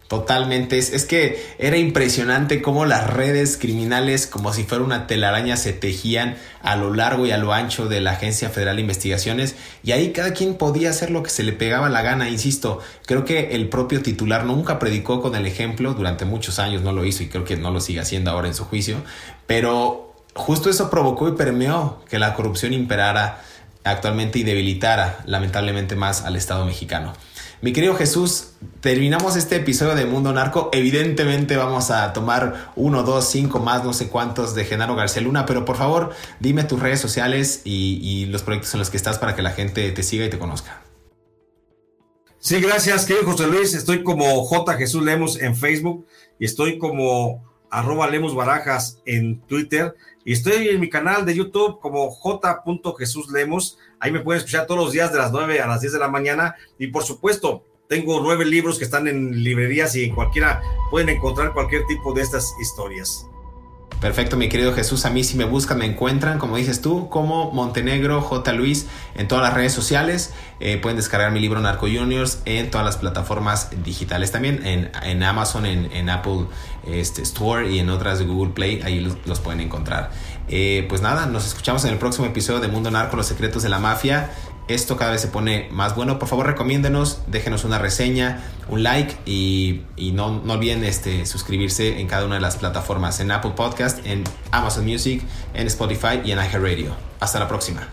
Totalmente, 0.07 0.77
es, 0.77 1.03
que 1.03 1.45
era 1.59 1.75
impresionante 1.75 2.61
cómo 2.61 2.85
las 2.85 3.07
redes 3.07 3.57
criminales, 3.57 4.25
como 4.25 4.53
si 4.53 4.63
fuera 4.63 4.81
una 4.81 5.05
telaraña, 5.05 5.57
se 5.57 5.73
tejían 5.73 6.37
a 6.61 6.77
lo 6.77 6.93
largo 6.93 7.25
y 7.25 7.31
a 7.31 7.37
lo 7.37 7.51
ancho 7.51 7.89
de 7.89 7.99
la 7.99 8.11
Agencia 8.11 8.49
Federal 8.49 8.77
de 8.77 8.83
Investigaciones 8.83 9.55
y 9.83 9.91
ahí 9.91 10.13
cada 10.13 10.31
quien 10.31 10.55
podía 10.55 10.91
hacer 10.91 11.11
lo 11.11 11.23
que 11.23 11.29
se 11.29 11.43
le 11.43 11.51
pegaba 11.51 11.89
la 11.89 12.03
gana, 12.03 12.29
insisto, 12.29 12.79
creo 13.05 13.25
que 13.25 13.53
el 13.53 13.67
propio 13.67 14.01
titular 14.01 14.45
nunca 14.45 14.79
predicó 14.79 15.21
con 15.21 15.35
el 15.35 15.45
ejemplo, 15.45 15.93
durante 15.93 16.23
muchos 16.23 16.57
años 16.59 16.83
no 16.83 16.93
lo 16.93 17.03
hizo 17.03 17.23
y 17.23 17.27
creo 17.27 17.43
que 17.43 17.57
no 17.57 17.71
lo 17.71 17.81
sigue 17.81 17.99
haciendo 17.99 18.31
ahora 18.31 18.47
en 18.47 18.53
su 18.53 18.63
juicio, 18.63 19.03
pero 19.45 20.13
justo 20.35 20.69
eso 20.69 20.89
provocó 20.89 21.27
y 21.27 21.33
permeó 21.33 22.01
que 22.09 22.17
la 22.17 22.33
corrupción 22.33 22.71
imperara 22.71 23.41
actualmente 23.83 24.39
y 24.39 24.43
debilitara 24.43 25.19
lamentablemente 25.25 25.97
más 25.97 26.23
al 26.23 26.37
Estado 26.37 26.65
mexicano. 26.65 27.13
Mi 27.59 27.73
querido 27.73 27.95
Jesús, 27.95 28.49
terminamos 28.81 29.35
este 29.35 29.55
episodio 29.55 29.95
de 29.95 30.05
Mundo 30.05 30.31
Narco. 30.31 30.69
Evidentemente 30.73 31.57
vamos 31.57 31.89
a 31.89 32.13
tomar 32.13 32.71
uno, 32.75 33.01
dos, 33.01 33.27
cinco 33.29 33.57
más, 33.59 33.83
no 33.83 33.93
sé 33.93 34.09
cuántos 34.09 34.53
de 34.53 34.63
Genaro 34.63 34.95
García 34.95 35.23
Luna, 35.23 35.47
pero 35.47 35.65
por 35.65 35.75
favor 35.75 36.11
dime 36.39 36.65
tus 36.65 36.79
redes 36.79 36.99
sociales 36.99 37.61
y, 37.65 38.27
los 38.27 38.43
proyectos 38.43 38.75
en 38.75 38.79
los 38.79 38.91
que 38.91 38.97
estás 38.97 39.17
para 39.17 39.35
que 39.35 39.41
la 39.41 39.51
gente 39.51 39.91
te 39.91 40.03
siga 40.03 40.25
y 40.25 40.29
te 40.29 40.37
conozca. 40.37 40.83
Sí, 42.37 42.61
gracias, 42.61 43.05
querido 43.05 43.25
José 43.25 43.47
Luis. 43.47 43.73
Estoy 43.73 44.03
como 44.03 44.43
J. 44.45 44.73
Jesús 44.73 45.01
Lemos 45.01 45.41
en 45.41 45.55
Facebook 45.55 46.05
y 46.37 46.45
estoy 46.45 46.77
como 46.77 47.43
arroba 47.71 48.07
Lemos 48.07 48.35
Barajas 48.35 49.01
en 49.07 49.41
Twitter 49.41 49.95
y 50.27 50.33
estoy 50.33 50.67
en 50.67 50.81
mi 50.81 50.89
canal 50.89 51.25
de 51.25 51.33
YouTube 51.33 51.79
como 51.79 52.11
J. 52.11 52.61
Jesús 52.99 53.31
Lemos. 53.31 53.77
Ahí 53.97 54.11
me 54.11 54.19
pueden 54.19 54.39
escuchar 54.39 54.67
todos 54.67 54.83
los 54.83 54.91
días 54.91 55.13
de 55.13 55.19
las 55.19 55.31
9 55.31 55.61
a 55.61 55.67
las 55.67 55.79
10 55.79 55.93
de 55.93 55.99
la 55.99 56.09
mañana. 56.09 56.55
Y 56.77 56.87
por 56.87 57.05
supuesto, 57.05 57.63
tengo 57.87 58.19
nueve 58.19 58.43
libros 58.43 58.77
que 58.77 58.83
están 58.83 59.07
en 59.07 59.41
librerías 59.41 59.95
y 59.95 60.03
en 60.03 60.13
cualquiera 60.13 60.61
pueden 60.91 61.07
encontrar 61.07 61.53
cualquier 61.53 61.85
tipo 61.85 62.13
de 62.13 62.23
estas 62.23 62.53
historias. 62.61 63.25
Perfecto, 63.99 64.37
mi 64.37 64.47
querido 64.47 64.75
Jesús. 64.75 65.05
A 65.05 65.09
mí 65.09 65.23
si 65.23 65.37
me 65.37 65.45
buscan, 65.45 65.79
me 65.79 65.85
encuentran, 65.85 66.37
como 66.37 66.55
dices 66.57 66.81
tú, 66.81 67.09
como 67.09 67.51
Montenegro 67.51 68.21
J. 68.21 68.53
Luis 68.53 68.85
en 69.15 69.27
todas 69.27 69.43
las 69.43 69.55
redes 69.55 69.73
sociales. 69.73 70.33
Eh, 70.59 70.77
pueden 70.77 70.97
descargar 70.97 71.31
mi 71.31 71.39
libro 71.39 71.59
Narco 71.61 71.87
Juniors 71.87 72.41
en 72.45 72.69
todas 72.69 72.85
las 72.85 72.97
plataformas 72.97 73.69
digitales 73.83 74.31
también, 74.31 74.61
en, 74.65 75.23
Amazon, 75.23 75.65
en, 75.65 76.09
Apple 76.11 76.45
este, 76.85 77.23
Store 77.23 77.71
y 77.71 77.79
en 77.79 77.89
otras 77.89 78.19
de 78.19 78.25
Google 78.25 78.53
Play. 78.53 78.81
Ahí 78.83 78.99
los, 79.25 79.39
pueden 79.39 79.61
encontrar. 79.61 80.11
Eh, 80.47 80.85
pues 80.87 81.01
nada, 81.01 81.25
nos 81.25 81.47
escuchamos 81.47 81.83
en 81.85 81.91
el 81.91 81.97
próximo 81.97 82.27
episodio 82.27 82.59
de 82.59 82.67
Mundo 82.67 82.91
Narco, 82.91 83.15
los 83.15 83.25
secretos 83.25 83.63
de 83.63 83.69
la 83.69 83.79
mafia 83.79 84.29
esto 84.67 84.97
cada 84.97 85.11
vez 85.11 85.21
se 85.21 85.27
pone 85.27 85.67
más 85.71 85.95
bueno. 85.95 86.19
Por 86.19 86.27
favor, 86.27 86.45
recomiéndenos, 86.45 87.21
déjenos 87.27 87.63
una 87.63 87.79
reseña, 87.79 88.43
un 88.67 88.83
like 88.83 89.15
y, 89.25 89.81
no, 90.13 90.41
no, 90.43 90.53
olviden 90.53 90.83
este, 90.83 91.25
suscribirse 91.25 91.99
en 91.99 92.07
cada 92.07 92.25
una 92.25 92.35
de 92.35 92.41
las 92.41 92.57
plataformas, 92.57 93.19
en 93.19 93.31
Apple 93.31 93.51
Podcast, 93.55 94.05
en 94.05 94.23
Amazon 94.51 94.85
Music, 94.85 95.21
en 95.53 95.67
Spotify 95.67 96.21
y 96.23 96.31
en 96.31 96.39
iHeartRadio. 96.39 96.95
Hasta 97.19 97.39
la 97.39 97.47
próxima. 97.47 97.87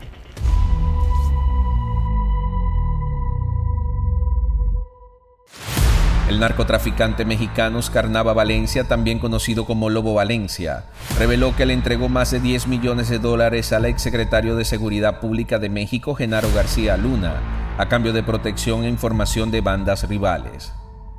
El 6.29 6.41
narcotraficante 6.41 7.27
mexicano 7.27 7.83
Scarnava 7.83 8.33
Valencia, 8.33 8.85
también 8.85 9.19
conocido 9.19 9.67
como 9.67 9.91
Lobo 9.91 10.15
Valencia, 10.15 10.87
reveló 11.19 11.55
que 11.55 11.67
le 11.67 11.75
entregó 11.75 12.09
más 12.09 12.31
de 12.31 12.41
10 12.41 12.67
millones 12.67 13.11
de 13.11 13.19
dólares 13.19 13.75
al 13.75 13.85
exsecretario 13.85 14.57
de 14.57 14.65
Seguridad 14.65 15.21
Pública 15.21 15.59
de 15.59 15.69
México, 15.69 16.15
Genaro 16.15 16.49
García 16.55 16.97
Luna, 16.97 17.35
a 17.77 17.89
cambio 17.91 18.15
de 18.15 18.23
protección 18.23 18.85
e 18.85 18.89
información 18.89 19.51
de 19.51 19.61
bandas 19.61 20.09
rivales. 20.09 20.73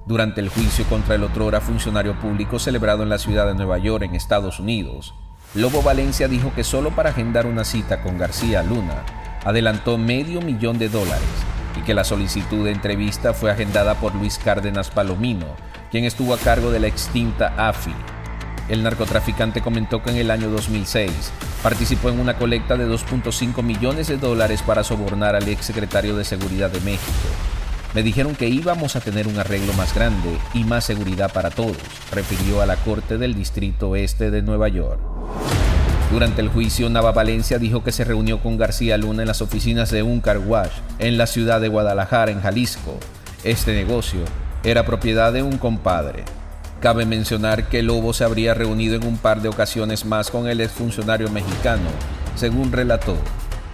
Durante 0.07 0.41
el 0.41 0.49
juicio 0.49 0.85
contra 0.85 1.13
el 1.13 1.23
otrora 1.23 1.61
funcionario 1.61 2.19
público 2.19 2.57
celebrado 2.57 3.03
en 3.03 3.09
la 3.09 3.19
ciudad 3.19 3.45
de 3.45 3.53
Nueva 3.53 3.77
York, 3.77 4.05
en 4.05 4.15
Estados 4.15 4.59
Unidos, 4.59 5.13
Lobo 5.53 5.83
Valencia 5.83 6.27
dijo 6.27 6.51
que 6.55 6.63
solo 6.63 6.95
para 6.95 7.11
agendar 7.11 7.45
una 7.45 7.63
cita 7.63 8.01
con 8.01 8.17
García 8.17 8.63
Luna, 8.63 9.03
adelantó 9.45 9.99
medio 9.99 10.41
millón 10.41 10.79
de 10.79 10.89
dólares 10.89 11.55
y 11.77 11.81
que 11.81 11.93
la 11.93 12.03
solicitud 12.03 12.65
de 12.65 12.71
entrevista 12.71 13.33
fue 13.33 13.51
agendada 13.51 13.95
por 13.95 14.15
Luis 14.15 14.37
Cárdenas 14.37 14.89
Palomino, 14.89 15.47
quien 15.91 16.05
estuvo 16.05 16.33
a 16.33 16.37
cargo 16.37 16.71
de 16.71 16.79
la 16.79 16.87
extinta 16.87 17.53
AFI. 17.57 17.93
El 18.67 18.81
narcotraficante 18.83 19.61
comentó 19.61 20.01
que 20.01 20.09
en 20.09 20.17
el 20.17 20.31
año 20.31 20.49
2006 20.49 21.11
participó 21.61 22.09
en 22.09 22.19
una 22.19 22.37
colecta 22.37 22.75
de 22.75 22.87
2.5 22.87 23.61
millones 23.61 24.07
de 24.07 24.17
dólares 24.17 24.63
para 24.63 24.83
sobornar 24.83 25.35
al 25.35 25.47
exsecretario 25.47 26.15
de 26.15 26.25
Seguridad 26.25 26.71
de 26.71 26.81
México. 26.81 27.29
Me 27.93 28.03
dijeron 28.03 28.35
que 28.35 28.49
íbamos 28.49 28.95
a 28.95 29.01
tener 29.01 29.27
un 29.27 29.39
arreglo 29.39 29.71
más 29.73 29.95
grande 29.95 30.37
y 30.53 30.63
más 30.63 30.83
seguridad 30.83 31.31
para 31.31 31.49
todos, 31.49 31.77
refirió 32.11 32.61
a 32.61 32.65
la 32.65 32.75
Corte 32.75 33.17
del 33.17 33.35
Distrito 33.35 33.95
Este 33.95 34.31
de 34.31 34.41
Nueva 34.41 34.67
York. 34.67 34.99
Durante 36.15 36.39
el 36.39 36.47
juicio, 36.47 36.89
Nava 36.89 37.11
Valencia 37.11 37.59
dijo 37.59 37.83
que 37.83 37.91
se 37.91 38.05
reunió 38.05 38.41
con 38.41 38.57
García 38.57 38.97
Luna 38.97 39.23
en 39.23 39.27
las 39.27 39.41
oficinas 39.41 39.91
de 39.91 40.01
un 40.01 40.21
car 40.21 40.37
wash 40.37 40.71
en 40.97 41.17
la 41.17 41.27
ciudad 41.27 41.59
de 41.59 41.67
Guadalajara, 41.67 42.31
en 42.31 42.39
Jalisco. 42.39 42.97
Este 43.43 43.73
negocio 43.73 44.21
era 44.63 44.85
propiedad 44.85 45.33
de 45.33 45.43
un 45.43 45.57
compadre. 45.57 46.23
Cabe 46.79 47.05
mencionar 47.05 47.67
que 47.67 47.83
Lobo 47.83 48.13
se 48.13 48.23
habría 48.23 48.53
reunido 48.53 48.95
en 48.95 49.05
un 49.05 49.17
par 49.17 49.41
de 49.41 49.49
ocasiones 49.49 50.05
más 50.05 50.31
con 50.31 50.47
el 50.47 50.61
exfuncionario 50.61 51.29
mexicano, 51.29 51.89
según 52.37 52.71
relató. 52.71 53.17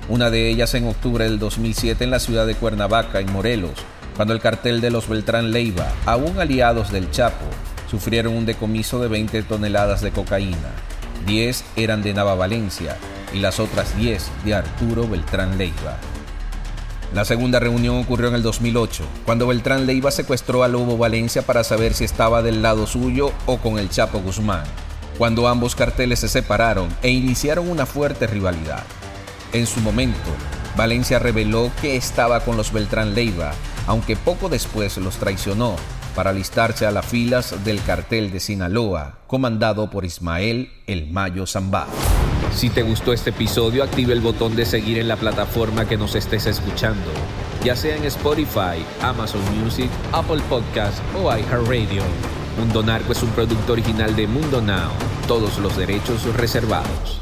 Una 0.09 0.31
de 0.31 0.49
ellas 0.49 0.73
en 0.73 0.87
octubre 0.87 1.25
del 1.25 1.37
2007 1.37 2.03
en 2.03 2.09
la 2.09 2.19
ciudad 2.19 2.47
de 2.47 2.55
Cuernavaca, 2.55 3.19
en 3.19 3.31
Morelos, 3.31 3.75
cuando 4.15 4.33
el 4.33 4.41
cartel 4.41 4.81
de 4.81 4.89
los 4.89 5.07
Beltrán 5.07 5.51
Leiva, 5.51 5.85
aún 6.07 6.39
aliados 6.39 6.91
del 6.91 7.11
Chapo, 7.11 7.45
sufrieron 7.87 8.33
un 8.33 8.47
decomiso 8.47 8.99
de 8.99 9.09
20 9.09 9.43
toneladas 9.43 10.01
de 10.01 10.09
cocaína. 10.09 10.71
10 11.25 11.63
eran 11.75 12.01
de 12.03 12.13
Nava 12.13 12.35
Valencia 12.35 12.97
y 13.33 13.39
las 13.39 13.59
otras 13.59 13.95
10 13.97 14.29
de 14.45 14.55
Arturo 14.55 15.07
Beltrán 15.07 15.57
Leiva. 15.57 15.97
La 17.13 17.25
segunda 17.25 17.59
reunión 17.59 17.97
ocurrió 17.97 18.29
en 18.29 18.35
el 18.35 18.43
2008, 18.43 19.03
cuando 19.25 19.45
Beltrán 19.45 19.85
Leiva 19.85 20.11
secuestró 20.11 20.63
a 20.63 20.69
Lobo 20.69 20.97
Valencia 20.97 21.41
para 21.41 21.63
saber 21.65 21.93
si 21.93 22.05
estaba 22.05 22.41
del 22.41 22.61
lado 22.61 22.87
suyo 22.87 23.33
o 23.45 23.57
con 23.57 23.79
el 23.79 23.89
Chapo 23.89 24.19
Guzmán, 24.19 24.63
cuando 25.17 25.49
ambos 25.49 25.75
carteles 25.75 26.19
se 26.19 26.29
separaron 26.29 26.87
e 27.01 27.09
iniciaron 27.09 27.69
una 27.69 27.85
fuerte 27.85 28.27
rivalidad. 28.27 28.83
En 29.51 29.67
su 29.67 29.81
momento, 29.81 30.29
Valencia 30.77 31.19
reveló 31.19 31.69
que 31.81 31.97
estaba 31.97 32.39
con 32.41 32.55
los 32.55 32.71
Beltrán 32.71 33.13
Leiva, 33.13 33.51
aunque 33.87 34.15
poco 34.15 34.47
después 34.47 34.95
los 34.97 35.17
traicionó 35.17 35.75
para 36.15 36.31
alistarse 36.31 36.85
a 36.85 36.91
las 36.91 37.05
filas 37.05 37.63
del 37.63 37.81
cartel 37.83 38.31
de 38.31 38.39
Sinaloa, 38.39 39.19
comandado 39.27 39.89
por 39.89 40.05
Ismael 40.05 40.71
El 40.87 41.11
Mayo 41.11 41.45
Zambá. 41.45 41.87
Si 42.53 42.69
te 42.69 42.83
gustó 42.83 43.13
este 43.13 43.29
episodio, 43.29 43.83
active 43.83 44.13
el 44.13 44.19
botón 44.19 44.55
de 44.55 44.65
seguir 44.65 44.97
en 44.99 45.07
la 45.07 45.15
plataforma 45.15 45.87
que 45.87 45.97
nos 45.97 46.15
estés 46.15 46.45
escuchando, 46.45 47.11
ya 47.63 47.75
sea 47.75 47.95
en 47.95 48.03
Spotify, 48.05 48.83
Amazon 49.01 49.41
Music, 49.57 49.89
Apple 50.11 50.41
Podcast 50.49 50.99
o 51.15 51.35
iHeartRadio. 51.35 52.03
Mundo 52.57 52.83
Narco 52.83 53.13
es 53.13 53.23
un 53.23 53.29
producto 53.29 53.73
original 53.73 54.15
de 54.15 54.27
Mundo 54.27 54.61
Now, 54.61 54.91
todos 55.27 55.57
los 55.59 55.77
derechos 55.77 56.23
reservados. 56.35 57.21